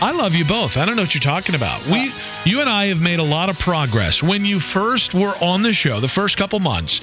I 0.00 0.12
love 0.12 0.34
you 0.34 0.46
both. 0.46 0.78
I 0.78 0.86
don't 0.86 0.96
know 0.96 1.02
what 1.02 1.14
you're 1.14 1.20
talking 1.20 1.54
about. 1.54 1.86
We, 1.86 2.10
you 2.46 2.60
and 2.60 2.70
I 2.70 2.86
have 2.86 3.00
made 3.00 3.18
a 3.18 3.24
lot 3.24 3.50
of 3.50 3.58
progress. 3.58 4.22
When 4.22 4.46
you 4.46 4.58
first 4.58 5.12
were 5.12 5.34
on 5.42 5.60
the 5.60 5.74
show, 5.74 6.00
the 6.00 6.08
first 6.08 6.38
couple 6.38 6.58
months, 6.58 7.02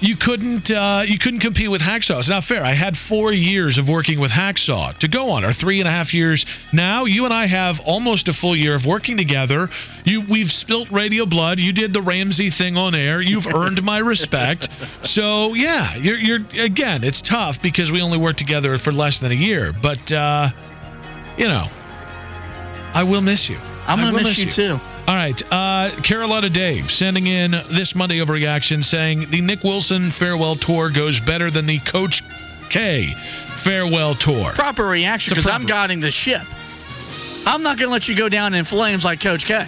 you 0.00 0.14
couldn't 0.14 0.70
uh, 0.70 1.02
you 1.06 1.18
couldn't 1.18 1.40
compete 1.40 1.70
with 1.70 1.80
Hacksaw. 1.80 2.18
It's 2.18 2.28
not 2.28 2.44
fair. 2.44 2.62
I 2.62 2.74
had 2.74 2.96
four 2.96 3.32
years 3.32 3.78
of 3.78 3.88
working 3.88 4.20
with 4.20 4.30
Hacksaw 4.30 4.98
to 4.98 5.08
go 5.08 5.30
on, 5.30 5.44
or 5.44 5.52
three 5.52 5.80
and 5.80 5.88
a 5.88 5.90
half 5.90 6.12
years. 6.12 6.44
Now 6.72 7.06
you 7.06 7.24
and 7.24 7.32
I 7.32 7.46
have 7.46 7.80
almost 7.80 8.28
a 8.28 8.32
full 8.32 8.54
year 8.54 8.74
of 8.74 8.84
working 8.84 9.16
together. 9.16 9.68
You 10.04 10.20
we've 10.20 10.50
spilt 10.50 10.90
radio 10.90 11.24
blood. 11.24 11.58
You 11.58 11.72
did 11.72 11.92
the 11.92 12.02
Ramsey 12.02 12.50
thing 12.50 12.76
on 12.76 12.94
air. 12.94 13.20
You've 13.20 13.46
earned 13.46 13.82
my 13.82 13.98
respect. 13.98 14.68
So 15.02 15.54
yeah, 15.54 15.96
you're 15.96 16.18
you're 16.18 16.40
again. 16.58 17.04
It's 17.04 17.22
tough 17.22 17.62
because 17.62 17.90
we 17.92 18.02
only 18.02 18.18
worked 18.18 18.38
together 18.38 18.76
for 18.76 18.92
less 18.92 19.20
than 19.20 19.30
a 19.30 19.34
year. 19.34 19.72
But 19.72 20.10
uh, 20.12 20.50
you 21.36 21.48
know, 21.48 21.66
I 22.94 23.04
will 23.04 23.20
miss 23.20 23.48
you. 23.48 23.58
I'm 23.86 23.98
gonna 23.98 24.12
will 24.12 24.22
miss, 24.22 24.38
you 24.38 24.50
too. 24.50 24.80
all 25.06 25.14
right. 25.14 25.40
Uh, 25.50 25.90
Carolina 26.02 26.48
Dave 26.48 26.90
sending 26.90 27.26
in 27.26 27.52
this 27.70 27.94
Monday 27.94 28.18
overreaction 28.18 28.82
saying 28.82 29.30
the 29.30 29.40
Nick 29.40 29.62
Wilson 29.62 30.10
farewell 30.10 30.56
tour 30.56 30.90
goes 30.90 31.20
better 31.20 31.50
than 31.50 31.66
the 31.66 31.78
Coach 31.78 32.24
K 32.70 33.14
farewell 33.62 34.14
tour. 34.14 34.52
Proper 34.52 34.84
reaction 34.86 35.30
because 35.30 35.48
I'm 35.48 35.66
guiding 35.66 36.00
the 36.00 36.10
ship. 36.10 36.42
I'm 37.46 37.62
not 37.62 37.78
gonna 37.78 37.92
let 37.92 38.08
you 38.08 38.16
go 38.16 38.28
down 38.28 38.54
in 38.54 38.64
flames 38.64 39.04
like 39.04 39.20
Coach 39.20 39.44
K. 39.46 39.66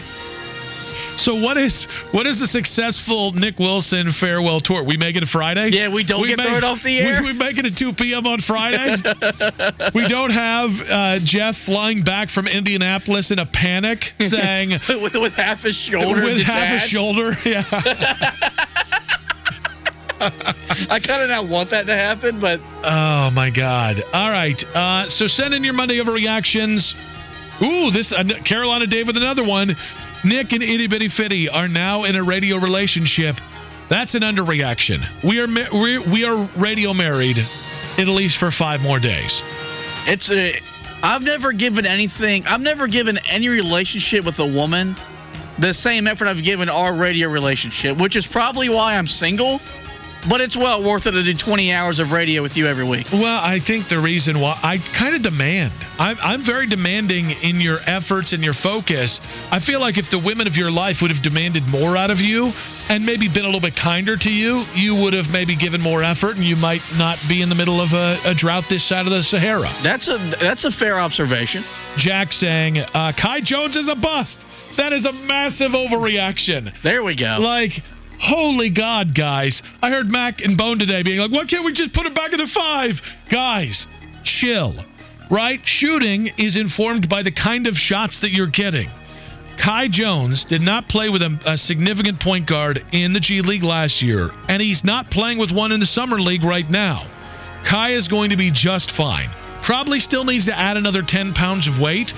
So 1.18 1.34
what 1.34 1.56
is 1.58 1.84
what 2.12 2.26
is 2.26 2.40
a 2.42 2.46
successful 2.46 3.32
Nick 3.32 3.58
Wilson 3.58 4.12
farewell 4.12 4.60
tour? 4.60 4.84
We 4.84 4.96
make 4.96 5.16
it 5.16 5.22
a 5.24 5.26
Friday? 5.26 5.70
Yeah, 5.70 5.88
we 5.88 6.04
don't 6.04 6.26
get 6.26 6.40
thrown 6.40 6.62
off 6.62 6.82
the 6.82 6.98
air. 6.98 7.22
We, 7.22 7.32
we 7.32 7.38
make 7.38 7.58
it 7.58 7.66
at 7.66 7.76
2 7.76 7.94
p.m. 7.94 8.26
on 8.26 8.40
Friday. 8.40 8.96
we 9.94 10.06
don't 10.06 10.30
have 10.30 10.70
uh, 10.88 11.18
Jeff 11.18 11.56
flying 11.56 12.02
back 12.02 12.30
from 12.30 12.46
Indianapolis 12.46 13.30
in 13.32 13.38
a 13.38 13.46
panic 13.46 14.12
saying 14.20 14.70
with, 14.88 15.14
with 15.14 15.34
half 15.34 15.62
his 15.62 15.76
shoulder 15.76 16.22
with 16.24 16.40
half 16.42 16.82
a 16.82 16.86
shoulder. 16.86 17.32
Yeah. 17.48 17.64
I 20.20 20.98
kind 21.00 21.22
of 21.22 21.28
not 21.28 21.48
want 21.48 21.70
that 21.70 21.86
to 21.86 21.94
happen, 21.94 22.40
but 22.40 22.60
Oh 22.82 23.30
my 23.32 23.50
God! 23.50 24.02
All 24.12 24.30
right, 24.30 24.62
uh, 24.74 25.08
so 25.08 25.28
send 25.28 25.54
in 25.54 25.62
your 25.64 25.74
Monday 25.74 25.98
overreactions. 25.98 26.94
Ooh, 27.62 27.90
this 27.90 28.12
uh, 28.12 28.24
Carolina 28.44 28.86
Dave 28.86 29.06
with 29.06 29.16
another 29.16 29.44
one. 29.44 29.76
Nick 30.24 30.52
and 30.52 30.62
Itty 30.62 30.88
Bitty 30.88 31.08
Fitty 31.08 31.48
are 31.48 31.68
now 31.68 32.04
in 32.04 32.16
a 32.16 32.22
radio 32.22 32.58
relationship. 32.58 33.36
That's 33.88 34.14
an 34.14 34.22
underreaction. 34.22 35.02
We 35.22 35.40
are 35.40 35.46
we 36.10 36.24
are 36.24 36.50
radio 36.56 36.92
married, 36.92 37.38
at 37.96 38.08
least 38.08 38.38
for 38.38 38.50
five 38.50 38.80
more 38.80 38.98
days. 38.98 39.42
it's 40.06 40.30
a. 40.30 40.58
I've 41.02 41.22
never 41.22 41.52
given 41.52 41.86
anything. 41.86 42.46
I've 42.46 42.60
never 42.60 42.88
given 42.88 43.18
any 43.28 43.48
relationship 43.48 44.24
with 44.24 44.38
a 44.40 44.46
woman 44.46 44.96
the 45.58 45.74
same 45.74 46.06
effort 46.06 46.28
I've 46.28 46.42
given 46.42 46.68
our 46.68 46.94
radio 46.94 47.28
relationship, 47.28 48.00
which 48.00 48.16
is 48.16 48.26
probably 48.26 48.68
why 48.68 48.96
I'm 48.96 49.06
single. 49.06 49.60
But 50.28 50.40
it's 50.40 50.56
well 50.56 50.82
worth 50.82 51.06
it 51.06 51.12
to 51.12 51.22
do 51.22 51.34
20 51.34 51.72
hours 51.72 51.98
of 52.00 52.12
radio 52.12 52.42
with 52.42 52.56
you 52.56 52.66
every 52.66 52.84
week. 52.84 53.06
Well, 53.12 53.40
I 53.42 53.60
think 53.60 53.88
the 53.88 54.00
reason 54.00 54.40
why 54.40 54.58
I 54.62 54.78
kind 54.78 55.14
of 55.14 55.22
demand, 55.22 55.72
I'm, 55.98 56.16
I'm 56.20 56.42
very 56.42 56.66
demanding 56.66 57.30
in 57.30 57.60
your 57.60 57.78
efforts 57.86 58.32
and 58.32 58.42
your 58.42 58.52
focus. 58.52 59.20
I 59.50 59.60
feel 59.60 59.80
like 59.80 59.96
if 59.96 60.10
the 60.10 60.18
women 60.18 60.46
of 60.46 60.56
your 60.56 60.70
life 60.70 61.02
would 61.02 61.12
have 61.12 61.22
demanded 61.22 61.68
more 61.68 61.96
out 61.96 62.10
of 62.10 62.20
you 62.20 62.50
and 62.88 63.06
maybe 63.06 63.28
been 63.28 63.44
a 63.44 63.46
little 63.46 63.60
bit 63.60 63.76
kinder 63.76 64.16
to 64.16 64.32
you, 64.32 64.64
you 64.74 64.94
would 64.96 65.14
have 65.14 65.30
maybe 65.30 65.54
given 65.54 65.80
more 65.80 66.02
effort 66.02 66.36
and 66.36 66.44
you 66.44 66.56
might 66.56 66.82
not 66.96 67.18
be 67.28 67.40
in 67.42 67.48
the 67.48 67.54
middle 67.54 67.80
of 67.80 67.92
a, 67.92 68.18
a 68.24 68.34
drought 68.34 68.64
this 68.68 68.84
side 68.84 69.06
of 69.06 69.12
the 69.12 69.22
Sahara. 69.22 69.70
That's 69.82 70.08
a 70.08 70.18
that's 70.40 70.64
a 70.64 70.70
fair 70.70 70.98
observation. 70.98 71.62
Jack 71.96 72.32
saying, 72.32 72.78
uh, 72.78 73.12
Kai 73.16 73.40
Jones 73.40 73.76
is 73.76 73.88
a 73.88 73.96
bust. 73.96 74.44
That 74.76 74.92
is 74.92 75.06
a 75.06 75.12
massive 75.12 75.72
overreaction. 75.72 76.72
There 76.82 77.02
we 77.02 77.16
go. 77.16 77.38
Like, 77.40 77.82
holy 78.18 78.70
God, 78.70 79.14
guys. 79.14 79.62
I 79.82 79.90
heard 79.90 80.10
Mac 80.10 80.42
and 80.42 80.56
Bone 80.56 80.78
today 80.78 81.02
being 81.02 81.18
like, 81.18 81.30
why 81.30 81.44
can't 81.44 81.64
we 81.64 81.72
just 81.72 81.94
put 81.94 82.06
him 82.06 82.14
back 82.14 82.32
in 82.32 82.38
the 82.38 82.46
five? 82.46 83.00
Guys, 83.30 83.86
chill. 84.22 84.74
Right? 85.30 85.60
Shooting 85.66 86.30
is 86.38 86.56
informed 86.56 87.08
by 87.08 87.22
the 87.22 87.32
kind 87.32 87.66
of 87.66 87.76
shots 87.76 88.20
that 88.20 88.30
you're 88.30 88.46
getting. 88.46 88.88
Kai 89.58 89.88
Jones 89.88 90.44
did 90.44 90.62
not 90.62 90.88
play 90.88 91.08
with 91.08 91.22
a, 91.22 91.38
a 91.44 91.58
significant 91.58 92.20
point 92.20 92.46
guard 92.46 92.84
in 92.92 93.12
the 93.12 93.20
G 93.20 93.42
League 93.42 93.64
last 93.64 94.02
year, 94.02 94.30
and 94.48 94.62
he's 94.62 94.84
not 94.84 95.10
playing 95.10 95.38
with 95.38 95.50
one 95.50 95.72
in 95.72 95.80
the 95.80 95.86
Summer 95.86 96.20
League 96.20 96.44
right 96.44 96.68
now. 96.70 97.06
Kai 97.64 97.90
is 97.90 98.08
going 98.08 98.30
to 98.30 98.36
be 98.36 98.50
just 98.50 98.92
fine. 98.92 99.28
Probably 99.62 100.00
still 100.00 100.24
needs 100.24 100.46
to 100.46 100.58
add 100.58 100.76
another 100.76 101.02
10 101.02 101.34
pounds 101.34 101.66
of 101.66 101.78
weight, 101.78 102.12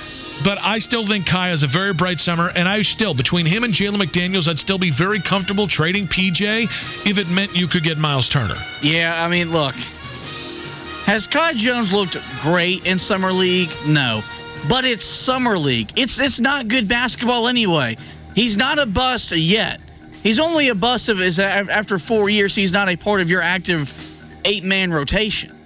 but 0.45 0.59
I 0.63 0.79
still 0.79 1.07
think 1.07 1.27
Kai 1.27 1.49
has 1.49 1.63
a 1.63 1.67
very 1.67 1.93
bright 1.93 2.21
summer, 2.21 2.51
and 2.55 2.69
I 2.69 2.83
still, 2.83 3.15
between 3.15 3.47
him 3.47 3.65
and 3.65 3.75
Jalen 3.75 4.03
McDaniels, 4.03 4.49
I'd 4.49 4.59
still 4.59 4.79
be 4.79 4.91
very 4.91 5.21
comfortable 5.21 5.67
trading 5.67 6.07
PJ 6.07 6.65
if 7.07 7.19
it 7.19 7.29
meant 7.29 7.57
you 7.57 7.67
could 7.67 7.83
get 7.83 7.99
Myles 7.99 8.29
Turner. 8.29 8.57
Yeah, 8.83 9.23
I 9.23 9.29
mean, 9.29 9.51
look. 9.51 9.75
Has 11.07 11.27
Kai 11.27 11.55
Jones 11.55 11.93
looked 11.93 12.17
great 12.43 12.87
in 12.87 12.99
summer 12.99 13.33
league? 13.33 13.71
No, 13.87 14.23
but 14.69 14.85
it's 14.85 15.05
summer 15.05 15.59
league. 15.59 15.91
It's 15.97 16.21
it's 16.21 16.39
not 16.39 16.69
good 16.69 16.89
basketball 16.89 17.49
anyway. 17.49 17.97
He's 18.35 18.57
not 18.57 18.79
a 18.79 18.87
bust 18.87 19.33
yet. 19.33 19.81
He's 20.23 20.39
only 20.39 20.69
a 20.69 20.75
bust 20.75 21.09
of 21.09 21.21
is 21.21 21.39
after 21.39 21.99
four 21.99 22.29
years. 22.29 22.55
He's 22.55 22.73
not 22.73 22.89
a 22.89 22.97
part 22.97 23.21
of 23.21 23.29
your 23.29 23.43
active 23.43 23.93
eight 24.45 24.63
man 24.63 24.93
rotation. 24.93 25.57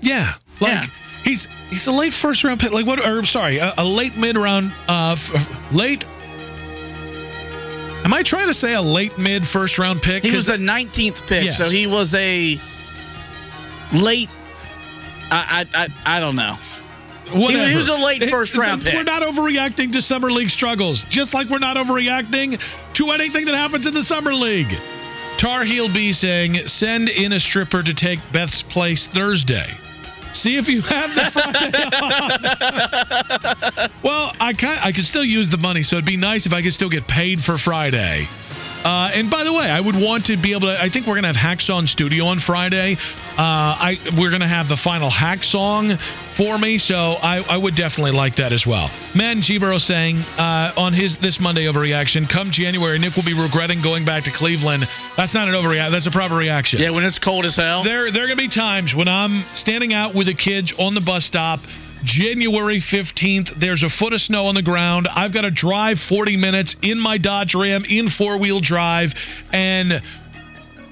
Yeah, 0.00 0.34
like 0.60 0.72
Yeah. 0.72 0.86
he's 1.24 1.46
he's 1.70 1.86
a 1.86 1.92
late 1.92 2.12
first 2.12 2.44
round 2.44 2.60
pick. 2.60 2.72
Like 2.72 2.86
what? 2.86 3.04
Or 3.06 3.24
sorry, 3.24 3.58
a, 3.58 3.74
a 3.78 3.84
late 3.84 4.16
mid 4.16 4.36
round, 4.36 4.72
uh, 4.88 5.16
f- 5.18 5.72
late. 5.72 6.04
Am 8.04 8.14
I 8.14 8.22
trying 8.22 8.46
to 8.46 8.54
say 8.54 8.72
a 8.74 8.80
late 8.80 9.18
mid 9.18 9.46
first 9.46 9.78
round 9.78 10.00
pick? 10.02 10.22
He 10.24 10.34
was 10.34 10.46
the 10.46 10.54
19th 10.56 11.26
pick, 11.26 11.44
Yes. 11.44 11.58
so 11.58 11.64
he 11.68 11.86
was 11.86 12.14
a 12.14 12.58
late. 13.92 14.30
I 15.30 15.66
I 15.74 15.82
I, 15.84 16.16
I 16.16 16.20
don't 16.20 16.36
know. 16.36 16.56
Whatever. 17.32 17.68
He 17.68 17.76
was 17.76 17.88
a 17.90 17.94
late 17.94 18.24
first 18.30 18.56
round 18.56 18.82
We're 18.84 19.02
not 19.02 19.20
overreacting 19.22 19.92
to 19.92 20.00
summer 20.00 20.30
league 20.32 20.48
struggles, 20.48 21.04
just 21.04 21.34
like 21.34 21.48
we're 21.50 21.58
not 21.58 21.76
overreacting 21.76 22.58
to 22.94 23.10
anything 23.10 23.44
that 23.46 23.54
happens 23.54 23.86
in 23.86 23.92
the 23.92 24.02
summer 24.02 24.32
league. 24.32 24.72
Tar 25.36 25.64
Heel 25.64 25.92
B 25.92 26.14
saying, 26.14 26.54
send 26.66 27.10
in 27.10 27.34
a 27.34 27.38
stripper 27.38 27.82
to 27.82 27.92
take 27.92 28.18
Beth's 28.32 28.62
place 28.62 29.06
Thursday. 29.06 29.66
See 30.32 30.56
if 30.56 30.68
you 30.68 30.82
have 30.82 31.14
the 31.14 31.30
Friday 31.32 31.84
off. 33.84 33.90
well, 34.02 34.32
I 34.40 34.52
can 34.52 34.78
I 34.78 34.92
could 34.92 35.06
still 35.06 35.24
use 35.24 35.48
the 35.48 35.58
money, 35.58 35.82
so 35.82 35.96
it'd 35.96 36.06
be 36.06 36.16
nice 36.16 36.46
if 36.46 36.52
I 36.52 36.62
could 36.62 36.72
still 36.72 36.90
get 36.90 37.08
paid 37.08 37.40
for 37.40 37.58
Friday. 37.58 38.28
Uh, 38.84 39.10
and 39.12 39.30
by 39.30 39.42
the 39.42 39.52
way, 39.52 39.68
I 39.68 39.80
would 39.80 39.96
want 39.96 40.26
to 40.26 40.36
be 40.36 40.52
able 40.52 40.68
to. 40.68 40.80
I 40.80 40.88
think 40.88 41.06
we're 41.06 41.16
gonna 41.16 41.32
have 41.32 41.36
Hacksaw 41.36 41.80
in 41.80 41.86
studio 41.88 42.26
on 42.26 42.38
Friday. 42.38 42.94
Uh, 42.94 42.96
I 43.38 43.98
we're 44.16 44.30
gonna 44.30 44.46
have 44.46 44.68
the 44.68 44.76
final 44.76 45.10
hack 45.10 45.42
song 45.42 45.98
for 46.38 46.56
me, 46.56 46.78
so 46.78 46.94
I, 46.94 47.40
I 47.40 47.56
would 47.56 47.74
definitely 47.74 48.12
like 48.12 48.36
that 48.36 48.52
as 48.52 48.64
well. 48.64 48.88
Man 49.16 49.38
Gibero 49.38 49.80
saying 49.80 50.18
uh, 50.38 50.72
on 50.76 50.92
his 50.92 51.18
this 51.18 51.40
Monday 51.40 51.64
overreaction, 51.64 52.28
come 52.28 52.52
January, 52.52 52.96
Nick 53.00 53.16
will 53.16 53.24
be 53.24 53.34
regretting 53.34 53.82
going 53.82 54.04
back 54.04 54.22
to 54.24 54.30
Cleveland. 54.30 54.88
That's 55.16 55.34
not 55.34 55.48
an 55.48 55.54
overreaction. 55.54 55.90
That's 55.90 56.06
a 56.06 56.12
proper 56.12 56.36
reaction. 56.36 56.80
Yeah, 56.80 56.90
when 56.90 57.04
it's 57.04 57.18
cold 57.18 57.44
as 57.44 57.56
hell. 57.56 57.82
There, 57.82 58.12
there 58.12 58.22
are 58.22 58.26
going 58.28 58.38
to 58.38 58.44
be 58.44 58.48
times 58.48 58.94
when 58.94 59.08
I'm 59.08 59.42
standing 59.52 59.92
out 59.92 60.14
with 60.14 60.28
the 60.28 60.34
kids 60.34 60.72
on 60.78 60.94
the 60.94 61.00
bus 61.00 61.24
stop. 61.24 61.58
January 62.04 62.78
15th, 62.78 63.56
there's 63.56 63.82
a 63.82 63.90
foot 63.90 64.12
of 64.12 64.20
snow 64.20 64.46
on 64.46 64.54
the 64.54 64.62
ground. 64.62 65.08
I've 65.12 65.34
got 65.34 65.40
to 65.40 65.50
drive 65.50 65.98
40 65.98 66.36
minutes 66.36 66.76
in 66.82 67.00
my 67.00 67.18
Dodge 67.18 67.56
Ram 67.56 67.84
in 67.84 68.08
four 68.08 68.38
wheel 68.38 68.60
drive, 68.60 69.12
and 69.52 70.00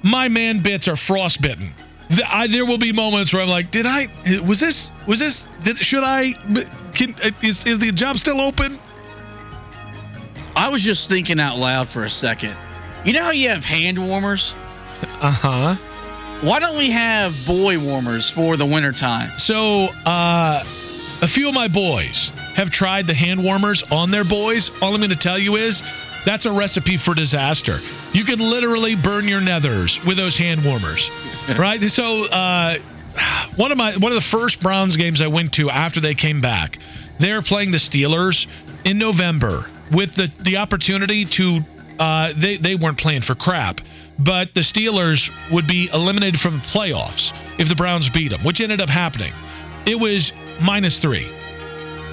my 0.02 0.26
man 0.26 0.64
bits 0.64 0.88
are 0.88 0.96
frostbitten. 0.96 1.72
Th- 2.08 2.28
I, 2.28 2.46
there 2.46 2.64
will 2.64 2.78
be 2.78 2.92
moments 2.92 3.32
where 3.32 3.42
I'm 3.42 3.48
like, 3.48 3.70
did 3.70 3.86
I, 3.86 4.08
was 4.46 4.60
this, 4.60 4.92
was 5.06 5.18
this, 5.18 5.46
did, 5.64 5.78
should 5.78 6.04
I, 6.04 6.32
can, 6.94 7.14
is, 7.42 7.66
is 7.66 7.78
the 7.78 7.92
job 7.92 8.16
still 8.16 8.40
open? 8.40 8.78
I 10.54 10.68
was 10.68 10.82
just 10.82 11.08
thinking 11.08 11.40
out 11.40 11.58
loud 11.58 11.88
for 11.88 12.04
a 12.04 12.10
second. 12.10 12.54
You 13.04 13.12
know 13.12 13.24
how 13.24 13.30
you 13.32 13.50
have 13.50 13.64
hand 13.64 13.98
warmers? 13.98 14.54
Uh 15.02 15.30
huh. 15.30 15.74
Why 16.46 16.60
don't 16.60 16.78
we 16.78 16.90
have 16.90 17.32
boy 17.46 17.78
warmers 17.78 18.30
for 18.30 18.56
the 18.56 18.66
wintertime? 18.66 19.30
So, 19.38 19.88
uh, 20.04 20.64
a 21.22 21.26
few 21.26 21.48
of 21.48 21.54
my 21.54 21.68
boys 21.68 22.30
have 22.54 22.70
tried 22.70 23.06
the 23.06 23.14
hand 23.14 23.42
warmers 23.42 23.82
on 23.90 24.10
their 24.10 24.24
boys. 24.24 24.70
All 24.82 24.94
I'm 24.94 25.00
going 25.00 25.10
to 25.10 25.16
tell 25.16 25.38
you 25.38 25.56
is 25.56 25.82
that's 26.26 26.44
a 26.44 26.52
recipe 26.52 26.96
for 26.96 27.14
disaster. 27.14 27.78
You 28.12 28.24
can 28.24 28.40
literally 28.40 28.96
burn 28.96 29.28
your 29.28 29.40
nethers 29.40 30.04
with 30.04 30.16
those 30.16 30.36
hand 30.36 30.64
warmers, 30.64 31.08
right? 31.58 31.80
So, 31.80 32.26
uh, 32.26 32.78
one 33.54 33.72
of 33.72 33.78
my 33.78 33.96
one 33.96 34.12
of 34.12 34.16
the 34.16 34.28
first 34.28 34.60
Browns 34.60 34.96
games 34.96 35.22
I 35.22 35.28
went 35.28 35.54
to 35.54 35.70
after 35.70 36.00
they 36.00 36.14
came 36.14 36.40
back, 36.40 36.78
they're 37.18 37.42
playing 37.42 37.70
the 37.70 37.78
Steelers 37.78 38.46
in 38.84 38.98
November 38.98 39.64
with 39.92 40.16
the 40.16 40.30
the 40.42 40.58
opportunity 40.58 41.24
to 41.24 41.60
uh, 41.98 42.32
they 42.36 42.56
they 42.56 42.74
weren't 42.74 42.98
playing 42.98 43.22
for 43.22 43.36
crap, 43.36 43.80
but 44.18 44.52
the 44.52 44.60
Steelers 44.60 45.30
would 45.52 45.68
be 45.68 45.88
eliminated 45.92 46.40
from 46.40 46.58
the 46.58 46.64
playoffs 46.64 47.32
if 47.58 47.68
the 47.68 47.76
Browns 47.76 48.10
beat 48.10 48.28
them, 48.28 48.40
which 48.44 48.60
ended 48.60 48.80
up 48.80 48.88
happening. 48.88 49.32
It 49.86 49.98
was 49.98 50.32
minus 50.60 50.98
three. 50.98 51.30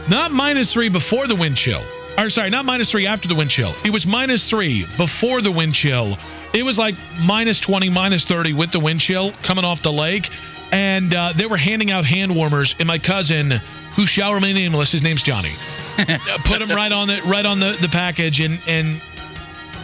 Not 0.07 0.31
minus 0.31 0.71
three 0.71 0.89
before 0.89 1.27
the 1.27 1.35
wind 1.35 1.57
chill. 1.57 1.83
Or 2.17 2.29
sorry, 2.29 2.49
not 2.49 2.65
minus 2.65 2.91
three 2.91 3.07
after 3.07 3.27
the 3.27 3.35
wind 3.35 3.49
chill. 3.49 3.73
It 3.83 3.91
was 3.91 4.05
minus 4.05 4.45
three 4.45 4.85
before 4.97 5.41
the 5.41 5.51
wind 5.51 5.73
chill. 5.73 6.17
It 6.53 6.63
was 6.63 6.77
like 6.77 6.95
minus 7.19 7.59
20, 7.59 7.89
minus 7.89 8.25
30 8.25 8.53
with 8.53 8.71
the 8.71 8.79
wind 8.79 8.99
chill 8.99 9.31
coming 9.43 9.65
off 9.65 9.81
the 9.81 9.91
lake. 9.91 10.29
And 10.71 11.13
uh, 11.13 11.33
they 11.35 11.45
were 11.45 11.57
handing 11.57 11.91
out 11.91 12.05
hand 12.05 12.35
warmers. 12.35 12.75
And 12.79 12.87
my 12.87 12.99
cousin, 12.99 13.51
who 13.95 14.05
shall 14.05 14.33
remain 14.33 14.55
nameless, 14.55 14.91
his 14.91 15.01
name's 15.03 15.23
Johnny, 15.23 15.53
put 16.45 16.61
him 16.61 16.69
right 16.69 16.91
on 16.91 17.07
the 17.07 17.21
right 17.25 17.45
on 17.45 17.59
the, 17.59 17.77
the 17.81 17.89
package. 17.89 18.39
And, 18.39 18.59
and 18.67 19.01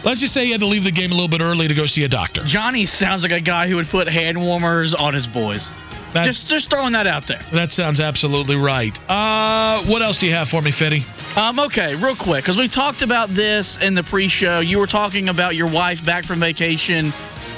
let's 0.04 0.20
just 0.20 0.32
say 0.32 0.44
he 0.44 0.52
had 0.52 0.60
to 0.60 0.66
leave 0.66 0.84
the 0.84 0.92
game 0.92 1.10
a 1.10 1.14
little 1.14 1.28
bit 1.28 1.40
early 1.40 1.68
to 1.68 1.74
go 1.74 1.86
see 1.86 2.04
a 2.04 2.08
doctor. 2.08 2.42
Johnny 2.44 2.86
sounds 2.86 3.22
like 3.24 3.32
a 3.32 3.40
guy 3.40 3.68
who 3.68 3.76
would 3.76 3.88
put 3.88 4.08
hand 4.08 4.40
warmers 4.40 4.94
on 4.94 5.14
his 5.14 5.26
boys. 5.26 5.70
That, 6.12 6.24
Just 6.24 6.48
just 6.48 6.70
throwing 6.70 6.94
that 6.94 7.06
out 7.06 7.28
there. 7.28 7.40
that 7.52 7.70
sounds 7.70 8.00
absolutely 8.00 8.56
right. 8.56 8.98
Uh, 9.08 9.84
what 9.84 10.02
else 10.02 10.18
do 10.18 10.26
you 10.26 10.32
have 10.32 10.48
for 10.48 10.60
me, 10.60 10.72
Fitty? 10.72 11.04
Um, 11.36 11.60
okay, 11.60 11.94
real 11.94 12.16
quick, 12.16 12.44
because 12.44 12.58
we 12.58 12.68
talked 12.68 13.02
about 13.02 13.28
this 13.28 13.78
in 13.78 13.94
the 13.94 14.02
pre-show. 14.02 14.58
You 14.60 14.78
were 14.78 14.88
talking 14.88 15.28
about 15.28 15.54
your 15.54 15.70
wife 15.70 16.04
back 16.04 16.24
from 16.24 16.40
vacation, 16.40 17.12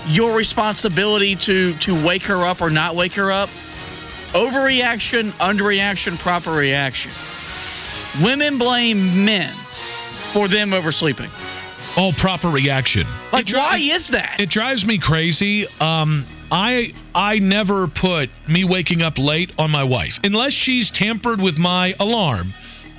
your 0.06 0.36
responsibility 0.36 1.36
to 1.36 1.74
to 1.78 2.06
wake 2.06 2.24
her 2.24 2.44
up 2.44 2.60
or 2.60 2.68
not 2.68 2.94
wake 2.96 3.14
her 3.14 3.32
up. 3.32 3.48
Overreaction, 4.34 5.30
underreaction, 5.32 6.18
proper 6.18 6.52
reaction. 6.52 7.12
Women 8.22 8.58
blame 8.58 9.24
men 9.24 9.54
for 10.32 10.48
them 10.48 10.74
oversleeping. 10.74 11.30
Oh, 11.96 12.12
proper 12.16 12.48
reaction. 12.48 13.06
Like, 13.32 13.46
dri- 13.46 13.58
why 13.58 13.78
is 13.78 14.08
that? 14.08 14.36
It 14.38 14.50
drives 14.50 14.84
me 14.84 14.98
crazy. 14.98 15.66
Um, 15.80 16.24
I 16.50 16.92
I 17.14 17.38
never 17.38 17.88
put 17.88 18.28
me 18.46 18.64
waking 18.64 19.00
up 19.00 19.18
late 19.18 19.52
on 19.58 19.70
my 19.70 19.84
wife 19.84 20.18
unless 20.22 20.52
she's 20.52 20.90
tampered 20.90 21.40
with 21.40 21.56
my 21.56 21.94
alarm. 21.98 22.46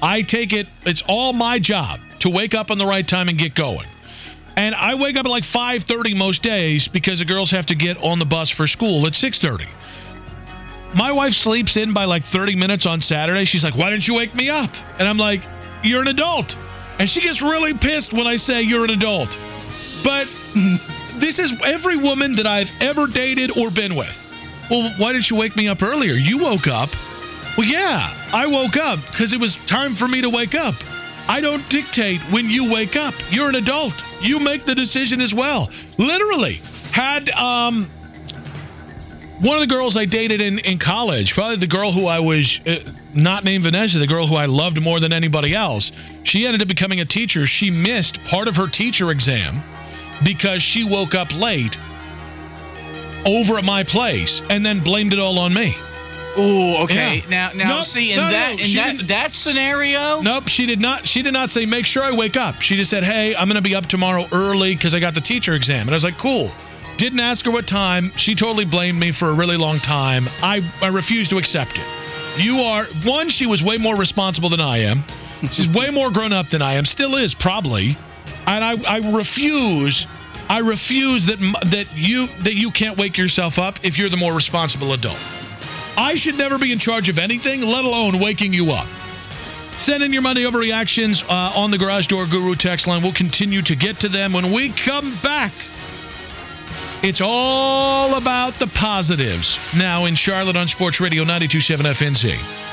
I 0.04 0.22
take 0.22 0.52
it. 0.52 0.68
It's 0.86 1.02
all 1.08 1.32
my 1.32 1.60
job 1.60 1.98
to 2.20 2.30
wake 2.30 2.54
up 2.54 2.72
on 2.72 2.78
the 2.78 2.86
right 2.86 3.08
time 3.08 3.30
and 3.30 3.38
get 3.38 3.56
going. 3.56 3.88
And 4.58 4.76
I 4.76 4.96
wake 4.96 5.16
up 5.16 5.26
at 5.26 5.32
like 5.32 5.46
5:30 5.46 6.14
most 6.14 6.44
days 6.44 6.90
because 6.90 7.20
the 7.20 7.26
girls 7.26 7.52
have 7.52 7.68
to 7.68 7.76
get 7.76 8.04
on 8.04 8.20
the 8.20 8.26
bus 8.26 8.50
for 8.50 8.68
school 8.68 9.08
at 9.08 9.14
6:30. 9.14 9.66
My 10.94 11.14
wife 11.14 11.34
sleeps 11.34 11.78
in 11.78 11.94
by 11.94 12.04
like 12.04 12.26
30 12.26 12.56
minutes 12.56 12.86
on 12.86 13.00
Saturday. 13.00 13.46
She's 13.46 13.64
like, 13.64 13.78
"Why 13.78 13.92
didn't 13.92 14.06
you 14.06 14.16
wake 14.16 14.36
me 14.36 14.50
up?" 14.50 14.72
And 15.00 15.08
I'm 15.08 15.18
like, 15.18 15.42
"You're 15.84 16.02
an 16.02 16.10
adult." 16.10 16.58
And 17.00 17.10
she 17.10 17.22
gets 17.22 17.42
really 17.42 17.74
pissed 17.74 18.12
when 18.12 18.28
I 18.28 18.36
say 18.36 18.62
you're 18.62 18.84
an 18.84 18.92
adult. 18.92 19.36
But 20.04 20.28
this 21.16 21.40
is 21.40 21.54
every 21.64 21.96
woman 21.96 22.36
that 22.36 22.46
I've 22.46 22.70
ever 22.82 23.08
dated 23.08 23.58
or 23.58 23.72
been 23.72 23.96
with. 23.96 24.16
Well, 24.70 24.94
why 24.98 25.14
didn't 25.14 25.30
you 25.30 25.38
wake 25.38 25.56
me 25.56 25.70
up 25.70 25.82
earlier? 25.82 26.14
You 26.14 26.40
woke 26.40 26.68
up. 26.68 26.90
Well, 27.58 27.68
yeah, 27.68 28.10
I 28.34 28.48
woke 28.48 28.78
up 28.78 29.00
because 29.12 29.34
it 29.34 29.40
was 29.40 29.56
time 29.68 29.96
for 29.96 30.08
me 30.08 30.22
to 30.22 30.30
wake 30.30 30.56
up. 30.56 30.76
I 31.28 31.40
don't 31.40 31.68
dictate 31.70 32.20
when 32.32 32.50
you 32.50 32.72
wake 32.72 32.96
up. 32.96 33.14
You're 33.30 33.50
an 33.50 33.56
adult. 33.56 33.94
You 34.22 34.40
make 34.40 34.66
the 34.66 34.76
decision 34.76 35.22
as 35.22 35.34
well. 35.34 35.70
Literally, 35.98 36.56
had 36.92 37.30
um 37.30 37.90
one 39.40 39.58
of 39.58 39.62
the 39.68 39.74
girls 39.74 39.98
I 39.98 40.06
dated 40.06 40.42
in, 40.42 40.60
in 40.60 40.80
college, 40.80 41.34
probably 41.34 41.58
the 41.58 41.68
girl 41.68 41.92
who 41.92 42.08
I 42.08 42.20
was 42.20 42.60
uh, 42.66 42.80
not 43.14 43.44
named 43.44 43.64
Vanessa, 43.64 44.00
the 44.00 44.08
girl 44.08 44.26
who 44.26 44.36
I 44.36 44.46
loved 44.46 44.82
more 44.82 45.00
than 45.00 45.12
anybody 45.12 45.54
else, 45.54 45.92
she 46.24 46.46
ended 46.46 46.62
up 46.62 46.68
becoming 46.68 47.02
a 47.02 47.06
teacher. 47.06 47.46
She 47.46 47.70
missed 47.70 48.24
part 48.24 48.48
of 48.48 48.56
her 48.56 48.68
teacher 48.68 49.12
exam 49.12 49.62
because 50.24 50.62
she 50.62 50.84
woke 50.86 51.14
up 51.14 51.34
late 51.34 51.78
over 53.26 53.58
at 53.58 53.64
my 53.64 53.84
place 53.84 54.42
and 54.50 54.66
then 54.66 54.80
blamed 54.80 55.14
it 55.14 55.20
all 55.20 55.40
on 55.40 55.54
me. 55.54 55.76
Ooh, 56.38 56.76
okay. 56.84 57.18
Yeah. 57.18 57.30
Now, 57.30 57.52
now, 57.54 57.78
Nope, 57.78 57.86
see, 57.86 58.12
in 58.12 58.18
no, 58.18 58.24
no, 58.26 58.32
that, 58.32 58.52
in 58.60 58.74
that, 58.76 58.92
didn't- 58.94 59.08
that 59.10 59.34
scenario, 59.34 60.22
Nope, 60.22 60.48
she 60.48 60.66
did 60.66 60.82
not. 60.82 61.08
She 61.08 61.22
did 61.22 61.34
not 61.34 61.52
say 61.52 61.66
make 61.66 61.86
sure 61.86 62.04
I 62.04 62.12
wake 62.12 62.36
up. 62.38 62.62
She 62.62 62.76
just 62.76 62.90
said, 62.90 63.04
"Hey, 63.04 63.36
I'm 63.36 63.48
going 63.48 63.56
to 63.56 63.68
be 63.70 63.76
up 63.76 63.86
tomorrow 63.86 64.26
early 64.32 64.74
because 64.76 64.96
I 64.96 65.00
got 65.00 65.14
the 65.14 65.22
teacher 65.22 65.54
exam." 65.54 65.82
And 65.82 65.92
I 65.92 65.94
was 65.94 66.04
like, 66.04 66.18
"Cool." 66.18 66.52
Didn't 66.98 67.20
ask 67.20 67.46
her 67.46 67.52
what 67.52 67.66
time. 67.68 68.12
She 68.18 68.36
totally 68.36 68.66
blamed 68.66 69.00
me 69.00 69.12
for 69.12 69.30
a 69.30 69.34
really 69.34 69.58
long 69.58 69.80
time. 69.80 70.28
I 70.42 70.62
I 70.82 70.88
refused 70.88 71.32
to 71.32 71.38
accept 71.38 71.78
it. 71.78 71.86
You 72.44 72.58
are 72.62 72.86
one. 73.04 73.30
She 73.30 73.46
was 73.46 73.64
way 73.64 73.78
more 73.78 73.96
responsible 73.96 74.50
than 74.50 74.60
I 74.62 74.80
am. 74.80 75.04
She's 75.52 75.68
way 75.68 75.90
more 75.90 76.10
grown 76.12 76.34
up 76.34 76.50
than 76.50 76.62
I 76.62 76.76
am. 76.76 76.86
Still 76.86 77.16
is 77.16 77.36
probably. 77.36 77.96
And 78.48 78.64
I 78.64 78.76
I 78.88 79.16
refuse. 79.16 80.08
I 80.50 80.60
refuse 80.60 81.28
that 81.28 81.40
that 81.72 81.96
you 81.96 82.28
that 82.44 82.56
you 82.56 82.72
can't 82.72 82.98
wake 82.98 83.18
yourself 83.18 83.60
up 83.60 83.84
if 83.84 83.98
you're 83.98 84.10
the 84.10 84.18
more 84.18 84.34
responsible 84.34 84.94
adult. 84.94 85.18
I 85.98 86.16
should 86.16 86.38
never 86.38 86.58
be 86.58 86.72
in 86.72 86.80
charge 86.80 87.10
of 87.10 87.20
anything, 87.20 87.62
let 87.62 87.86
alone 87.86 88.20
waking 88.20 88.54
you 88.54 88.72
up. 88.72 88.88
Send 89.78 90.04
in 90.04 90.14
your 90.14 90.22
money 90.22 90.44
overreactions 90.44 91.24
uh, 91.24 91.60
on 91.60 91.72
the 91.72 91.78
Garage 91.78 92.08
Door 92.08 92.28
Guru 92.28 92.56
text 92.56 92.88
line. 92.88 93.02
We'll 93.02 93.14
continue 93.14 93.62
to 93.64 93.76
get 93.76 94.02
to 94.02 94.10
them 94.10 94.34
when 94.34 94.52
we 94.54 94.72
come 94.72 95.12
back. 95.22 95.52
It's 97.04 97.22
all 97.22 98.16
about 98.16 98.60
the 98.60 98.68
positives 98.68 99.58
now 99.76 100.06
in 100.06 100.16
Charlotte 100.16 100.56
on 100.56 100.68
Sports 100.68 101.02
Radio 101.02 101.24
927 101.24 101.86
FNZ. 101.86 102.73